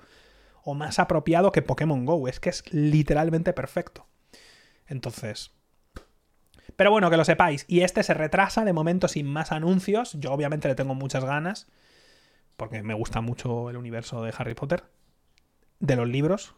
[0.62, 2.28] o más apropiado que Pokémon Go.
[2.28, 4.06] Es que es literalmente perfecto.
[4.86, 5.52] Entonces...
[6.80, 7.66] Pero bueno, que lo sepáis.
[7.68, 10.14] Y este se retrasa de momento sin más anuncios.
[10.14, 11.68] Yo obviamente le tengo muchas ganas.
[12.56, 14.84] Porque me gusta mucho el universo de Harry Potter.
[15.78, 16.54] De los libros.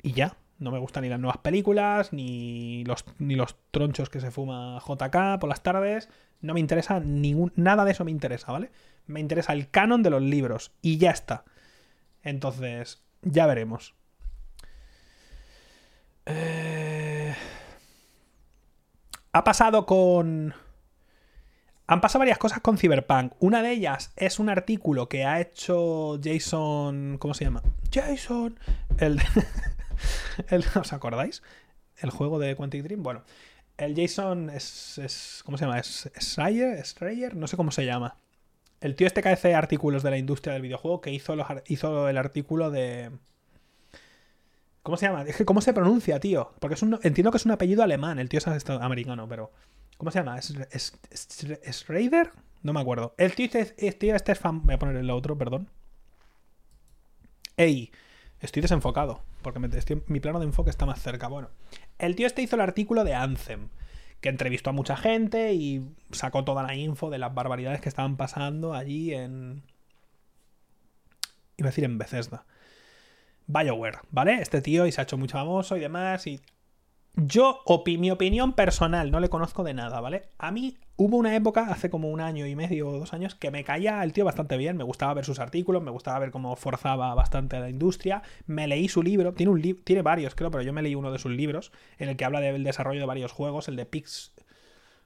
[0.00, 0.36] Y ya.
[0.60, 4.78] No me gustan ni las nuevas películas, ni los, ni los tronchos que se fuma
[4.78, 6.08] JK por las tardes.
[6.40, 7.52] No me interesa ningún.
[7.56, 8.70] Nada de eso me interesa, ¿vale?
[9.06, 10.70] Me interesa el canon de los libros.
[10.82, 11.44] Y ya está.
[12.22, 13.96] Entonces, ya veremos.
[16.26, 17.34] Eh,
[19.32, 20.54] ha pasado con.
[21.86, 23.32] Han pasado varias cosas con Cyberpunk.
[23.40, 27.18] Una de ellas es un artículo que ha hecho Jason.
[27.18, 27.62] ¿Cómo se llama?
[27.92, 28.58] Jason.
[28.98, 29.20] El.
[30.80, 31.42] ¿Os acordáis?
[31.96, 33.02] El juego de Quantic Dream.
[33.02, 33.24] Bueno,
[33.78, 35.42] el Jason es.
[35.44, 35.78] ¿Cómo se llama?
[35.78, 37.36] ¿Es Strayer?
[37.36, 38.16] No sé cómo se llama.
[38.80, 42.70] El tío este que hace artículos de la industria del videojuego que hizo el artículo
[42.70, 43.10] de.
[44.82, 45.22] ¿Cómo se llama?
[45.22, 46.52] Es que, ¿cómo se pronuncia, tío?
[46.58, 48.18] Porque es un, entiendo que es un apellido alemán.
[48.18, 49.52] El tío es americano, pero.
[49.96, 50.38] ¿Cómo se llama?
[50.38, 50.52] ¿Es,
[51.10, 52.32] es, Raider?
[52.62, 53.14] No me acuerdo.
[53.18, 54.62] El tío este, este es fan.
[54.64, 55.68] Voy a poner el otro, perdón.
[57.56, 57.92] Ey,
[58.40, 59.22] estoy desenfocado.
[59.42, 59.60] Porque
[60.06, 61.28] mi plano de enfoque está más cerca.
[61.28, 61.50] Bueno,
[61.98, 63.68] el tío este hizo el artículo de Anthem
[64.22, 68.16] que entrevistó a mucha gente y sacó toda la info de las barbaridades que estaban
[68.16, 69.64] pasando allí en...
[71.56, 72.46] Iba a decir en Bethesda.
[73.52, 74.40] BioWare, ¿vale?
[74.40, 76.40] Este tío y se ha hecho mucho famoso y demás y
[77.14, 77.62] yo,
[77.98, 80.30] mi opinión personal, no le conozco de nada, ¿vale?
[80.38, 83.50] A mí hubo una época, hace como un año y medio o dos años, que
[83.50, 86.56] me caía el tío bastante bien, me gustaba ver sus artículos, me gustaba ver cómo
[86.56, 90.72] forzaba bastante la industria, me leí su libro, tiene, un tiene varios creo, pero yo
[90.72, 93.68] me leí uno de sus libros, en el que habla del desarrollo de varios juegos,
[93.68, 94.32] el de Pix...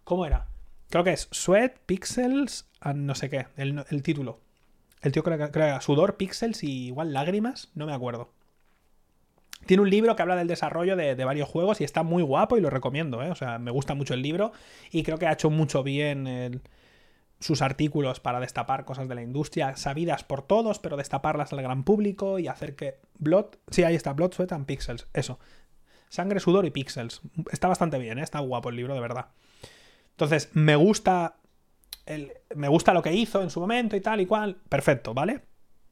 [0.05, 0.47] ¿Cómo era?
[0.90, 4.39] Creo que es Sweat, Pixels, no sé qué, el, título.
[5.02, 8.35] El tío que era Sudor, Pixels y igual Lágrimas, no me acuerdo
[9.66, 12.60] Tiene un libro que habla del desarrollo de, varios juegos y está muy guapo y
[12.60, 13.30] lo recomiendo, ¿eh?
[13.30, 14.52] O sea, me gusta mucho el libro
[14.90, 16.62] y creo que ha hecho mucho bien
[17.38, 21.84] sus artículos para destapar cosas de la industria sabidas por todos, pero destaparlas al gran
[21.84, 23.47] público y hacer que Blood...
[23.70, 25.38] Sí, ahí está, Blood, Sweat and Pixels, eso.
[26.09, 27.20] Sangre, sudor y pixels.
[27.51, 28.22] Está bastante bien, ¿eh?
[28.22, 29.26] está guapo el libro, de verdad.
[30.10, 31.36] Entonces, me gusta.
[32.55, 34.56] me gusta lo que hizo en su momento y tal y cual.
[34.68, 35.43] Perfecto, ¿vale?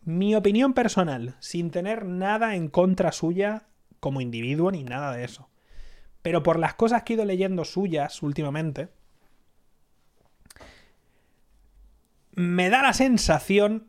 [0.04, 3.64] Mi opinión personal, sin tener nada en contra suya
[4.00, 5.48] como individuo ni nada de eso.
[6.20, 8.88] Pero por las cosas que he ido leyendo suyas últimamente,
[12.32, 13.88] me da la sensación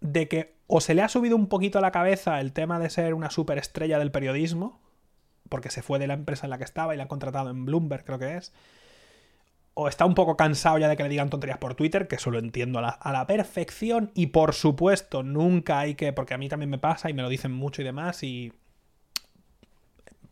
[0.00, 2.90] de que o se le ha subido un poquito a la cabeza el tema de
[2.90, 4.82] ser una superestrella del periodismo,
[5.48, 7.64] porque se fue de la empresa en la que estaba y la han contratado en
[7.64, 8.52] Bloomberg, creo que es.
[9.80, 12.32] O está un poco cansado ya de que le digan tonterías por Twitter, que eso
[12.32, 14.10] lo entiendo a la, perfección.
[14.12, 16.12] Y por supuesto, nunca hay que.
[16.12, 18.24] Porque a mí también me pasa y me lo dicen mucho y demás.
[18.24, 18.52] Y.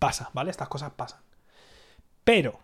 [0.01, 0.51] Pasa, ¿vale?
[0.51, 1.21] Estas cosas pasan.
[2.25, 2.59] Pero.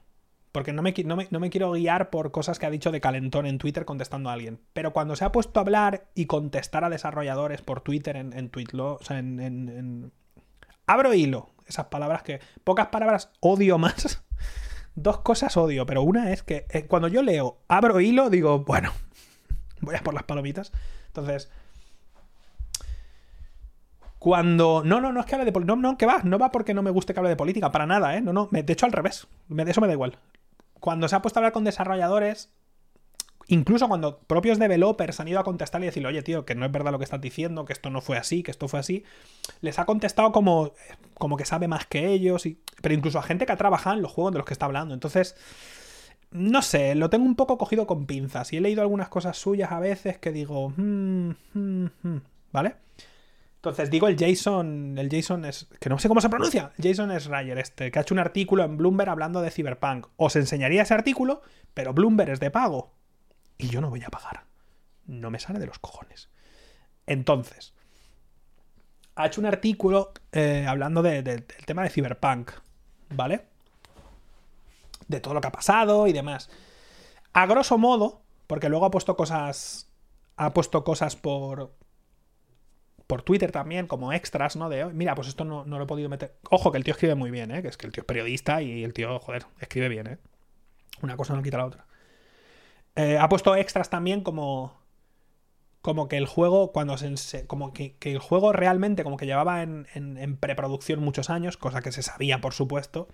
[0.51, 3.59] Porque no me, no me, quiero guiar por cosas que ha dicho de calentón en
[3.59, 4.59] Twitter contestando a alguien.
[4.73, 8.51] Pero cuando se ha puesto a hablar y contestar a desarrolladores por Twitter en, en
[8.51, 10.13] Tweetlo, o sea, en, en
[10.87, 12.41] abro hilo, esas palabras que.
[12.65, 14.25] Pocas palabras odio más.
[14.94, 18.93] Dos cosas odio, pero una es que eh, cuando yo leo, abro hilo, digo, bueno,
[19.81, 20.73] voy a por las palomitas.
[21.06, 21.51] Entonces.
[24.19, 24.82] Cuando.
[24.85, 25.74] No, no, no es que hable de política.
[25.74, 26.20] No, no, que va.
[26.23, 28.20] No va porque no me guste que hable de política, para nada, ¿eh?
[28.20, 28.48] No, no.
[28.51, 29.27] De hecho, al revés.
[29.48, 30.19] De eso me da igual.
[30.78, 32.52] Cuando se ha puesto a hablar con desarrolladores,
[33.48, 36.73] incluso cuando propios developers han ido a contestar y decirle, oye, tío, que no es
[36.73, 39.05] verdad lo que estás diciendo, que esto no fue así, que esto fue así,
[39.60, 40.73] les ha contestado como,
[41.14, 44.02] como que sabe más que ellos, y, pero incluso a gente que ha trabajado en
[44.02, 44.94] los juegos de los que está hablando.
[44.94, 45.36] Entonces,
[46.31, 49.73] no sé, lo tengo un poco cogido con pinzas y he leído algunas cosas suyas
[49.73, 52.16] a veces que digo, hmm, hmm, hmm",
[52.52, 52.77] ¿vale?
[53.56, 57.31] Entonces digo el Jason, el Jason es, que no sé cómo se pronuncia, Jason es
[57.56, 60.09] este, que ha hecho un artículo en Bloomberg hablando de Cyberpunk.
[60.16, 61.43] Os enseñaría ese artículo,
[61.74, 62.90] pero Bloomberg es de pago
[63.59, 64.45] y yo no voy a pagar.
[65.07, 66.29] No me sale de los cojones.
[67.07, 67.74] Entonces,
[69.15, 72.53] ha hecho un artículo eh, hablando del tema de Cyberpunk,
[73.11, 73.47] ¿vale?
[75.09, 76.51] De todo lo que ha pasado y demás.
[77.33, 79.89] A grosso modo, porque luego ha puesto cosas.
[80.37, 81.74] Ha puesto cosas por.
[83.07, 84.70] Por Twitter también, como extras, ¿no?
[84.70, 86.39] De, mira, pues esto no, no lo he podido meter.
[86.49, 87.61] Ojo, que el tío escribe muy bien, ¿eh?
[87.61, 90.19] Que es que el tío es periodista y el tío, joder, escribe bien, ¿eh?
[91.03, 91.87] Una cosa no quita la otra.
[92.97, 94.81] Eh, ha puesto extras también como.
[95.81, 97.47] Como que el juego, cuando se.
[97.47, 101.90] Como que, el juego realmente, como que llevaba en, en, preproducción muchos años, cosa que
[101.90, 103.09] se sabía, por supuesto.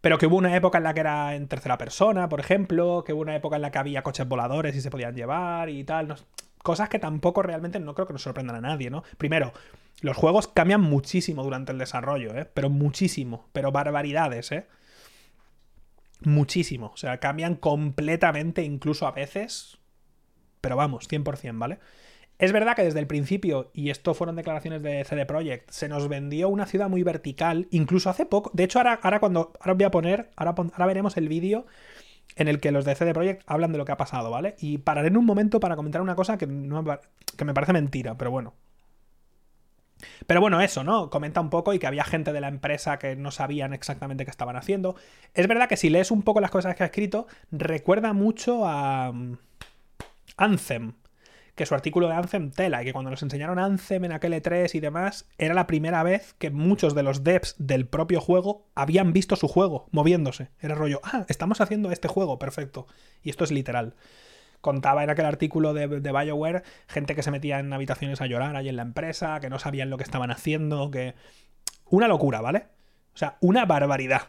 [0.00, 3.02] Pero que hubo una época en la que era en tercera persona, por ejemplo.
[3.04, 5.82] Que hubo una época en la que había coches voladores y se podían llevar y
[5.84, 6.14] tal.
[6.62, 9.02] cosas que tampoco realmente no creo que nos sorprendan a nadie, ¿no?
[9.18, 9.52] Primero,
[10.00, 12.48] los juegos cambian muchísimo durante el desarrollo, ¿eh?
[12.52, 13.48] Pero muchísimo.
[13.52, 14.66] Pero barbaridades, ¿eh?
[16.20, 16.90] Muchísimo.
[16.94, 19.78] O sea, cambian completamente, incluso a veces.
[20.60, 21.78] Pero vamos, 100%, ¿vale?
[22.38, 26.08] Es verdad que desde el principio, y esto fueron declaraciones de CD Projekt, se nos
[26.08, 28.50] vendió una ciudad muy vertical, incluso hace poco.
[28.52, 29.52] De hecho, ahora, ahora cuando.
[29.60, 30.30] Ahora voy a poner.
[30.36, 31.66] Ahora, ahora veremos el vídeo
[32.36, 34.56] en el que los de CD Projekt hablan de lo que ha pasado, ¿vale?
[34.58, 38.30] Y pararé en un momento para comentar una cosa que, que me parece mentira, pero
[38.30, 38.54] bueno.
[40.26, 41.10] Pero bueno, eso, ¿no?
[41.10, 44.30] Comenta un poco y que había gente de la empresa que no sabían exactamente qué
[44.30, 44.96] estaban haciendo.
[45.34, 49.12] Es verdad que si lees un poco las cosas que ha escrito, recuerda mucho a
[49.12, 49.38] mm,
[50.36, 50.94] Anthem,
[51.54, 54.74] que su artículo de Anthem tela, y que cuando nos enseñaron Anthem en aquel E3
[54.74, 59.14] y demás, era la primera vez que muchos de los devs del propio juego habían
[59.14, 60.50] visto su juego moviéndose.
[60.60, 62.86] Era rollo, ah, estamos haciendo este juego, perfecto.
[63.22, 63.94] Y esto es literal
[64.60, 68.68] contaba en aquel artículo de, Bioware gente que se metía en habitaciones a llorar ahí
[68.68, 71.14] en la empresa, que no sabían lo que estaban haciendo, que...
[71.88, 72.66] Una locura, ¿vale?
[73.14, 74.22] O sea, una barbaridad.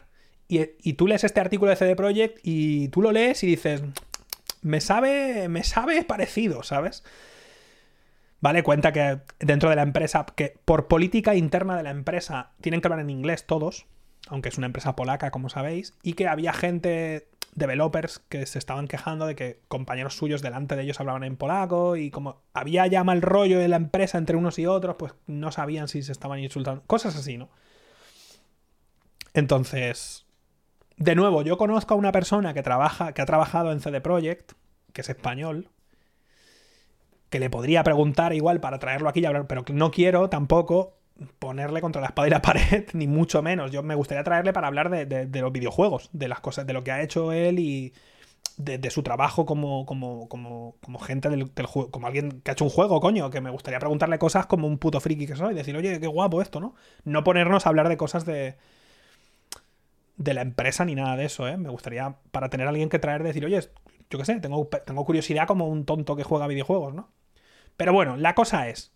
[0.48, 3.82] Y, tú lees este artículo de CD Projekt y tú lo lees y dices,
[4.62, 7.04] me sabe, me sabe parecido, ¿sabes?
[8.40, 8.62] ¿Vale?
[8.62, 12.86] Cuenta que dentro de la empresa, que por política interna de la empresa tienen que
[12.86, 13.86] hablar en inglés todos,
[14.28, 18.88] aunque es una empresa polaca, como sabéis, y que había gente developers que se estaban
[18.88, 23.04] quejando de que compañeros suyos delante de ellos hablaban en polaco y como había ya
[23.04, 26.38] mal rollo de la empresa entre unos y otros, pues no sabían si se estaban
[26.38, 26.82] insultando.
[26.86, 27.48] Cosas así, ¿no?
[29.34, 30.26] Entonces,
[30.96, 34.52] de nuevo, yo conozco a una persona que trabaja, que ha trabajado en CD Projekt,
[34.92, 35.68] que es español,
[37.30, 40.97] que le podría preguntar igual para traerlo aquí y hablar, pero no quiero tampoco
[41.38, 43.70] ponerle contra la espada y la pared, ni mucho menos.
[43.70, 46.92] Yo me gustaría traerle para hablar de, los videojuegos, de las cosas, de lo que
[46.92, 47.92] ha hecho él y,
[48.56, 52.64] de, su trabajo como, como, como, como gente del, juego, como alguien que ha hecho
[52.64, 55.76] un juego, coño, que me gustaría preguntarle cosas como un puto friki que soy, decir,
[55.76, 56.74] oye, qué guapo esto, ¿no?
[57.04, 58.56] No ponernos a hablar de cosas de,
[60.16, 61.56] de la empresa ni nada de eso, ¿eh?
[61.56, 63.60] Me gustaría, para tener a alguien que traer, decir, oye,
[64.10, 67.10] yo qué sé, tengo, tengo curiosidad como un tonto que juega videojuegos, ¿no?
[67.76, 68.92] Pero bueno, la cosa es,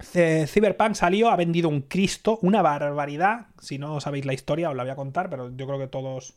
[0.00, 3.46] Cyberpunk salió, ha vendido un Cristo, una barbaridad.
[3.60, 6.34] Si no sabéis la historia, os la voy a contar, pero yo creo que todos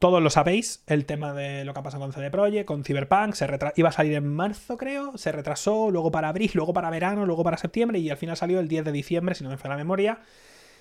[0.00, 3.34] todos lo sabéis, el tema de lo que ha pasado con CD Projekt, con Cyberpunk,
[3.34, 3.46] se
[3.76, 7.44] iba a salir en marzo, creo, se retrasó, luego para abril, luego para verano, luego
[7.44, 9.84] para septiembre y al final salió el 10 de diciembre, si no me falla la
[9.84, 10.20] memoria.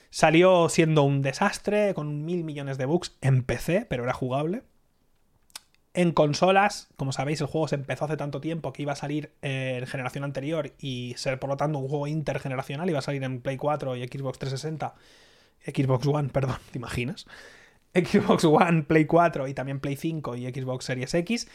[0.09, 4.63] Salió siendo un desastre, con mil millones de bugs en PC, pero era jugable.
[5.93, 9.33] En consolas, como sabéis, el juego se empezó hace tanto tiempo que iba a salir
[9.41, 13.41] en generación anterior y ser por lo tanto un juego intergeneracional, iba a salir en
[13.41, 14.93] Play 4 y Xbox 360,
[15.65, 17.25] Xbox One, perdón, ¿te imaginas?
[17.93, 21.47] Xbox One, Play 4 y también Play 5 y Xbox Series X.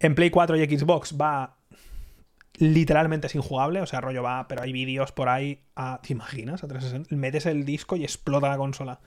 [0.00, 1.56] En Play 4 y Xbox va
[2.60, 6.00] literalmente es injugable, o sea, rollo va, pero hay vídeos por ahí a...
[6.02, 6.62] ¿Te imaginas?
[6.62, 7.14] A 360.
[7.16, 9.00] Metes el disco y explota la consola.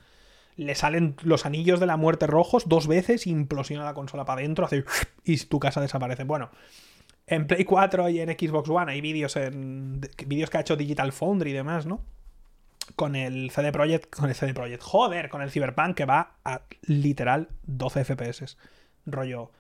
[0.56, 4.66] Le salen los anillos de la muerte rojos dos veces, implosiona la consola para adentro,
[4.66, 4.86] hace...
[5.24, 6.24] y tu casa desaparece.
[6.24, 6.52] Bueno,
[7.28, 9.38] en Play 4 y en Xbox One hay vídeos
[10.26, 12.02] vídeos que ha hecho Digital Foundry y demás, ¿no?
[12.96, 16.62] con el CD Projekt, con el CD Projekt, joder, con el Cyberpunk que va a
[16.82, 18.58] literal 12 FPS.
[19.06, 19.52] Rollo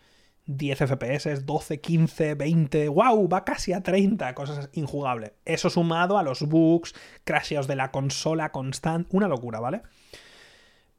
[0.46, 5.32] 10 FPS, 12, 15, 20, wow, va casi a 30, cosas injugables.
[5.46, 6.94] Eso sumado a los bugs,
[7.24, 9.84] crasheos de la consola constant, una locura, ¿vale?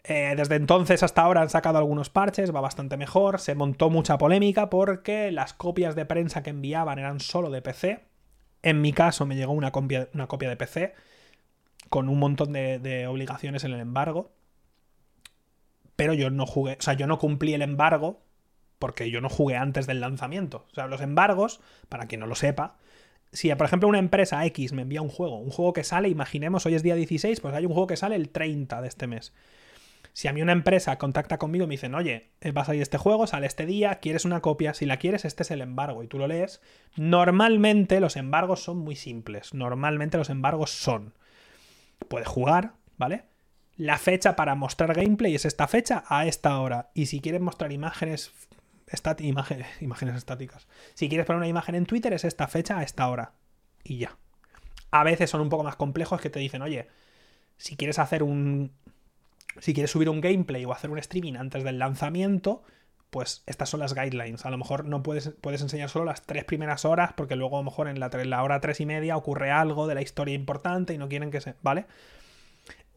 [0.07, 4.19] Eh, desde entonces hasta ahora han sacado algunos parches, va bastante mejor, se montó mucha
[4.19, 8.05] polémica porque las copias de prensa que enviaban eran solo de PC.
[8.63, 10.95] En mi caso me llegó una copia, de PC
[11.89, 14.33] con un montón de, obligaciones en el embargo.
[15.97, 18.21] Pero yo no jugué, o sea, yo no cumplí el embargo
[18.79, 20.67] porque yo no jugué antes del lanzamiento.
[20.73, 22.77] O sea, los embargos, para quien no lo sepa,
[23.33, 26.67] si por ejemplo una empresa X me envía un juego, un juego que sale, imaginemos
[26.67, 29.33] hoy es día 16, pues hay un juego que sale el 30 de este mes.
[30.15, 32.81] Si a mí una empresa contacta conmigo y me dicen, oye, eh, va a salir
[32.81, 36.03] este juego, sale este día, quieres una copia, si la quieres, este es el embargo
[36.03, 36.63] y tú lo lees,
[36.97, 39.53] normalmente los embargos son muy simples.
[39.53, 41.13] Normalmente los embargos son
[42.09, 43.25] puedes jugar, ¿vale?
[43.77, 46.91] La fecha para mostrar gameplay es esta fecha a esta hora.
[46.95, 48.33] Y si quieres mostrar imágenes,
[49.19, 50.69] imágenes, imágenes estáticas.
[50.95, 53.33] Si quieres poner una imagen en Twitter es esta fecha a esta hora.
[53.83, 54.17] Y ya.
[54.91, 56.89] A veces son un poco más complejos que te dicen, oye,
[57.57, 58.73] si quieres hacer un...
[59.61, 62.63] Si quieres subir un gameplay o hacer un streaming antes del lanzamiento,
[63.11, 64.45] pues estas son las guidelines.
[64.45, 67.61] A lo mejor no puedes, puedes enseñar solo las tres primeras horas, porque luego a
[67.61, 70.99] lo mejor en la, hora tres y media ocurre algo de la historia importante y
[70.99, 71.55] no quieren que se.
[71.63, 71.87] ¿Vale?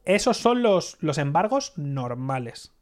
[0.05, 2.73] Esos son los, los embargos normales.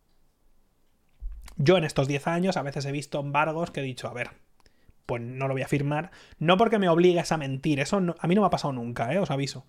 [1.57, 4.31] Yo en estos 10 años a veces he visto embargos que he dicho, a ver,
[5.05, 6.11] pues no lo voy a firmar.
[6.39, 9.19] No porque me obligues a mentir, eso a mí no me ha pasado nunca, ¿eh?
[9.19, 9.65] os aviso.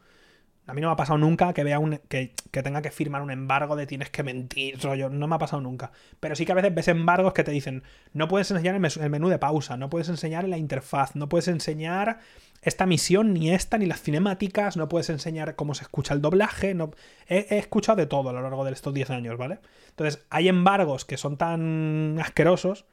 [0.67, 3.31] A mí no me ha pasado nunca que vea un, que, tenga que firmar un
[3.31, 5.09] embargo de tienes que mentir, rollo.
[5.09, 5.93] No me ha pasado nunca.
[6.19, 9.29] Pero sí que a veces ves embargos que te dicen, no puedes enseñar el menú
[9.29, 12.19] de pausa, no puedes enseñar la interfaz, no puedes enseñar
[12.63, 16.75] esta misión, ni esta, ni las cinemáticas, no puedes enseñar cómo se escucha el doblaje.
[16.75, 16.91] No...
[17.29, 19.61] He, he escuchado de todo a lo largo de estos 10 años, ¿vale?
[19.91, 22.87] Entonces, hay embargos que son tan asquerosos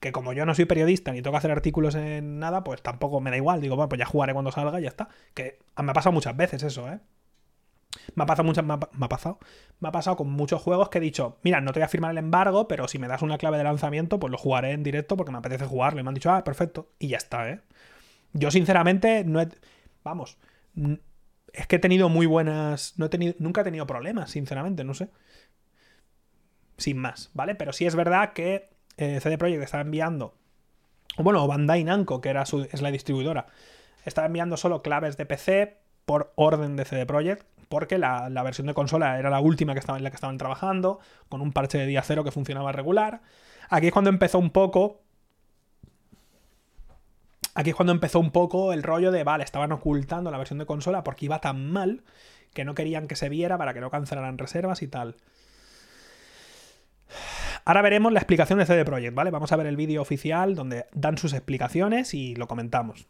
[0.00, 3.20] que como yo no soy periodista ni tengo que hacer artículos en nada, pues tampoco
[3.20, 3.60] me da igual.
[3.60, 5.08] Digo, bueno, pues ya jugaré cuando salga y ya está.
[5.34, 6.98] Que me ha pasado muchas veces eso, ¿eh?
[8.14, 9.38] Me ha pasado me, ha, pasado.
[9.80, 12.10] Me ha pasado con muchos juegos que he dicho, mira, no te voy a firmar
[12.10, 15.16] el embargo, pero si me das una clave de lanzamiento, pues lo jugaré en directo
[15.16, 16.00] porque me apetece jugarlo.
[16.00, 16.90] Y me han dicho, ah, perfecto.
[16.98, 17.60] Y ya está, ¿eh?
[18.32, 19.48] Yo, sinceramente, no he.
[20.04, 20.38] Vamos.
[21.52, 22.94] Es que he tenido muy buenas.
[22.98, 23.34] No he tenido.
[23.38, 25.08] Nunca he tenido problemas, sinceramente, no sé.
[26.76, 27.54] Sin más, ¿vale?
[27.54, 30.34] Pero sí es verdad que eh, CD Projekt estaba enviando.
[31.18, 33.46] Bueno, Bandai Namco, que era su, es la distribuidora,
[34.04, 38.74] estaba enviando solo claves de PC por orden de CD Projekt, porque la, versión de
[38.74, 40.98] consola era la última que en la que estaban trabajando,
[41.28, 43.22] con un parche de día cero que funcionaba regular.
[43.68, 45.02] Aquí es cuando empezó un poco.
[47.54, 50.66] Aquí es cuando empezó un poco el rollo de, vale, estaban ocultando la versión de
[50.66, 52.02] consola porque iba tan mal
[52.54, 55.14] que no querían que se viera para que no cancelaran reservas y tal.
[57.64, 59.30] Ahora veremos la explicación de CD Projekt, ¿vale?
[59.30, 63.06] Vamos a ver el vídeo oficial donde dan sus explicaciones y lo comentamos.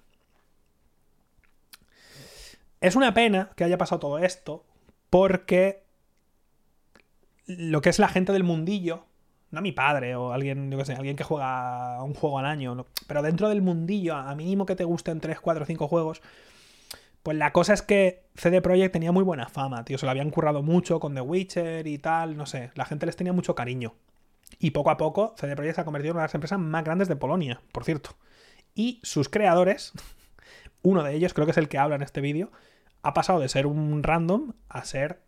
[2.81, 4.65] Es una pena que haya pasado todo esto,
[5.11, 5.85] porque
[7.47, 9.05] lo que es la gente del mundillo,
[9.51, 12.86] no mi padre o alguien, yo que sé, alguien que juega un juego al año,
[13.07, 16.23] pero dentro del mundillo, a mínimo que te gusten 3, 4, 5 juegos,
[17.23, 20.31] pues la cosa es que CD Projekt tenía muy buena fama, tío, se lo habían
[20.31, 23.94] currado mucho con The Witcher y tal, no sé, la gente les tenía mucho cariño.
[24.59, 26.85] Y poco a poco CD Projekt se ha convertido en una de las empresas más
[26.85, 28.16] grandes de Polonia, por cierto.
[28.74, 29.93] Y sus creadores,
[30.82, 32.51] uno de ellos creo que es el que habla en este vídeo,
[33.02, 35.20] ha pasado de ser un random a ser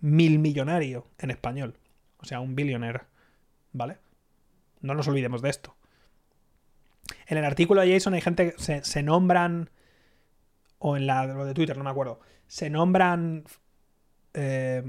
[0.00, 1.78] mil millonario en español.
[2.18, 3.02] O sea, un billionaire.
[3.72, 3.98] ¿Vale?
[4.80, 5.76] No nos olvidemos de esto.
[7.26, 9.70] En el artículo de Jason hay gente que se, nombran.
[10.78, 12.20] O en la, lo de Twitter, no me acuerdo.
[12.46, 13.44] Se nombran.
[14.34, 14.82] Eh,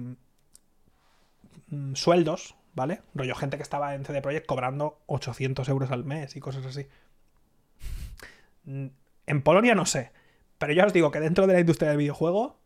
[1.93, 3.01] sueldos, ¿vale?
[3.13, 6.87] Rollo gente que estaba en CD Projekt cobrando 800 euros al mes y cosas así.
[9.25, 10.11] En Polonia no sé.
[10.57, 12.59] Pero ya os digo que dentro de la industria del videojuego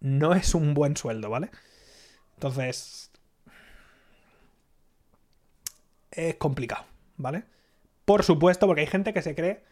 [0.00, 1.50] no es un buen sueldo, ¿vale?
[2.34, 3.10] Entonces...
[6.10, 6.84] Es complicado,
[7.16, 7.44] ¿vale?
[8.04, 9.64] Por supuesto, porque hay gente que se cree...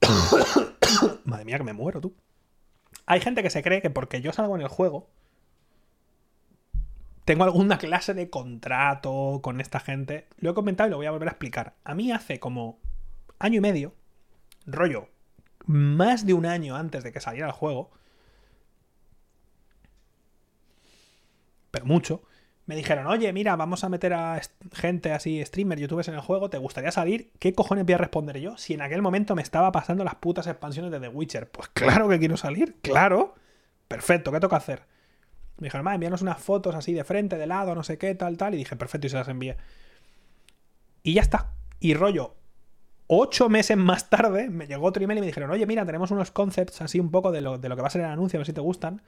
[1.24, 2.14] Madre mía, que me muero tú.
[3.06, 5.08] Hay gente que se cree que porque yo salgo en el juego,
[7.26, 10.28] tengo alguna clase de contrato con esta gente.
[10.38, 11.74] Lo he comentado y lo voy a volver a explicar.
[11.82, 12.78] A mí hace como
[13.38, 13.94] año y medio,
[14.66, 15.08] rollo,
[15.66, 17.90] más de un año antes de que saliera el juego,
[21.70, 22.22] pero mucho,
[22.66, 24.40] me dijeron, oye, mira, vamos a meter a
[24.72, 27.30] gente así, streamer, youtubers en el juego, ¿te gustaría salir?
[27.38, 30.48] ¿Qué cojones voy a responder yo si en aquel momento me estaba pasando las putas
[30.48, 31.48] expansiones de The Witcher?
[31.48, 33.34] Pues claro que quiero salir, claro.
[33.86, 34.82] Perfecto, ¿qué toca hacer?
[35.58, 38.54] Me dijeron, envíanos unas fotos así de frente, de lado, no sé qué, tal, tal.
[38.54, 39.56] Y dije, perfecto, y se las envié.
[41.02, 41.52] Y ya está.
[41.78, 42.34] Y rollo,
[43.06, 46.30] ocho meses más tarde me llegó otro email y me dijeron, oye, mira, tenemos unos
[46.30, 48.40] concepts así un poco de lo, de lo que va a ser el anuncio, a
[48.40, 49.02] ver si te gustan.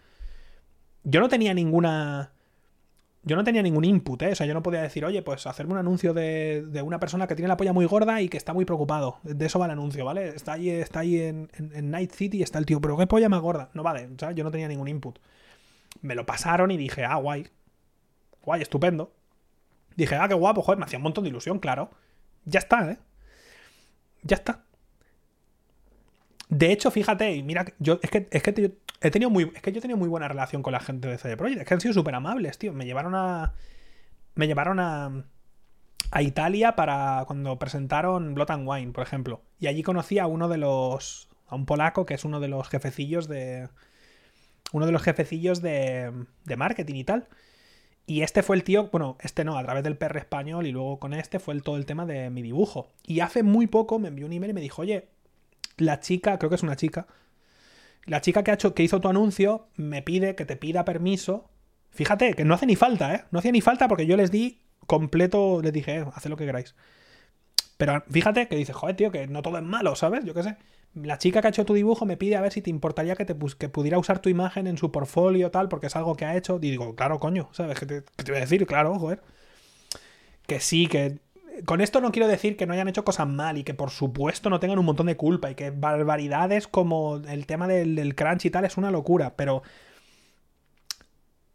[1.05, 2.33] Yo no tenía ninguna...
[3.25, 4.33] Yo no tenía ningún input, ¿eh?
[4.33, 7.27] O sea, yo no podía decir, oye, pues hacerme un anuncio de, de, una persona
[7.27, 9.19] que tiene la polla muy gorda y que está muy preocupado.
[9.23, 10.29] De eso va el anuncio, ¿vale?
[10.29, 13.29] Está ahí, está ahí en, en Night City y está el tío, pero qué polla
[13.29, 13.71] más gorda.
[13.75, 15.19] No vale, o sea, yo no tenía ningún input
[16.01, 17.49] me lo pasaron y dije, ah, guay.
[18.43, 19.13] Guay, estupendo.
[19.97, 21.91] Dije, ah, qué guapo, joder, me hacía un montón de ilusión, claro.
[22.45, 22.99] Ya está, ¿eh?
[24.23, 24.65] Ya está.
[26.49, 29.73] De hecho, fíjate, y mira, yo es que, es que he tenido muy, es que
[29.73, 31.61] yo he tenido muy buena relación con la gente de CD Projekt.
[31.61, 32.73] Es que han sido súper amables, tío.
[32.73, 33.55] Me llevaron a.
[34.35, 35.25] Me llevaron a.
[36.11, 39.43] A Italia para cuando presentaron Blood and Wine, por ejemplo.
[39.59, 41.29] Y allí conocí a uno de los.
[41.49, 43.69] A un polaco que es uno de los jefecillos de
[44.73, 46.13] uno de los jefecillos de,
[46.45, 47.29] de marketing y tal.
[48.09, 50.99] Y este fue el tío, bueno, este no, a través del PR español y luego
[50.99, 52.91] con este fue el, todo el tema de mi dibujo.
[53.07, 55.09] Y hace muy poco me envió un email y me dijo, oye,
[55.77, 57.07] la chica, creo que es una chica,
[58.07, 61.51] la chica que, ha hecho, que hizo tu anuncio me pide que te pida permiso.
[61.91, 63.25] Fíjate, que no hace ni falta, ¿eh?
[63.31, 66.75] No hacía ni falta porque yo les di completo, les dije, eh, lo que queráis.
[67.79, 70.25] Pero fíjate que dice, joder, tío, que no todo es malo, ¿sabes?
[70.25, 70.57] Yo qué sé
[70.95, 73.25] la chica que ha hecho tu dibujo me pide a ver si te importaría que,
[73.25, 76.37] te, que pudiera usar tu imagen en su portfolio tal, porque es algo que ha
[76.37, 76.59] hecho.
[76.61, 77.79] Y digo, claro, coño, ¿sabes?
[77.79, 78.67] ¿Qué te, voy a decir?
[78.67, 79.23] Claro, joder.
[80.47, 81.19] Que sí, que...
[81.65, 84.49] Con esto no quiero decir que no hayan hecho cosas mal y que por supuesto
[84.49, 88.51] no tengan un montón de culpa y que barbaridades como el tema del, crunch y
[88.51, 89.63] tal es una locura, pero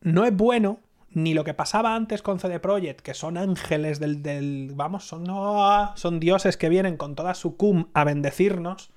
[0.02, 0.80] no es bueno
[1.14, 5.24] ni lo que pasaba antes con CD Projekt, que son ángeles del, del vamos, son,
[5.24, 8.92] no, son dioses que vienen con toda su cum a bendecirnos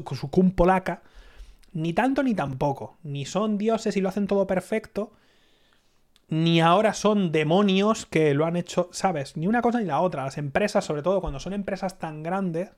[0.00, 1.02] con su cum polaca,
[1.72, 2.96] ni tanto ni tampoco.
[3.02, 5.12] Ni son dioses y lo hacen todo perfecto,
[6.28, 9.36] ni ahora son demonios que lo han hecho, ¿sabes?
[9.36, 10.24] Ni una cosa ni la otra.
[10.24, 12.70] Las empresas, sobre todo cuando son empresas tan grandes,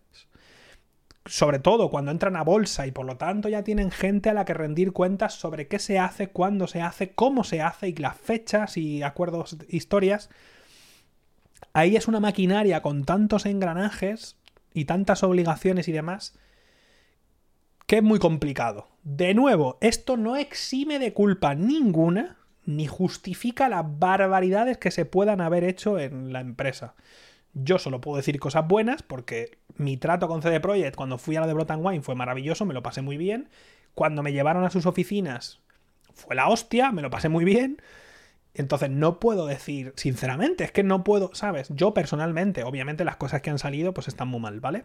[1.26, 4.44] sobre todo cuando entran a bolsa y por lo tanto ya tienen gente a la
[4.44, 8.16] que rendir cuentas sobre qué se hace, cuándo se hace, cómo se hace y las
[8.16, 10.28] fechas y acuerdos, historias.
[11.72, 14.36] Ahí es una maquinaria con tantos engranajes
[14.74, 16.38] y tantas obligaciones y demás
[17.86, 18.88] que es muy complicado.
[19.02, 22.36] De nuevo, esto no exime de culpa ninguna
[22.66, 26.94] ni justifica las barbaridades que se puedan haber hecho en la empresa.
[27.54, 31.40] Yo solo puedo decir cosas buenas porque mi trato con CD Projekt cuando fui a
[31.40, 33.48] la de Brot Wine fue maravilloso, me lo pasé muy bien.
[33.94, 35.60] Cuando me llevaron a sus oficinas
[36.14, 37.80] fue la hostia, me lo pasé muy bien.
[38.54, 41.68] Entonces no puedo decir, sinceramente, es que no puedo, ¿sabes?
[41.70, 44.84] Yo personalmente, obviamente las cosas que han salido pues están muy mal, ¿vale?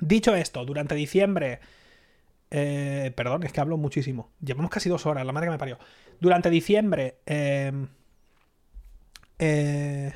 [0.00, 1.60] Dicho esto, durante diciembre
[2.50, 4.30] eh, perdón, es que hablo muchísimo.
[4.40, 5.78] Llevamos casi dos horas, la madre que me parió.
[6.20, 7.18] Durante diciembre.
[7.26, 7.72] Eh,
[9.38, 10.12] eh,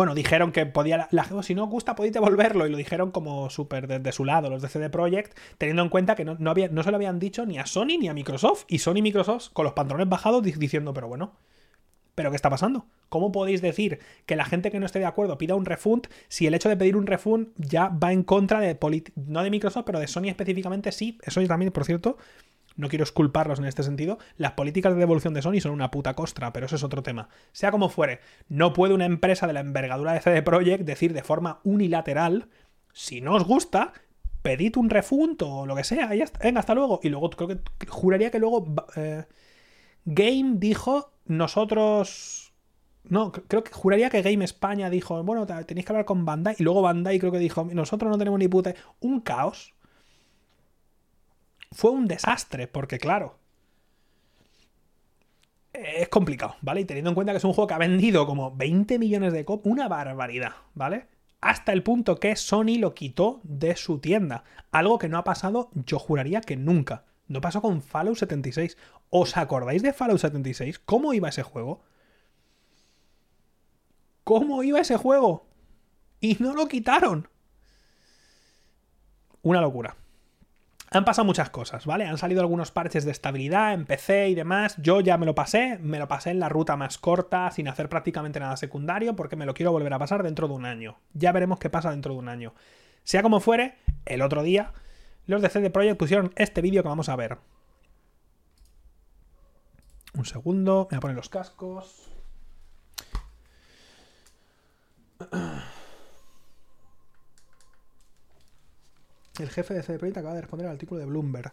[0.00, 1.10] bueno, dijeron que podía.
[1.42, 2.66] Si no os gusta, podéis devolverlo.
[2.66, 6.14] Y lo dijeron como súper desde su lado, los de CD Projekt, teniendo en cuenta
[6.14, 8.64] que no, había, no se lo habían dicho ni a Sony ni a Microsoft.
[8.66, 11.34] Y Sony y Microsoft con los pantalones bajados diciendo, pero bueno,
[12.14, 12.86] ¿Pero qué está pasando?
[13.10, 16.46] ¿Cómo podéis decir que la gente que no esté de acuerdo pida un refund si
[16.46, 18.78] el hecho de pedir un refund ya va en contra de,
[19.26, 21.18] no de Microsoft, pero de Sony específicamente sí?
[21.22, 22.16] Eso también, por cierto,
[22.76, 26.14] no quiero esculparlos en este sentido, las políticas de devolución de Sony son una puta
[26.14, 27.28] costra, pero eso es otro tema.
[27.52, 31.22] Sea como fuere, no puede una empresa de la envergadura de CD Projekt decir de
[31.22, 32.48] forma unilateral,
[32.92, 33.92] si no os gusta,
[34.42, 37.00] pedid un refunto o lo que sea, y venga, hasta luego.
[37.02, 38.66] Y luego creo que juraría que luego
[38.96, 39.24] eh,
[40.04, 42.52] Game dijo, nosotros...
[43.02, 46.62] No, creo que juraría que Game España dijo, bueno, tenéis que hablar con Bandai, y
[46.62, 48.74] luego Bandai creo que dijo, nosotros no tenemos ni puta...
[49.00, 49.74] Un caos
[51.72, 53.38] fue un desastre, porque claro,
[55.72, 56.80] es complicado, ¿vale?
[56.80, 59.44] Y teniendo en cuenta que es un juego que ha vendido como 20 millones de
[59.44, 61.08] copias, una barbaridad, ¿vale?
[61.40, 64.44] Hasta el punto que Sony lo quitó de su tienda.
[64.72, 67.04] Algo que no ha pasado, yo juraría que nunca.
[67.28, 68.76] No pasó con Fallout 76.
[69.08, 70.80] ¿Os acordáis de Fallout 76?
[70.80, 71.82] ¿Cómo iba ese juego?
[74.24, 75.46] ¿Cómo iba ese juego?
[76.20, 77.28] Y no lo quitaron.
[79.42, 79.96] Una locura.
[80.92, 82.04] Han pasado muchas cosas, ¿vale?
[82.04, 84.74] Han salido algunos parches de estabilidad en PC y demás.
[84.78, 87.88] Yo ya me lo pasé, me lo pasé en la ruta más corta, sin hacer
[87.88, 90.98] prácticamente nada secundario, porque me lo quiero volver a pasar dentro de un año.
[91.12, 92.54] Ya veremos qué pasa dentro de un año.
[93.04, 94.72] Sea como fuere, el otro día,
[95.26, 97.38] los de CD Projekt pusieron este vídeo que vamos a ver.
[100.14, 102.10] Un segundo, me voy a poner los cascos.
[109.40, 111.52] El jefe de CD Projekt acaba de responder al artículo de Bloomberg.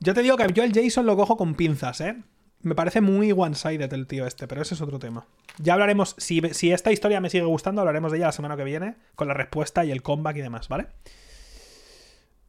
[0.00, 2.16] Yo te digo que yo el Jason lo cojo con pinzas, ¿eh?
[2.62, 5.26] Me parece muy one-sided el tío este, pero ese es otro tema.
[5.58, 8.64] Ya hablaremos, si, si, esta historia me sigue gustando, hablaremos de ella la semana que
[8.64, 10.86] viene, con la respuesta y el comeback y demás, ¿vale?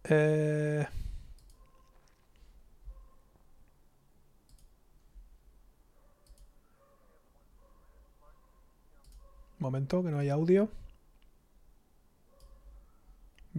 [0.06, 0.86] Eh...
[9.60, 10.70] Momento, que no hay audio.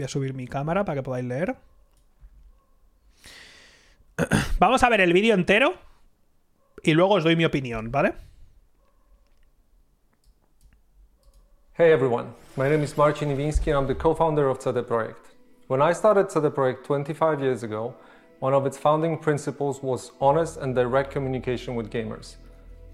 [0.00, 1.56] Voy a subir mi cámara para que podáis leer.
[4.58, 5.74] Vamos a ver el vídeo entero
[6.82, 8.14] y luego os doy mi opinión, ¿vale?
[11.74, 15.34] Hey everyone, my name is Marcin Iwinski and I'm the co-founder of CD Projekt.
[15.68, 17.94] When I started CD Projekt 25 years ago,
[18.38, 22.36] one of its founding principles was honest and direct communication with gamers.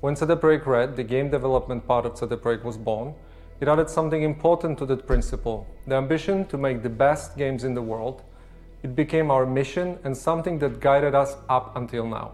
[0.01, 3.15] When CD Projekt Red, the game development part of CD Projekt was born,
[3.59, 7.75] It added something important to that principle the ambition to make the best games in
[7.75, 8.23] the world.
[8.83, 12.33] It became our mission and something that guided us up until now.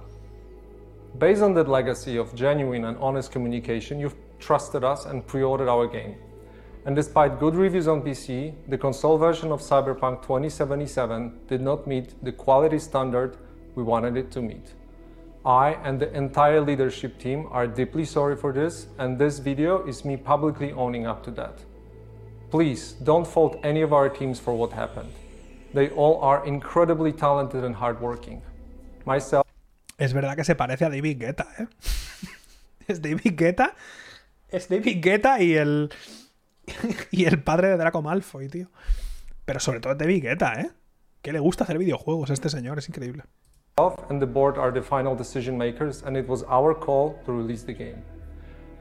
[1.18, 5.68] Based on that legacy of genuine and honest communication, you've trusted us and pre ordered
[5.68, 6.16] our game.
[6.84, 12.14] And despite good reviews on PC, the console version of Cyberpunk 2077 did not meet
[12.24, 13.36] the quality standard
[13.76, 14.74] we wanted it to meet.
[15.44, 20.04] I and the entire leadership team are deeply sorry for this, and this video is
[20.04, 21.58] me publicly owning up to that.
[22.50, 25.10] Please don't fault any of our teams for what happened.
[25.74, 28.40] They all are incredibly talented and hardworking.
[29.04, 29.44] Myself.
[29.98, 31.66] Es verdad que se parece a David Guetta, ¿eh?
[32.86, 33.74] es David Guetta.
[34.48, 35.90] Es David Guetta y el.
[37.10, 38.68] y el padre de Draco Malfoy, tío.
[39.44, 40.70] Pero sobre todo David Guetta, ¿eh?
[41.20, 43.24] Que le gusta hacer videojuegos a este señor, es increíble.
[43.76, 47.64] And the board are the final decision makers, and it was our call to release
[47.64, 48.02] the game.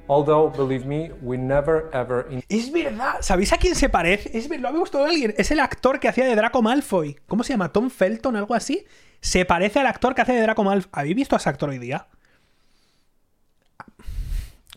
[0.07, 2.27] Although, believe me, we never ever.
[2.49, 4.38] Es verdad, ¿sabéis a quién se parece?
[4.38, 5.34] Es lo ha gustado alguien.
[5.38, 7.18] Es el actor que hacía de Draco Malfoy.
[7.27, 7.72] ¿Cómo se llama?
[7.72, 8.85] Tom Felton, algo así.
[9.22, 10.89] Se parece al actor que hace de Draco Malfoy.
[10.91, 12.07] ¿Habéis visto a ese actor hoy día?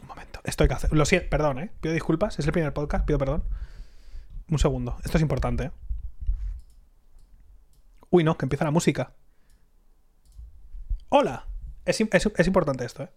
[0.01, 0.77] Un momento, estoy que.
[0.93, 1.71] Lo siento, perdón, ¿eh?
[1.81, 3.43] Pido disculpas, es el primer podcast, pido perdón.
[4.49, 5.71] Un segundo, esto es importante, ¿eh?
[8.11, 9.15] Uy, no, que empieza la música.
[11.17, 11.47] Hola.
[11.85, 13.11] Es, importante esto, ¿eh?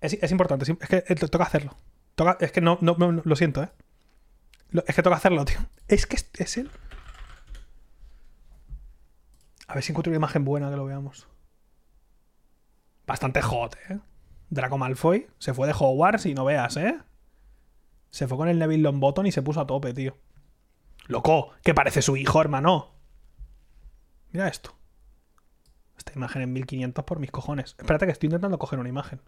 [0.00, 0.64] Es, importante.
[0.68, 1.76] Es que eh, toca hacerlo.
[2.40, 3.70] es que no, no, lo siento, ¿eh?
[4.84, 5.60] es que toca hacerlo, tío.
[5.86, 6.68] Es que es, él.
[9.68, 11.28] A ver si encuentro una imagen buena que lo veamos.
[13.06, 14.00] Bastante hot, ¿eh?
[14.50, 16.98] Draco Malfoy se fue de Hogwarts y no veas, ¿eh?
[18.10, 20.16] Se fue con el Neville Longbottom y se puso a tope, tío.
[21.06, 22.90] Loco, que parece su hijo, hermano.
[24.32, 24.76] Mira esto.
[26.06, 27.74] Esta imagen en 1500 por mis cojones.
[27.78, 29.20] Espérate que estoy intentando coger una imagen.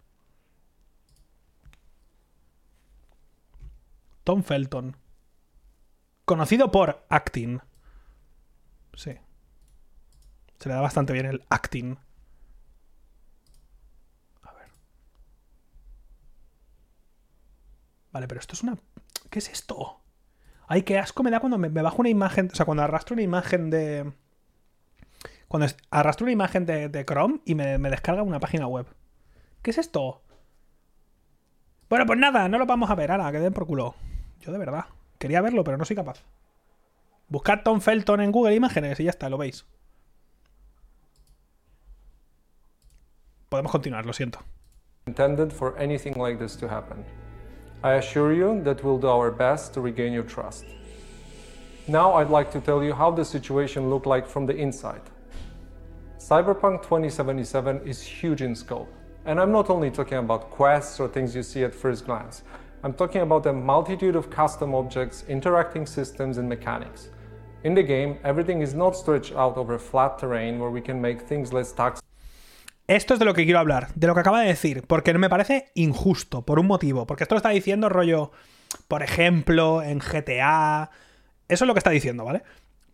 [4.23, 4.95] Tom Felton.
[6.23, 7.59] Conocido por acting.
[8.93, 9.11] Sí.
[10.57, 11.97] Se le da bastante bien el acting.
[14.43, 14.69] A ver.
[18.11, 18.77] Vale, pero esto es una...
[19.29, 19.99] ¿Qué es esto?
[20.67, 22.49] Ay, qué asco me da cuando me bajo una imagen...
[22.53, 24.13] O sea, cuando arrastro una imagen de
[25.49, 28.85] cuando arrastro una imagen de, Chrome y me, descarga una página web.
[29.61, 30.21] ¿Qué es esto?
[31.89, 33.11] Bueno, pues nada, no lo vamos a ver.
[33.11, 33.95] Ahora, que den por culo.
[34.39, 34.85] Yo de verdad.
[35.17, 36.23] Quería verlo, pero no soy capaz.
[37.27, 39.65] Buscad Tom Felton en Google Imágenes y ya está, lo veis.
[43.49, 44.39] podemos continuar, lo siento.
[45.07, 47.03] intended for anything like this to happen.
[47.83, 50.65] I assure you that we'll do our best to regain your trust.
[51.87, 55.01] Now I'd like to tell you how the situation looked like from the inside.
[56.29, 58.93] Cyberpunk 2077 is huge in scope,
[59.25, 62.43] and I'm not only talking about quests or things you see at first glance.
[62.83, 67.09] I'm talking about a multitude of custom objects, interacting systems, and mechanics.
[67.63, 71.19] In the game, everything is not stretched out over flat terrain where we can make
[71.27, 72.05] things less taxing.
[72.85, 75.29] Esto es de lo que quiero hablar, de lo que acaba de decir, porque me
[75.29, 77.07] parece injusto, por un motivo.
[77.07, 78.29] Porque esto lo está diciendo rollo,
[78.87, 80.91] por ejemplo, en GTA.
[81.47, 82.43] Eso es lo que está diciendo, ¿vale?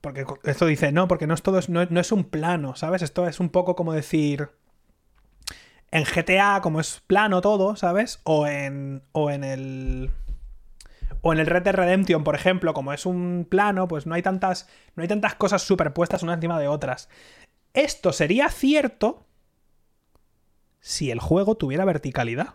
[0.06, 3.02] Porque esto dice, no, porque no es todo, no, es un plano, ¿sabes?
[3.02, 4.52] Esto es un poco como decir.
[5.90, 8.20] En GTA, como es plano todo, ¿sabes?
[8.24, 9.02] O en.
[9.14, 10.12] O en el.
[11.22, 14.22] O en el Red Dead Redemption, por ejemplo, como es un plano, pues no hay
[14.22, 14.70] tantas.
[14.94, 17.10] No hay tantas cosas superpuestas unas encima de otras.
[17.74, 19.26] Esto sería cierto
[20.82, 22.54] si el juego tuviera verticalidad.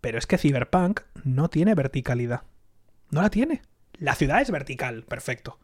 [0.00, 2.44] Pero es que Cyberpunk no tiene verticalidad.
[3.10, 3.60] No la tiene.
[3.98, 5.58] La ciudad es vertical, perfecto.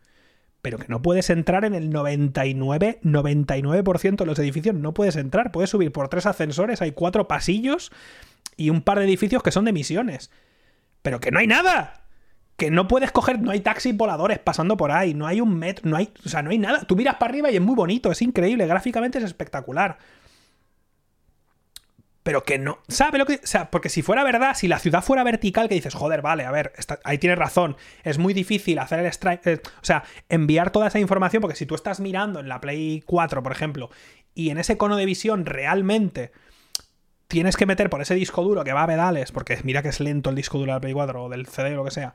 [0.68, 5.50] Pero que no puedes entrar en el 99, 99% de los edificios, no puedes entrar.
[5.50, 7.90] Puedes subir por tres ascensores, hay cuatro pasillos
[8.58, 10.30] y un par de edificios que son de misiones.
[11.00, 12.02] Pero que no hay nada.
[12.58, 15.88] Que no puedes coger, no hay taxis voladores pasando por ahí, no hay un metro,
[15.88, 16.80] no hay, o sea, no hay nada.
[16.80, 19.96] Tú miras para arriba y es muy bonito, es increíble, gráficamente es espectacular
[22.28, 22.80] pero que no.
[22.88, 23.40] ¿Sabe lo que.?
[23.42, 26.44] O sea, porque si fuera verdad, si la ciudad fuera vertical, que dices, joder, vale,
[26.44, 27.78] a ver, ahí tienes razón.
[28.05, 29.46] Es muy difícil hacer el strike.
[29.46, 33.02] Eh, o sea, enviar toda esa información, porque si tú estás mirando en la Play
[33.06, 33.88] 4, por ejemplo,
[34.34, 36.30] y en ese cono de visión realmente
[37.28, 39.98] tienes que meter por ese disco duro que va a pedales, porque mira que es
[39.98, 42.14] lento el disco duro de la Play 4 o del CD o lo que sea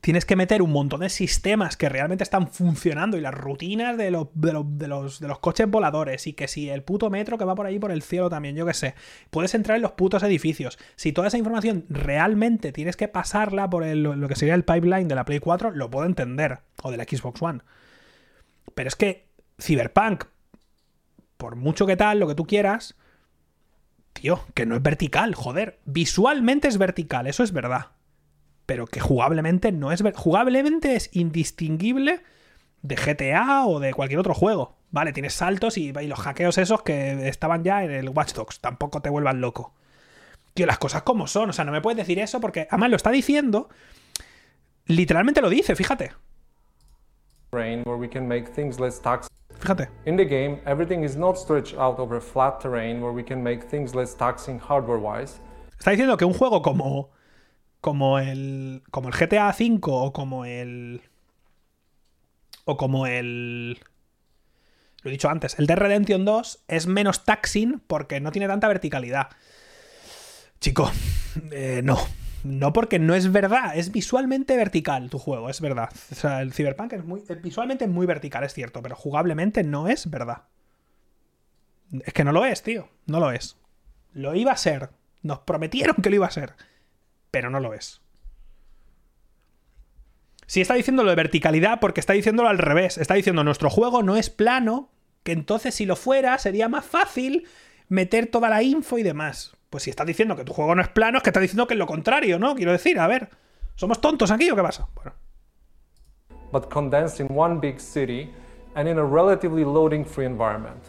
[0.00, 4.10] tienes que meter un montón de sistemas que realmente están funcionando y las rutinas de,
[4.10, 7.54] los, de, los, de, los, coches voladores y que si el puto metro que va
[7.54, 8.94] por ahí por el cielo también, yo qué sé,
[9.30, 10.78] puedes entrar en los putos edificios.
[10.96, 15.14] Si toda esa información realmente tienes que pasarla por lo que sería el pipeline de
[15.14, 17.60] la Play 4, lo puedo entender, o de la Xbox One.
[18.74, 19.26] Pero es que
[19.60, 20.24] Cyberpunk,
[21.36, 22.94] por mucho que tal, lo que tú quieras,
[24.12, 27.97] tío, que no es vertical, joder, visualmente es vertical, eso es verdad
[28.68, 30.04] pero que jugablemente no es.
[30.14, 32.20] Jugablemente es indistinguible
[32.82, 34.76] de GTA o de cualquier otro juego.
[34.90, 38.60] Vale, tienes saltos y, los hackeos esos que estaban ya en el Watch Dogs.
[38.60, 39.72] Tampoco te vuelvan loco.
[40.52, 41.48] Tío, las cosas como son.
[41.48, 43.70] O sea, no me puedes decir eso porque además lo está diciendo.
[44.84, 46.12] Literalmente lo dice, fíjate.
[49.60, 49.88] Fíjate.
[50.04, 53.66] In the game, everything is not stretched out over flat terrain where we can make
[53.70, 55.40] things less taxing hardware-wise.
[55.78, 57.16] Está diciendo que un juego como
[57.80, 61.02] como el, como el GTA V o como el...
[62.64, 63.78] O como el...
[65.02, 68.68] Lo he dicho antes, el de Redemption 2 es menos taxing porque no tiene tanta
[68.68, 69.28] verticalidad.
[70.60, 70.90] Chico,
[71.52, 71.98] eh, no.
[72.44, 75.90] No porque no es verdad, es visualmente vertical tu juego, es verdad.
[76.12, 80.08] O sea, el Cyberpunk es muy, visualmente muy vertical, es cierto, pero jugablemente no es
[80.08, 80.42] verdad.
[82.04, 83.56] Es que no lo es, tío, no lo es.
[84.12, 84.90] Lo iba a ser.
[85.22, 86.54] Nos prometieron que lo iba a ser
[87.30, 88.00] pero no lo es.
[90.46, 92.96] Si está diciendo lo de verticalidad, porque está diciéndolo al revés.
[92.96, 94.90] Está diciendo nuestro juego no es plano,
[95.22, 97.46] que entonces si lo fuera sería más fácil
[97.88, 99.54] meter toda la info y demás.
[99.68, 101.74] Pues si estás diciendo que tu juego no es plano, es que está diciendo que
[101.74, 102.54] es lo contrario, ¿no?
[102.54, 103.28] Quiero decir, a ver,
[103.74, 104.88] ¿somos tontos aquí o qué pasa?
[104.94, 105.12] Bueno.
[106.50, 108.30] But condensed in one big city
[108.74, 110.82] and in a relatively loading free environment.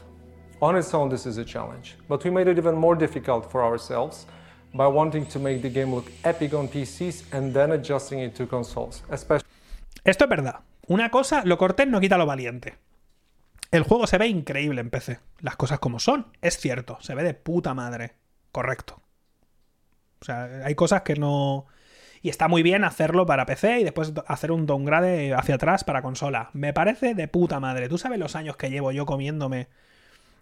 [0.62, 3.62] On its own, this is a challenge, but we made it even more difficult for
[3.62, 4.26] ourselves
[4.74, 8.48] by wanting to make the game look epic on PCs and then adjusting it to
[8.48, 9.04] consoles.
[10.04, 10.62] Esto es verdad.
[10.88, 12.78] Una cosa, lo cortés no quita lo valiente.
[13.72, 15.20] El juego se ve increíble en PC.
[15.42, 16.28] Las cosas como son.
[16.42, 16.98] Es cierto.
[17.02, 18.16] Se ve de puta madre.
[18.52, 19.00] Correcto.
[20.22, 21.68] O sea, hay cosas que no...
[22.22, 26.02] Y está muy bien hacerlo para PC y después hacer un downgrade hacia atrás para
[26.02, 26.50] consola.
[26.54, 27.88] Me parece de puta madre.
[27.88, 29.70] ¿Tú sabes los años que llevo yo comiéndome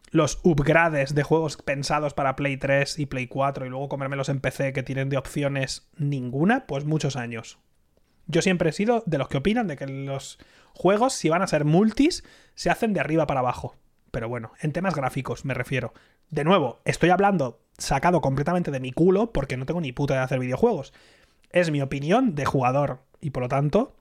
[0.09, 4.39] los upgrades de juegos pensados para Play 3 y Play 4 y luego comérmelos en
[4.39, 7.59] PC que tienen de opciones ninguna, pues muchos años.
[8.27, 10.38] Yo siempre he sido de los que opinan de que los
[10.73, 12.23] juegos, si van a ser multis,
[12.55, 13.75] se hacen de arriba para abajo.
[14.11, 15.93] Pero bueno, en temas gráficos me refiero.
[16.29, 20.21] De nuevo, estoy hablando sacado completamente de mi culo porque no tengo ni puta de
[20.21, 20.93] hacer videojuegos.
[21.51, 23.97] Es mi opinión de jugador y por lo tanto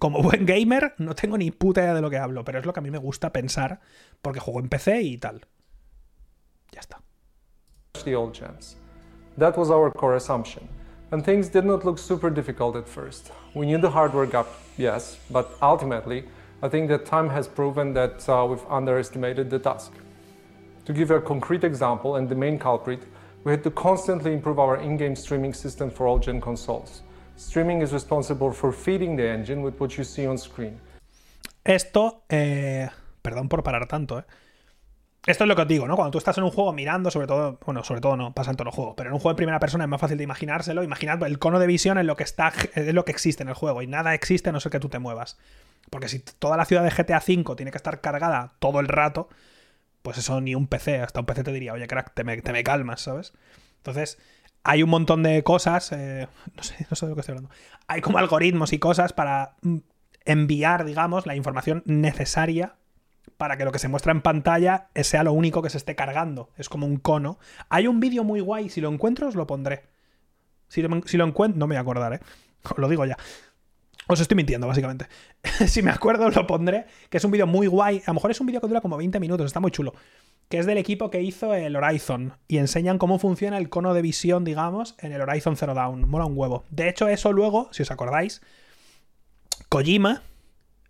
[0.00, 2.72] como buen gamer, no tengo ni puta idea de lo que hablo, pero es lo
[2.72, 3.78] que a mí me gusta pensar
[4.20, 5.46] porque juego en PC y tal.
[6.72, 7.00] Ya está.
[8.04, 8.76] The old gens.
[9.38, 10.68] That was our core assumption.
[11.12, 13.30] And things did not look super difficult at first.
[13.54, 14.46] We knew the hardware gap,
[14.76, 16.24] yes, but ultimately,
[16.62, 19.92] I think that time has proven that uh, we've underestimated the task.
[20.84, 23.02] To give a concrete example and the main culprit,
[23.44, 27.02] we had to constantly improve our in-game streaming system for all gen consoles.
[27.40, 30.78] Streaming is responsible for feeding the engine with what you see on screen.
[31.64, 32.88] Esto, eh,
[33.22, 34.24] perdón por parar tanto, ¿eh?
[35.26, 35.96] Esto es lo que os digo, ¿no?
[35.96, 38.56] Cuando tú estás en un juego mirando, sobre todo, bueno, sobre todo no, pasa en
[38.56, 40.82] todos los juegos, pero en un juego en primera persona es más fácil de imaginárselo.
[40.82, 43.54] Imaginad el cono de visión es lo que está, es lo que existe en el
[43.54, 45.38] juego y nada existe a no ser que tú te muevas.
[45.90, 49.28] Porque si toda la ciudad de GTA V tiene que estar cargada todo el rato,
[50.02, 53.02] pues eso ni un PC, hasta un PC te diría, oye, crack, te me, calmas,
[53.02, 53.34] ¿sabes?
[53.78, 54.18] Entonces,
[54.64, 57.54] hay un montón de cosas, eh, no, sé, no sé de lo que estoy hablando.
[57.86, 59.78] Hay como algoritmos y cosas para mm,
[60.24, 62.74] enviar, digamos, la información necesaria
[63.36, 66.50] para que lo que se muestra en pantalla sea lo único que se esté cargando.
[66.56, 67.38] Es como un cono.
[67.70, 69.84] Hay un vídeo muy guay, si lo encuentro os lo pondré.
[70.68, 72.20] Si lo, si lo encuentro, no me voy a acordar, ¿eh?
[72.76, 73.16] Lo digo ya.
[74.12, 75.06] Os estoy mintiendo, básicamente.
[75.68, 76.86] si me acuerdo, lo pondré.
[77.08, 78.02] Que es un vídeo muy guay.
[78.06, 79.94] A lo mejor es un vídeo que dura como 20 minutos, está muy chulo.
[80.48, 82.32] Que es del equipo que hizo el Horizon.
[82.48, 86.08] Y enseñan cómo funciona el cono de visión, digamos, en el Horizon Zero Dawn.
[86.08, 86.64] Mola un huevo.
[86.70, 88.42] De hecho, eso luego, si os acordáis,
[89.68, 90.24] Kojima,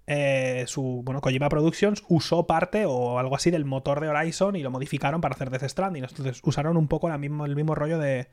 [0.07, 4.63] eh, su, bueno, Kojima Productions usó parte o algo así del motor de Horizon y
[4.63, 6.05] lo modificaron para hacer Death Stranding.
[6.05, 8.29] Entonces usaron un poco el mismo rollo de,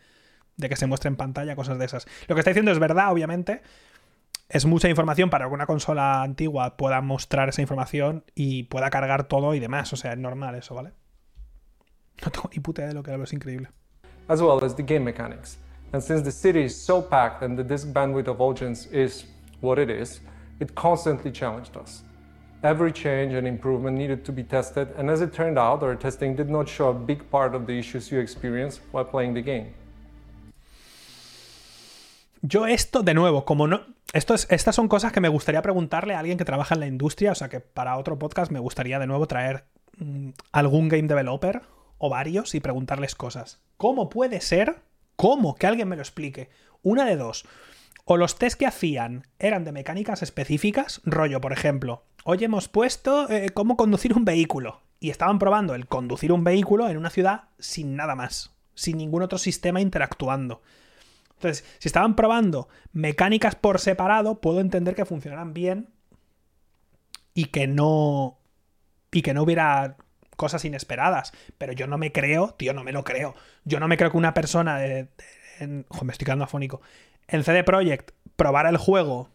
[0.58, 2.08] que se muestre en pantalla cosas de esas.
[2.30, 3.62] Lo que está diciendo es verdad, obviamente.
[4.50, 9.28] Es mucha información para que una consola antigua pueda mostrar esa información y pueda cargar
[9.28, 9.92] todo y demás.
[9.92, 10.94] O sea, es normal eso, ¿vale?
[12.24, 13.70] No tengo ni puta idea de lo que hablo, es increíble.
[14.30, 15.58] As well as the game mechanics.
[15.92, 19.26] And since the city is so packed and the disk bandwidth of Volgens is
[19.62, 20.22] what it is,
[20.60, 22.04] it constantly challenged us.
[22.64, 26.36] Every change and improvement needed to be tested, and as it turned out, our testing
[26.36, 29.74] did not show a big part of the issues you experience while playing the game.
[32.42, 33.97] Yo esto, de nuevo, como no...
[34.14, 37.36] Estas son cosas que me gustaría preguntarle a alguien que trabaja en la industria, o
[37.36, 39.66] sea que para otro podcast me gustaría de nuevo traer
[39.98, 41.62] mmm, algún game developer
[41.98, 43.60] o varios y preguntarles cosas.
[43.76, 44.82] ¿Cómo puede ser?
[45.16, 45.56] ¿Cómo?
[45.56, 46.50] Que alguien me lo explique.
[46.84, 47.46] Una de dos
[48.06, 53.30] o los test que hacían eran de mecánicas específicas, rollo, por ejemplo, hoy hemos puesto
[53.30, 57.50] eh, cómo conducir un vehículo, y estaban probando el conducir un vehículo en una ciudad
[57.60, 60.62] sin nada más, sin ningún otro sistema interactuando.
[61.38, 65.90] Entonces, si estaban probando mecánicas por separado, puedo entender que funcionaran bien
[67.34, 68.40] y que no.
[69.12, 69.98] y que no hubiera
[70.36, 71.32] cosas inesperadas.
[71.58, 73.36] Pero yo no me creo, tío, no me lo creo.
[73.66, 75.10] Yo no me creo que una persona de.
[75.60, 76.82] joder, me estoy quedando afónico
[77.28, 79.30] en CD Projekt probara el juego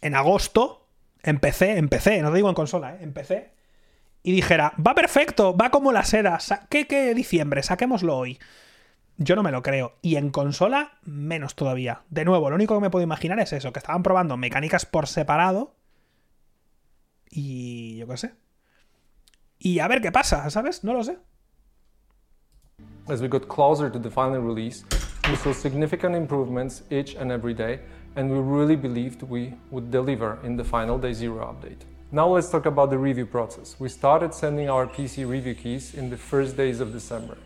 [0.00, 0.86] en agosto,
[1.22, 2.98] en PC, en PC, no te digo en consola, ¿eh?
[3.00, 3.52] en PC,
[4.22, 6.38] y dijera, va perfecto, va como la seda,
[6.68, 7.62] ¿qué, qué diciembre?
[7.62, 8.38] Saquémoslo hoy.
[9.18, 9.94] Yo no me lo creo.
[10.00, 12.02] Y en consola, menos todavía.
[12.08, 15.06] De nuevo, lo único que me puedo imaginar es eso, que estaban probando mecánicas por
[15.06, 15.74] separado.
[17.30, 18.34] Y yo qué sé.
[19.58, 20.82] Y a ver qué pasa, ¿sabes?
[20.84, 21.18] No lo sé.
[23.08, 24.84] As we got closer to the final release,
[25.28, 27.80] We saw significant improvements each and every day,
[28.16, 31.84] and we really believed we would deliver in the final day zero update.
[32.10, 33.76] Now let's talk about the review process.
[33.78, 37.36] We started sending our PC review keys in the first days of December.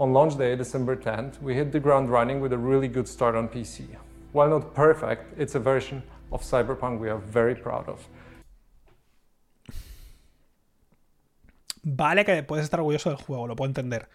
[0.00, 3.36] On launch day, December 10th, we hit the ground running with a really good start
[3.36, 3.86] on PC.
[4.32, 6.02] While not perfect, it's a version
[6.32, 8.00] of Cyberpunk we are very proud of.
[11.82, 14.08] Vale que puedes estar orgulloso del juego, lo puedo entender.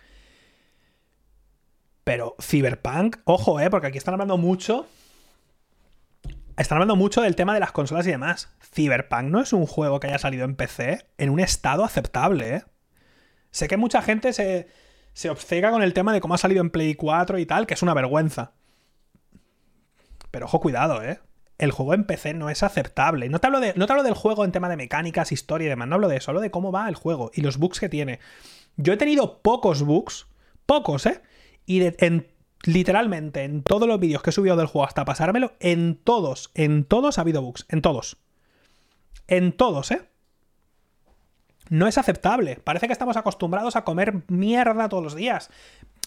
[2.03, 3.69] Pero Cyberpunk, ojo, ¿eh?
[3.69, 4.87] Porque aquí están hablando mucho.
[6.57, 8.49] Están hablando mucho del tema de las consolas y demás.
[8.73, 12.63] Cyberpunk no es un juego que haya salido en PC en un estado aceptable, ¿eh?
[13.51, 14.67] Sé que mucha gente se,
[15.15, 17.73] se obcega con el tema de cómo ha salido en Play 4 y tal, que
[17.73, 18.51] es una vergüenza.
[20.29, 21.21] Pero ojo, cuidado, ¿eh?
[21.57, 23.29] El juego en PC no es aceptable.
[23.29, 25.69] No te, hablo de, no te hablo del juego en tema de mecánicas, historia y
[25.69, 25.87] demás.
[25.87, 26.31] No hablo de eso.
[26.31, 28.19] Hablo de cómo va el juego y los bugs que tiene.
[28.75, 30.27] Yo he tenido pocos bugs.
[30.65, 31.21] Pocos, ¿eh?
[31.65, 32.27] Y en,
[32.63, 36.83] literalmente en todos los vídeos que he subido del juego hasta pasármelo, en todos, en
[36.83, 37.65] todos ha habido bugs.
[37.69, 38.17] En todos.
[39.27, 40.01] En todos, ¿eh?
[41.69, 42.57] No es aceptable.
[42.63, 45.49] Parece que estamos acostumbrados a comer mierda todos los días.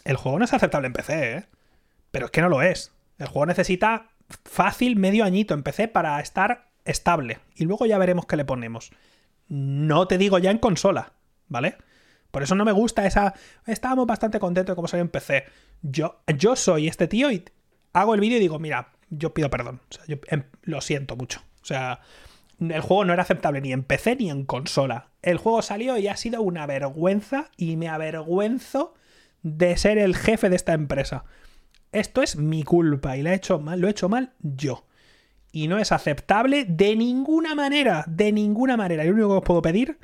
[0.04, 1.46] El juego no es aceptable en PC, ¿eh?
[2.10, 2.92] Pero es que no lo es.
[3.18, 4.10] El juego necesita
[4.44, 7.40] fácil medio añito en PC para estar estable.
[7.54, 8.90] Y luego ya veremos qué le ponemos.
[9.48, 11.12] No te digo ya en consola,
[11.48, 11.76] ¿vale?
[12.30, 13.34] Por eso no me gusta esa.
[13.66, 15.44] Estábamos bastante contentos de cómo salió en PC.
[15.82, 17.44] Yo, yo soy este tío y
[17.92, 19.80] hago el vídeo y digo, mira, yo pido perdón.
[19.90, 21.40] O sea, yo em, lo siento mucho.
[21.62, 22.00] O sea,
[22.60, 25.10] el juego no era aceptable ni en PC ni en consola.
[25.22, 28.94] El juego salió y ha sido una vergüenza y me avergüenzo
[29.42, 31.24] de ser el jefe de esta empresa.
[31.92, 34.86] Esto es mi culpa y lo he hecho mal, yo.
[35.52, 39.04] Y no es aceptable de ninguna manera, de ninguna manera.
[39.04, 39.98] Y lo único que os puedo pedir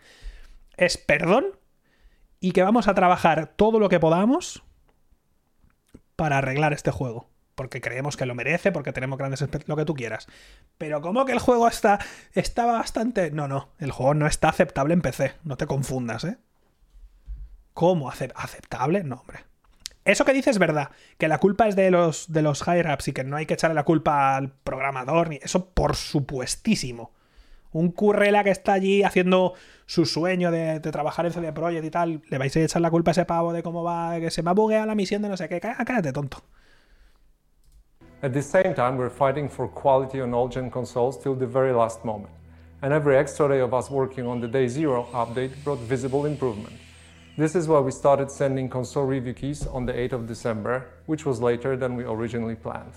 [0.76, 1.46] es perdón
[2.40, 4.62] y que vamos a trabajar todo lo que podamos
[6.16, 7.28] para arreglar este juego.
[7.54, 10.26] Porque creemos que lo merece, porque tenemos grandes lo que tú quieras.
[10.78, 11.98] Pero como que el juego está
[12.32, 16.38] estaba bastante, no, no, el juego no está aceptable en PC, no te confundas, ¿eh?
[17.74, 19.02] ¿Cómo aceptable?
[19.02, 19.44] No, hombre.
[20.04, 23.12] Eso que dices es verdad, que la culpa es de los, de los high-ups y
[23.12, 27.12] que no hay que echarle la culpa al programador, ni eso por supuestísimo.
[27.72, 29.54] Un currela que está allí haciendo
[29.86, 33.10] su sueño de, trabajar en CD Projekt y tal, le vais a echar la culpa
[33.10, 35.36] a ese pavo de cómo va, que se me ha bugueado la misión de no
[35.36, 36.44] sé qué, cállate tonto.
[38.24, 41.74] At the same time, we're fighting for quality on all gen consoles till the very
[41.74, 42.32] last moment.
[42.80, 46.72] And every extra day of us working on the day zero update brought visible improvement.
[47.36, 51.26] This is why we started sending console review keys on the 8th of December, which
[51.26, 52.94] was later than we originally planned.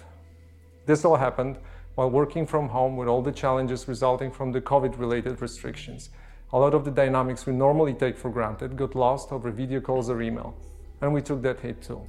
[0.86, 1.58] This all happened
[1.96, 6.10] while working from home with all the challenges resulting from the COVID related restrictions.
[6.54, 10.10] A lot of the dynamics we normally take for granted got lost over video calls
[10.10, 10.56] or email,
[11.02, 12.08] and we took that hit too.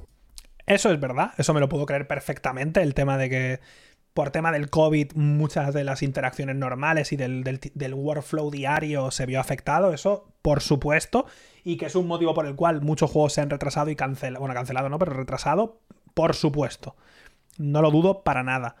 [0.69, 3.59] Eso es verdad, eso me lo puedo creer perfectamente, el tema de que
[4.13, 7.43] por tema del COVID muchas de las interacciones normales y del,
[7.95, 11.25] workflow diario se vio afectado, eso por supuesto,
[11.63, 14.41] y que es un motivo por el cual muchos juegos se han retrasado y cancelado,
[14.41, 15.79] bueno, cancelado no, pero retrasado,
[16.13, 16.95] por supuesto.
[17.57, 18.75] No lo dudo para nada.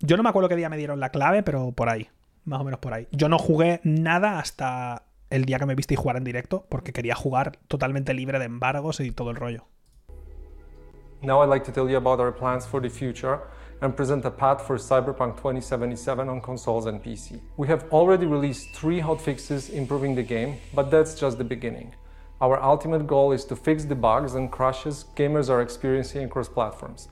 [0.00, 2.08] Yo no me acuerdo qué día me dieron la clave, pero por ahí,
[2.44, 3.06] más o menos por ahí.
[3.12, 7.14] Yo no jugué nada hasta el día que me viste jugar en directo, porque quería
[7.14, 9.68] jugar totalmente libre de embargos y todo el rollo.
[11.20, 13.40] Now I'd like to tell you about our plans for the future
[13.82, 17.40] and present a path for Cyberpunk 2077 on consoles and PC.
[17.56, 21.92] We have already released three hotfixes improving the game, but that's just the beginning.
[22.40, 27.08] Our ultimate goal is to fix the bugs and crashes gamers are experiencing across platforms.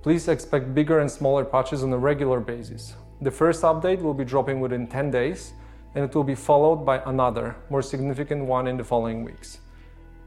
[0.00, 2.94] Please expect bigger and smaller patches on a regular basis.
[3.20, 5.52] The first update will be dropping within 10 days,
[5.94, 9.58] and it will be followed by another, more significant one in the following weeks.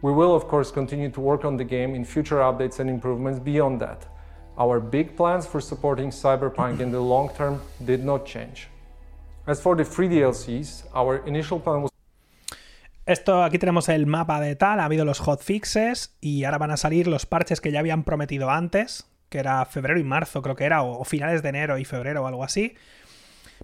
[0.06, 3.40] We will, of course, continue to work on the game in future updates and improvements
[3.40, 4.06] beyond that.
[4.56, 8.68] Our big plans for supporting Cyberpunk in the long term did not change.
[9.48, 11.92] As for the free DLCs, our initial plan was
[13.08, 16.78] esto aquí tenemos el mapa de tal, ha habido los hotfixes y ahora van a
[16.78, 20.66] salir los parches que ya habían prometido antes, que era febrero y marzo, creo que
[20.66, 22.76] era, o, finales de enero y febrero o algo así.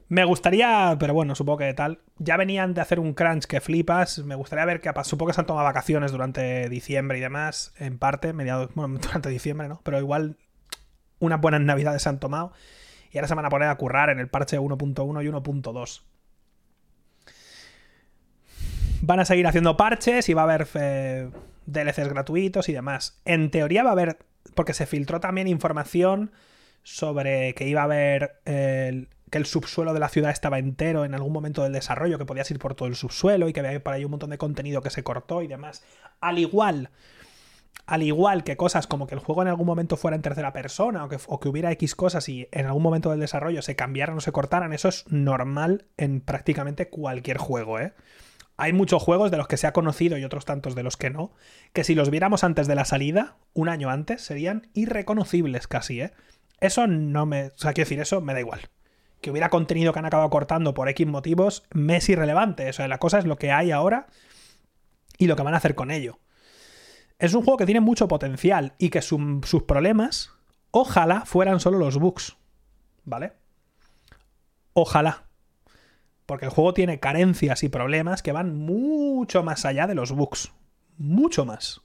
[0.07, 1.99] Me gustaría, pero bueno, supongo que tal.
[2.17, 4.19] Ya venían de hacer un crunch que flipas.
[4.19, 4.91] Me gustaría ver qué.
[5.03, 9.29] Supongo que se han tomado vacaciones durante diciembre y demás, en parte, mediados, bueno, durante
[9.29, 9.81] diciembre, ¿no?
[9.83, 10.37] Pero igual
[11.19, 12.51] unas buenas navidades se han tomado
[13.11, 16.01] y ahora se van a poner a currar en el parche 1.1 y 1.2.
[19.01, 21.29] Van a seguir haciendo parches y va a haber eh,
[21.65, 23.19] DLCs gratuitos y demás.
[23.25, 24.19] En teoría va a haber,
[24.55, 26.31] porque se filtró también información
[26.83, 28.41] sobre que iba a haber
[29.31, 32.51] que el subsuelo de la ciudad estaba entero en algún momento del desarrollo, que podías
[32.51, 34.91] ir por todo el subsuelo y que había por ahí un montón de contenido que
[34.91, 35.83] se cortó y demás.
[36.19, 36.91] Al igual
[37.85, 41.05] al igual que cosas como que el juego en algún momento fuera en tercera persona
[41.05, 44.31] o que, hubiera X cosas y en algún momento del desarrollo se cambiaran o se
[44.31, 47.93] cortaran, eso es normal en prácticamente cualquier juego, ¿eh?
[48.57, 51.09] Hay muchos juegos de los que se ha conocido y otros tantos de los que
[51.09, 51.33] no,
[51.73, 56.11] que si los viéramos antes de la salida, un año antes, serían irreconocibles casi, ¿eh?
[56.59, 57.51] Eso no me...
[57.57, 58.61] Quiero decir, eso me da igual.
[59.21, 62.69] Que hubiera contenido que han acabado cortando por X motivos, me es irrelevante.
[62.69, 64.07] O sea, la cosa es lo que hay ahora
[65.17, 66.19] y lo que van a hacer con ello
[67.21, 70.31] es un juego que tiene mucho potencial y que sus problemas,
[70.71, 72.35] ojalá fueran solo los bugs.
[73.05, 73.33] ¿Vale?
[74.73, 75.25] Ojalá.
[76.25, 80.51] Porque el juego tiene carencias y problemas que van mucho más allá de los bugs.
[80.97, 81.81] Mucho más.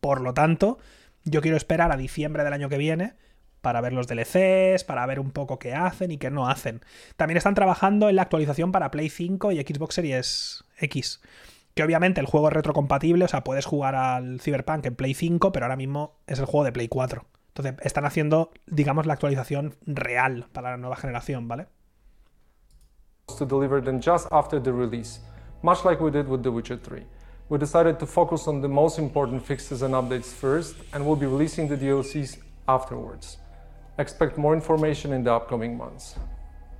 [0.00, 0.78] Por lo tanto,
[1.22, 3.14] yo quiero esperar a diciembre del año que viene
[3.60, 6.80] para ver los DLCs, para ver un poco qué hacen y qué no hacen.
[7.16, 11.20] También están trabajando en la actualización para Play 5 y Xbox Series X.
[11.74, 15.52] Que obviamente el juego es retrocompatible, o sea, puedes jugar al Cyberpunk en Play 5,
[15.52, 17.24] pero ahora mismo es el juego de Play 4.
[17.48, 21.66] Entonces, están haciendo, digamos, la actualización real para la nueva generación, ¿vale?
[23.38, 25.20] To deliver them just after the release,
[25.62, 27.04] much like we did with The Witcher 3.
[27.48, 28.68] We decided to focus on the
[29.90, 31.18] updates first, and we'll
[31.76, 32.38] DLCs
[32.68, 33.38] afterwards.
[33.98, 36.16] Expect more information in the upcoming months.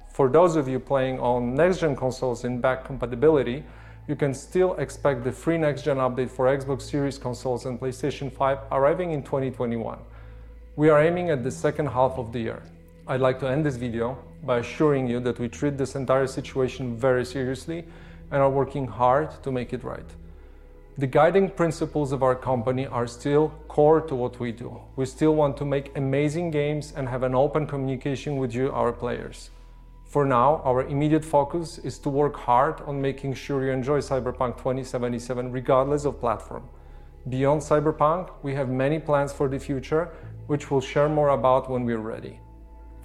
[0.09, 3.65] For those of you playing on next gen consoles in back compatibility,
[4.09, 8.33] you can still expect the free next gen update for Xbox Series consoles and PlayStation
[8.33, 9.99] 5 arriving in 2021.
[10.77, 12.63] We are aiming at the second half of the year.
[13.07, 16.97] I'd like to end this video by assuring you that we treat this entire situation
[16.97, 17.85] very seriously
[18.31, 20.11] and are working hard to make it right.
[21.01, 24.79] The guiding principles of our company are still core to what we do.
[24.97, 28.93] We still want to make amazing games and have an open communication with you, our
[28.93, 29.49] players.
[30.05, 34.59] For now, our immediate focus is to work hard on making sure you enjoy Cyberpunk
[34.59, 36.69] 2077 regardless of platform.
[37.31, 40.11] Beyond Cyberpunk, we have many plans for the future,
[40.49, 42.39] which we'll share more about when we're ready.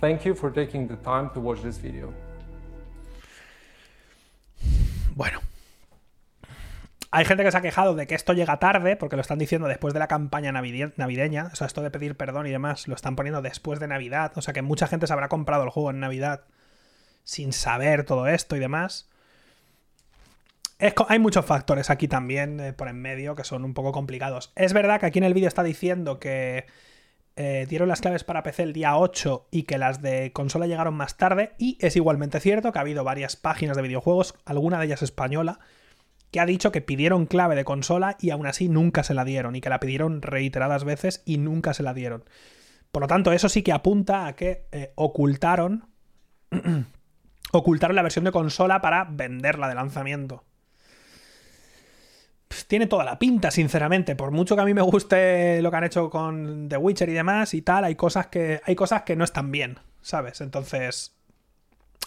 [0.02, 2.14] Thank you for taking the time to watch this video.
[5.16, 5.40] Bueno.
[7.16, 9.70] Hay gente que se ha quejado de que esto llega tarde, porque lo están diciendo
[9.70, 11.50] después de la campaña navideña.
[11.54, 14.34] O sea, esto de pedir perdón y demás, lo están poniendo después de Navidad.
[14.36, 16.42] O sea, que mucha gente se habrá comprado el juego en Navidad
[17.24, 19.10] sin saber todo esto y demás.
[21.08, 24.52] hay muchos factores aquí también eh, por en medio que son un poco complicados.
[24.58, 26.66] Es verdad que aquí en el vídeo está diciendo que
[27.38, 30.96] eh, dieron las claves para PC el día 8 y que las de consola llegaron
[30.96, 31.54] más tarde.
[31.60, 35.60] Y es igualmente cierto que ha habido varias páginas de videojuegos, alguna de ellas española,
[36.36, 39.56] que ha dicho que pidieron clave de consola y aún así nunca se la dieron.
[39.56, 42.26] Y que la pidieron reiteradas veces y nunca se la dieron.
[42.92, 45.88] Por lo tanto, eso sí que apunta a que eh, ocultaron.
[47.54, 50.44] ocultaron la versión de consola para venderla de lanzamiento.
[52.68, 54.18] Tiene toda la pinta, sinceramente.
[54.18, 57.14] Por mucho que a mí me guste lo que han hecho con The Witcher y
[57.14, 60.42] demás y tal, hay cosas que, hay cosas que no están bien, ¿sabes?
[60.42, 61.15] Entonces,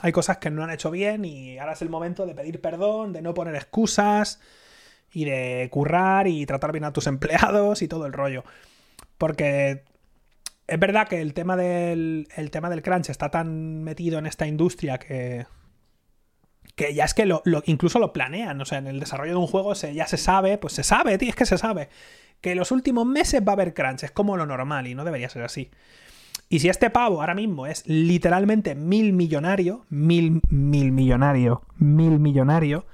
[0.01, 3.13] hay cosas que no han hecho bien y ahora es el momento de pedir perdón,
[3.13, 4.41] de no poner excusas
[5.13, 8.45] y de currar y tratar bien a tus empleados y todo el rollo.
[9.17, 9.85] Porque
[10.67, 14.47] es verdad que el tema del, el tema del crunch está tan metido en esta
[14.47, 15.47] industria que
[16.79, 19.49] que ya es que lo, incluso lo planean, o sea, en el desarrollo de un
[19.49, 21.89] juego se, ya se sabe, pues se sabe, tío, es que se sabe,
[22.41, 25.05] que en los últimos meses va a haber crunch, es como lo normal y no
[25.05, 25.73] debería ser así.
[26.49, 32.87] Y si este pavo ahora mismo es literalmente mil millonario, mil, mil millonario, mil millonario,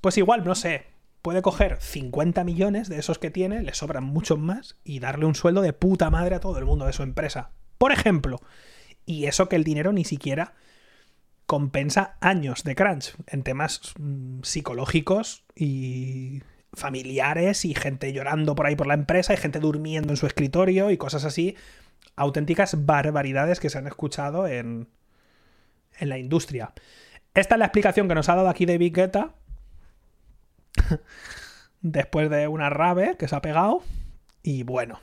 [0.00, 0.86] pues igual, no sé,
[1.20, 5.34] puede coger 50 millones de esos que tiene, le sobran muchos más, y darle un
[5.34, 7.50] sueldo de puta madre a todo el mundo de su empresa.
[7.78, 8.40] Por ejemplo.
[9.04, 10.54] Y eso que el dinero ni siquiera
[11.46, 16.42] compensa años de crunch en temas mm, psicológicos y
[16.72, 20.90] familiares y gente llorando por ahí por la empresa y gente durmiendo en su escritorio
[20.90, 21.56] y cosas así.
[22.16, 24.88] Auténticas barbaridades que se han escuchado en,
[25.98, 26.72] en la industria.
[27.34, 29.34] Esta es la explicación que nos ha dado aquí David Guetta.
[31.80, 33.82] Después de una rave que se ha pegado.
[34.42, 35.00] Y bueno,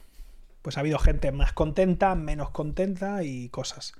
[0.61, 3.94] pues ha habido gente más contenta, menos contenta y cosas.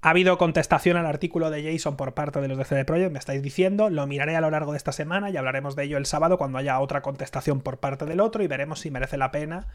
[0.00, 3.20] Ha habido contestación al artículo de Jason por parte de los de CD Projekt, me
[3.20, 6.06] estáis diciendo, lo miraré a lo largo de esta semana y hablaremos de ello el
[6.06, 9.68] sábado cuando haya otra contestación por parte del otro y veremos si merece la pena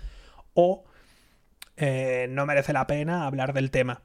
[0.53, 0.83] o
[1.77, 4.01] eh, no merece la pena hablar del tema.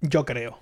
[0.00, 0.60] Yo creo.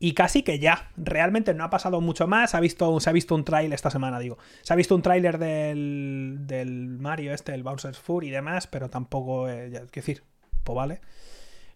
[0.00, 3.34] Y casi que ya, realmente no ha pasado mucho más, ha visto, se ha visto
[3.34, 4.38] un trailer esta semana, digo.
[4.62, 8.90] Se ha visto un tráiler del, del Mario este, el Bowser's Fury y demás, pero
[8.90, 10.22] tampoco, eh, ya, decir,
[10.64, 11.00] pues vale.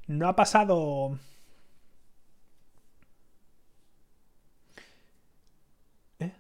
[0.07, 1.19] No ha pasado...
[6.21, 6.33] ¿Eh?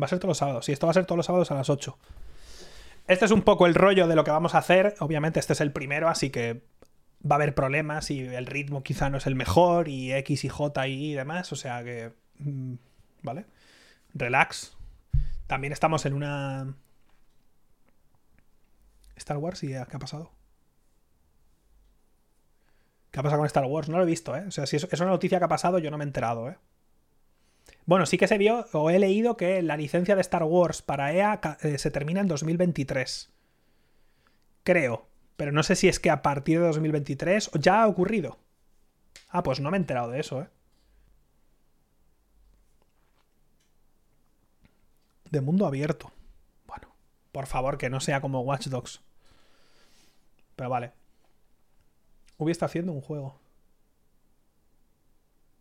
[0.00, 0.64] Va a ser todos los sábados.
[0.64, 1.96] Sí, esto va a ser todos los sábados a las 8.
[3.08, 4.94] Este es un poco el rollo de lo que vamos a hacer.
[5.00, 6.64] Obviamente este es el primero, así que
[7.24, 10.48] va a haber problemas y el ritmo quizá no es el mejor y X y
[10.48, 11.52] J y demás.
[11.52, 12.12] O sea que...
[12.38, 12.74] Mm,
[13.22, 13.46] ¿Vale?
[14.14, 14.76] Relax.
[15.46, 16.74] También estamos en una...
[19.16, 20.30] Star Wars y ¿qué ha pasado?
[23.10, 23.88] ¿Qué ha pasado con Star Wars?
[23.88, 24.44] No lo he visto, ¿eh?
[24.46, 26.58] O sea, si es, una noticia que ha pasado, yo no me he enterado, ¿eh?
[27.86, 31.12] Bueno, sí que se vio, o he leído que la licencia de Star Wars para
[31.12, 33.30] EA eh, se termina en 2023.
[34.64, 35.06] Creo.
[35.36, 38.38] Pero no sé si es que a partir de 2023 ya ha ocurrido.
[39.28, 40.48] Ah, pues no me he enterado de eso, ¿eh?
[45.30, 46.10] De mundo abierto.
[46.66, 46.88] Bueno,
[47.32, 49.02] por favor, que no sea como Watch Dogs.
[50.56, 50.92] Pero vale.
[52.38, 53.38] Ubi está haciendo un juego.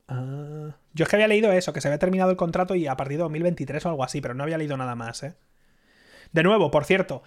[0.07, 0.77] Ah.
[0.93, 3.17] Yo es que había leído eso, que se había terminado el contrato y a partir
[3.17, 5.35] de 2023 o algo así, pero no había leído nada más, ¿eh?
[6.31, 7.23] De nuevo, por cierto,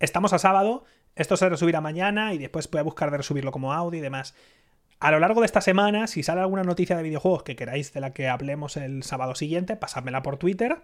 [0.00, 0.84] estamos a sábado,
[1.14, 4.34] esto se resubirá mañana y después voy a buscar de resubirlo como audio y demás.
[4.98, 8.00] A lo largo de esta semana, si sale alguna noticia de videojuegos que queráis de
[8.00, 10.82] la que hablemos el sábado siguiente, pasádmela por Twitter,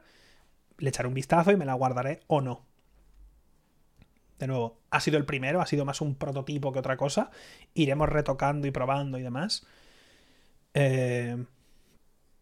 [0.78, 2.66] le echaré un vistazo y me la guardaré o no
[4.42, 7.30] de nuevo, ha sido el primero, ha sido más un prototipo que otra cosa.
[7.74, 9.64] Iremos retocando y probando y demás.
[10.74, 11.36] Eh,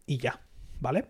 [0.05, 0.39] y ya,
[0.79, 1.05] ¿vale?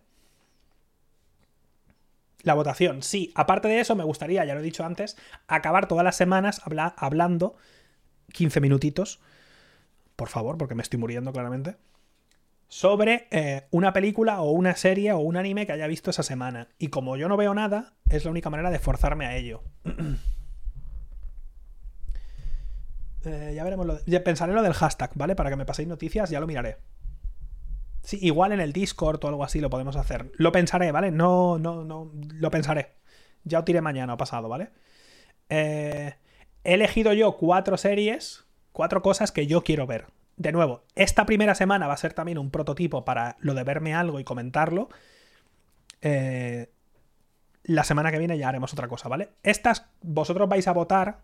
[2.44, 3.32] La votación, sí.
[3.36, 5.16] Aparte de eso, me gustaría, ya lo he dicho antes,
[5.48, 6.62] acabar todas las semanas
[6.98, 7.56] hablando
[8.34, 9.20] 15 minutitos,
[10.16, 11.78] por favor, porque me estoy muriendo claramente,
[12.70, 16.70] sobre eh, una película o una serie o un anime que haya visto esa semana.
[16.80, 19.64] Y como yo no veo nada, es la única manera de forzarme a ello.
[23.24, 25.36] Eh, ya veremos lo de- pensaré lo del hashtag, ¿vale?
[25.36, 26.78] Para que me paséis noticias, ya lo miraré.
[28.04, 30.32] Sí, igual en el Discord o algo así lo podemos hacer.
[30.36, 31.12] Lo pensaré, ¿vale?
[31.12, 32.12] No, no, no.
[32.34, 32.96] Lo pensaré.
[33.44, 34.70] Ya os diré mañana o pasado, ¿vale?
[35.50, 36.16] Eh,
[36.64, 40.08] he elegido yo cuatro series, cuatro cosas que yo quiero ver.
[40.38, 43.94] De nuevo, esta primera semana va a ser también un prototipo para lo de verme
[43.94, 44.90] algo y comentarlo.
[46.02, 46.72] Eh,
[47.64, 49.30] la semana que viene ya haremos otra cosa, ¿vale?
[49.44, 51.22] Estas, vosotros vais a votar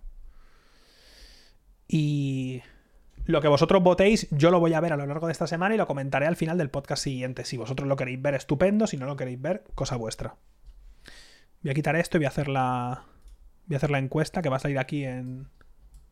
[1.87, 2.61] y
[3.27, 5.75] lo que vosotros votéis, yo lo voy a ver a lo largo de esta semana
[5.75, 7.45] y lo comentaré al final del podcast siguiente.
[7.45, 8.87] Si vosotros lo queréis ver, estupendo.
[8.87, 10.35] Si no lo queréis ver, cosa vuestra.
[11.61, 12.91] Voy a quitar esto y voy a hacer la.
[13.69, 15.43] A hacer la encuesta que va a salir aquí en.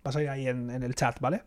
[0.06, 1.44] Va a salir ahí en, el chat, ¿vale?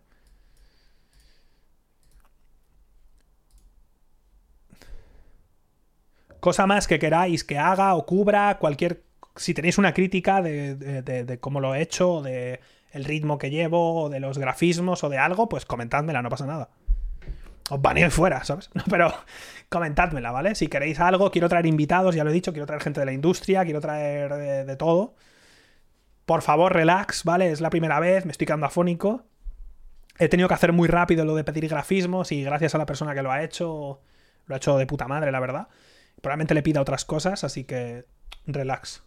[6.41, 9.03] Cosa más que queráis que haga o cubra, cualquier.
[9.37, 12.61] Si tenéis una crítica de, de- de- cómo lo he hecho, de
[12.93, 16.47] el ritmo que llevo, o de los grafismos, o de algo, pues comentádmela, no pasa
[16.47, 16.71] nada.
[17.71, 18.71] Os baneo y fuera, ¿sabes?
[18.91, 19.13] Pero
[19.69, 20.55] comentádmela, ¿vale?
[20.55, 23.13] Si queréis algo, quiero traer invitados, ya lo he dicho, quiero traer gente de la
[23.13, 25.15] industria, quiero traer de, de todo.
[26.25, 27.51] Por favor, relax, ¿vale?
[27.51, 29.25] Es la primera vez, me estoy quedando afónico.
[30.19, 33.15] He tenido que hacer muy rápido lo de pedir grafismos y gracias a la persona
[33.15, 34.01] que lo ha hecho,
[34.47, 35.69] lo ha hecho de puta madre, la verdad.
[36.21, 38.05] Probablemente le pida otras cosas, así que
[38.47, 39.05] relax.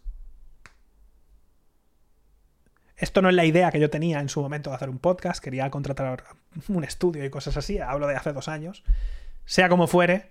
[3.02, 5.42] Esto no es la idea que yo tenía en su momento de hacer un podcast.
[5.42, 6.22] Quería contratar
[6.68, 7.80] un estudio y cosas así.
[7.80, 8.84] Hablo de hace dos años.
[9.44, 10.30] Sea como fuere,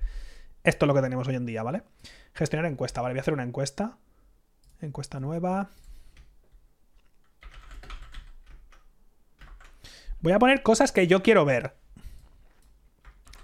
[0.64, 1.84] esto es lo que tenemos hoy en día, ¿vale?
[2.34, 3.12] Gestionar encuesta, ¿vale?
[3.14, 3.98] Voy a hacer una encuesta.
[4.80, 5.70] Encuesta nueva.
[10.22, 11.76] Voy a poner cosas que yo quiero ver.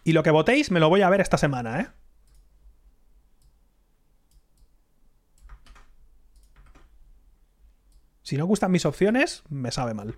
[0.05, 1.87] Y lo que votéis me lo voy a ver esta semana, ¿eh?
[8.27, 10.17] Si no gustan mis opciones, me sabe mal.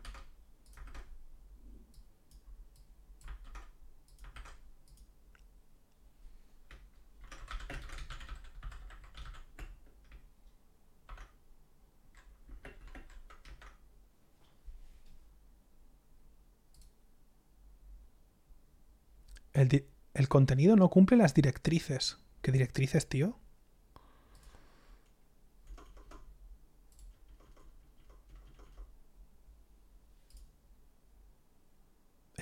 [19.54, 22.18] El, el contenido no cumple las directrices.
[22.42, 23.38] ¿Qué directrices, tío?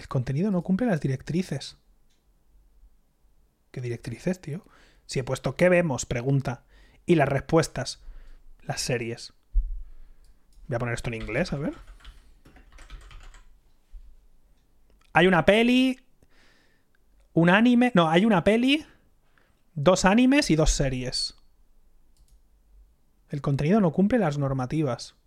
[0.07, 1.75] El contenido no cumple las directrices.
[3.71, 4.65] ¿Qué directrices, tío?
[5.05, 6.05] Si he puesto ¿qué vemos?
[6.05, 6.63] Pregunta.
[7.05, 8.01] Y las respuestas.
[8.61, 9.34] Las series.
[10.67, 11.73] Voy a poner esto en inglés, a ver.
[15.11, 15.99] Hay una peli.
[17.34, 17.91] Un anime.
[17.93, 18.85] No, hay una peli.
[19.73, 21.35] Dos animes y dos series.
[23.27, 25.17] El contenido no cumple las normativas.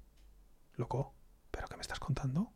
[0.76, 1.12] Loco.
[1.50, 2.50] ¿Pero qué me estás contando?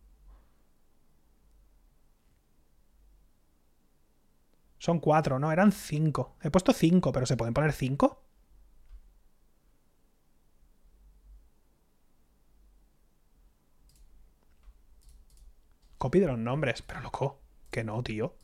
[4.84, 5.50] Son cuatro, ¿no?
[5.50, 6.36] Eran cinco.
[6.42, 8.22] He puesto cinco, pero ¿se pueden poner cinco?
[15.96, 17.38] Copy de los nombres, pero loco.
[17.70, 18.34] Que no, tío.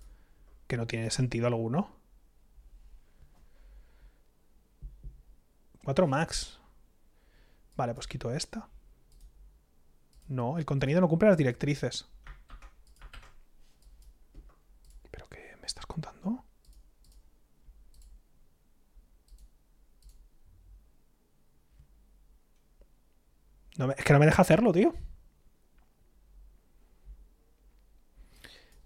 [0.67, 1.91] Que no tiene sentido alguno.
[5.85, 6.59] 4 max.
[7.77, 8.67] Vale, pues quito esta.
[10.29, 12.09] No, el contenido no cumple las directrices.
[15.11, 16.45] ¿Pero qué me estás contando?
[23.79, 24.95] No me- es que no me deja hacerlo, tío.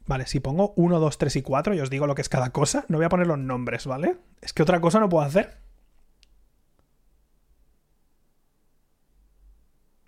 [0.07, 2.51] Vale, si pongo 1, 2, 3 y 4 y os digo lo que es cada
[2.51, 4.17] cosa, no voy a poner los nombres, ¿vale?
[4.43, 5.59] Es que otra cosa no puedo hacer.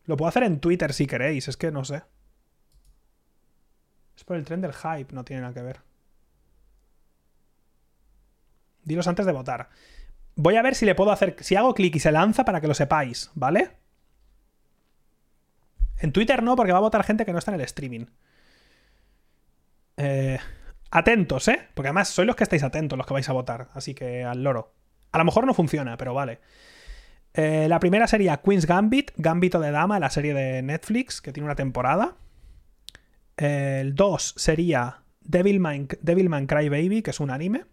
[0.07, 2.03] Lo puedo hacer en Twitter si queréis, es que no sé.
[4.17, 5.81] Es por el tren del hype, no tiene nada que ver.
[8.87, 9.69] Dilos antes de votar.
[10.37, 11.37] Voy a ver si le puedo hacer.
[11.41, 13.73] Si hago clic y se lanza para que lo sepáis, ¿vale?
[15.99, 18.07] En Twitter no, porque va a votar gente que no está en el streaming.
[19.97, 20.39] Eh,
[20.91, 21.69] atentos, ¿eh?
[21.75, 23.69] Porque además sois los que estáis atentos, los que vais a votar.
[23.75, 24.73] Así que al loro.
[25.11, 26.39] A lo mejor no funciona, pero vale.
[27.35, 31.47] Eh, la primera sería Queen's Gambit, Gambito de Dama, la serie de Netflix, que tiene
[31.47, 32.15] una temporada.
[33.37, 37.65] El 2 sería Devilman, Devilman Crybaby, que es un anime.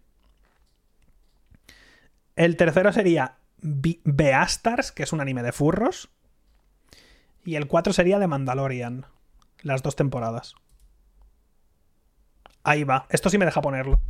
[2.36, 6.10] El tercero sería Be- Beastars, que es un anime de furros.
[7.44, 9.06] Y el 4 sería The Mandalorian,
[9.62, 10.54] las dos temporadas.
[12.64, 13.06] Ahí va.
[13.10, 14.00] Esto sí me deja ponerlo.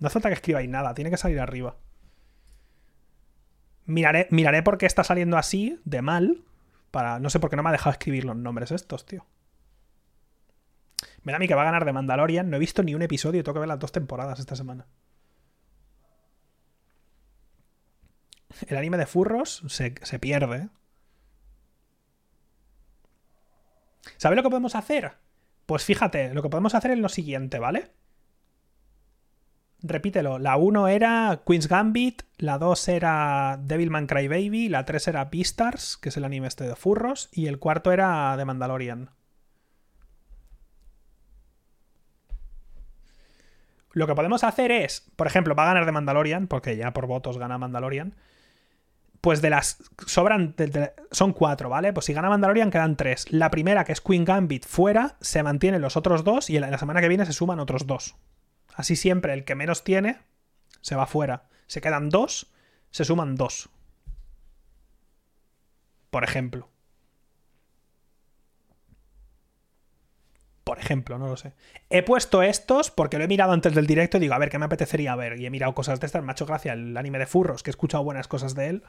[0.00, 1.76] No hace falta que escribáis nada, tiene que salir arriba.
[3.86, 6.42] Miraré, miraré por qué está saliendo así, de mal.
[6.90, 9.24] Para, no sé por qué no me ha dejado escribir los nombres estos, tío.
[11.26, 12.48] Me da a mí que va a ganar de Mandalorian.
[12.48, 14.86] No he visto ni un episodio tengo que ver las dos temporadas esta semana.
[18.68, 20.68] El anime de furros se, se pierde.
[24.18, 25.14] ¿Sabes lo que podemos hacer?
[25.66, 27.90] Pues fíjate, lo que podemos hacer es lo siguiente, ¿vale?
[29.82, 30.38] Repítelo.
[30.38, 36.10] La 1 era Queen's Gambit, la 2 era Devilman Crybaby, la 3 era Beastars, que
[36.10, 39.15] es el anime este de furros, y el cuarto era The Mandalorian.
[43.96, 47.06] Lo que podemos hacer es, por ejemplo, va a ganar The Mandalorian, porque ya por
[47.06, 48.14] votos gana Mandalorian
[49.22, 49.78] pues de las.
[50.06, 50.54] Sobran.
[51.12, 51.94] son cuatro, ¿vale?
[51.94, 53.32] Pues si gana Mandalorian quedan tres.
[53.32, 56.76] La primera, que es Queen Gambit, fuera, se mantienen los otros dos y en la
[56.76, 58.16] semana que viene se suman otros dos.
[58.74, 60.18] Así siempre, el que menos tiene
[60.82, 61.44] se va fuera.
[61.66, 62.52] Se quedan dos,
[62.90, 63.70] se suman dos.
[66.10, 66.68] Por ejemplo.
[70.66, 71.52] Por ejemplo, no lo sé.
[71.90, 74.58] He puesto estos porque lo he mirado antes del directo y digo, a ver, ¿qué
[74.58, 75.40] me apetecería ver?
[75.40, 76.28] Y he mirado cosas de estas.
[76.28, 78.82] Hecho gracia el anime de Furros, que he escuchado buenas cosas de él.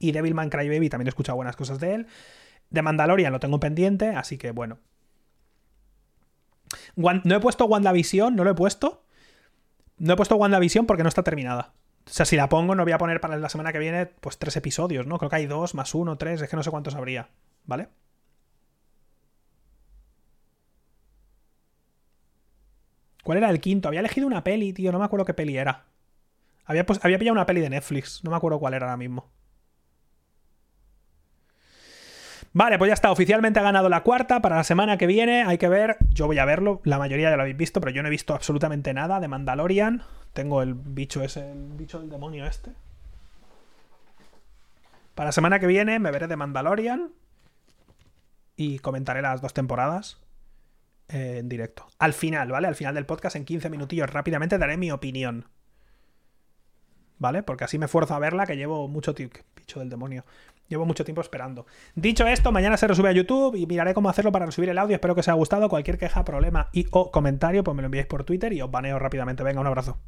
[0.00, 2.06] Y Devilman Crybaby también he escuchado buenas cosas de él.
[2.70, 4.80] De Mandalorian lo tengo pendiente, así que bueno.
[6.96, 9.04] No he puesto WandaVision, no lo he puesto.
[9.98, 11.74] No he puesto WandaVision porque no está terminada.
[12.08, 14.36] O sea, si la pongo, no voy a poner para la semana que viene, pues
[14.36, 15.16] tres episodios, ¿no?
[15.18, 17.28] Creo que hay dos, más uno, tres, es que no sé cuántos habría,
[17.66, 17.86] ¿vale?
[23.22, 23.88] ¿Cuál era el quinto?
[23.88, 24.92] Había elegido una peli, tío.
[24.92, 25.84] No me acuerdo qué peli era.
[26.64, 28.22] Había, había pillado una peli de Netflix.
[28.24, 29.30] No me acuerdo cuál era ahora mismo.
[32.52, 33.12] Vale, pues ya está.
[33.12, 34.40] Oficialmente ha ganado la cuarta.
[34.40, 35.98] Para la semana que viene hay que ver.
[36.10, 36.80] Yo voy a verlo.
[36.84, 40.02] La mayoría ya lo habéis visto, pero yo no he visto absolutamente nada de Mandalorian.
[40.32, 42.72] Tengo el bicho ese, el bicho del demonio este.
[45.14, 47.10] Para la semana que viene me veré de Mandalorian.
[48.56, 50.18] Y comentaré las dos temporadas
[51.12, 51.86] en directo.
[51.98, 52.68] Al final, ¿vale?
[52.68, 55.46] Al final del podcast, en 15 minutillos, rápidamente daré mi opinión.
[57.18, 57.42] ¿Vale?
[57.42, 59.40] Porque así me esfuerzo a verla, que llevo mucho tiempo.
[59.54, 60.24] Picho del demonio.
[60.68, 61.66] Llevo mucho tiempo esperando.
[61.94, 64.94] Dicho esto, mañana se resube a YouTube y miraré cómo hacerlo para resubir el audio.
[64.94, 65.68] Espero que os haya gustado.
[65.68, 68.98] Cualquier queja, problema y o comentario, pues me lo enviáis por Twitter y os baneo
[68.98, 69.42] rápidamente.
[69.42, 69.98] Venga, un abrazo.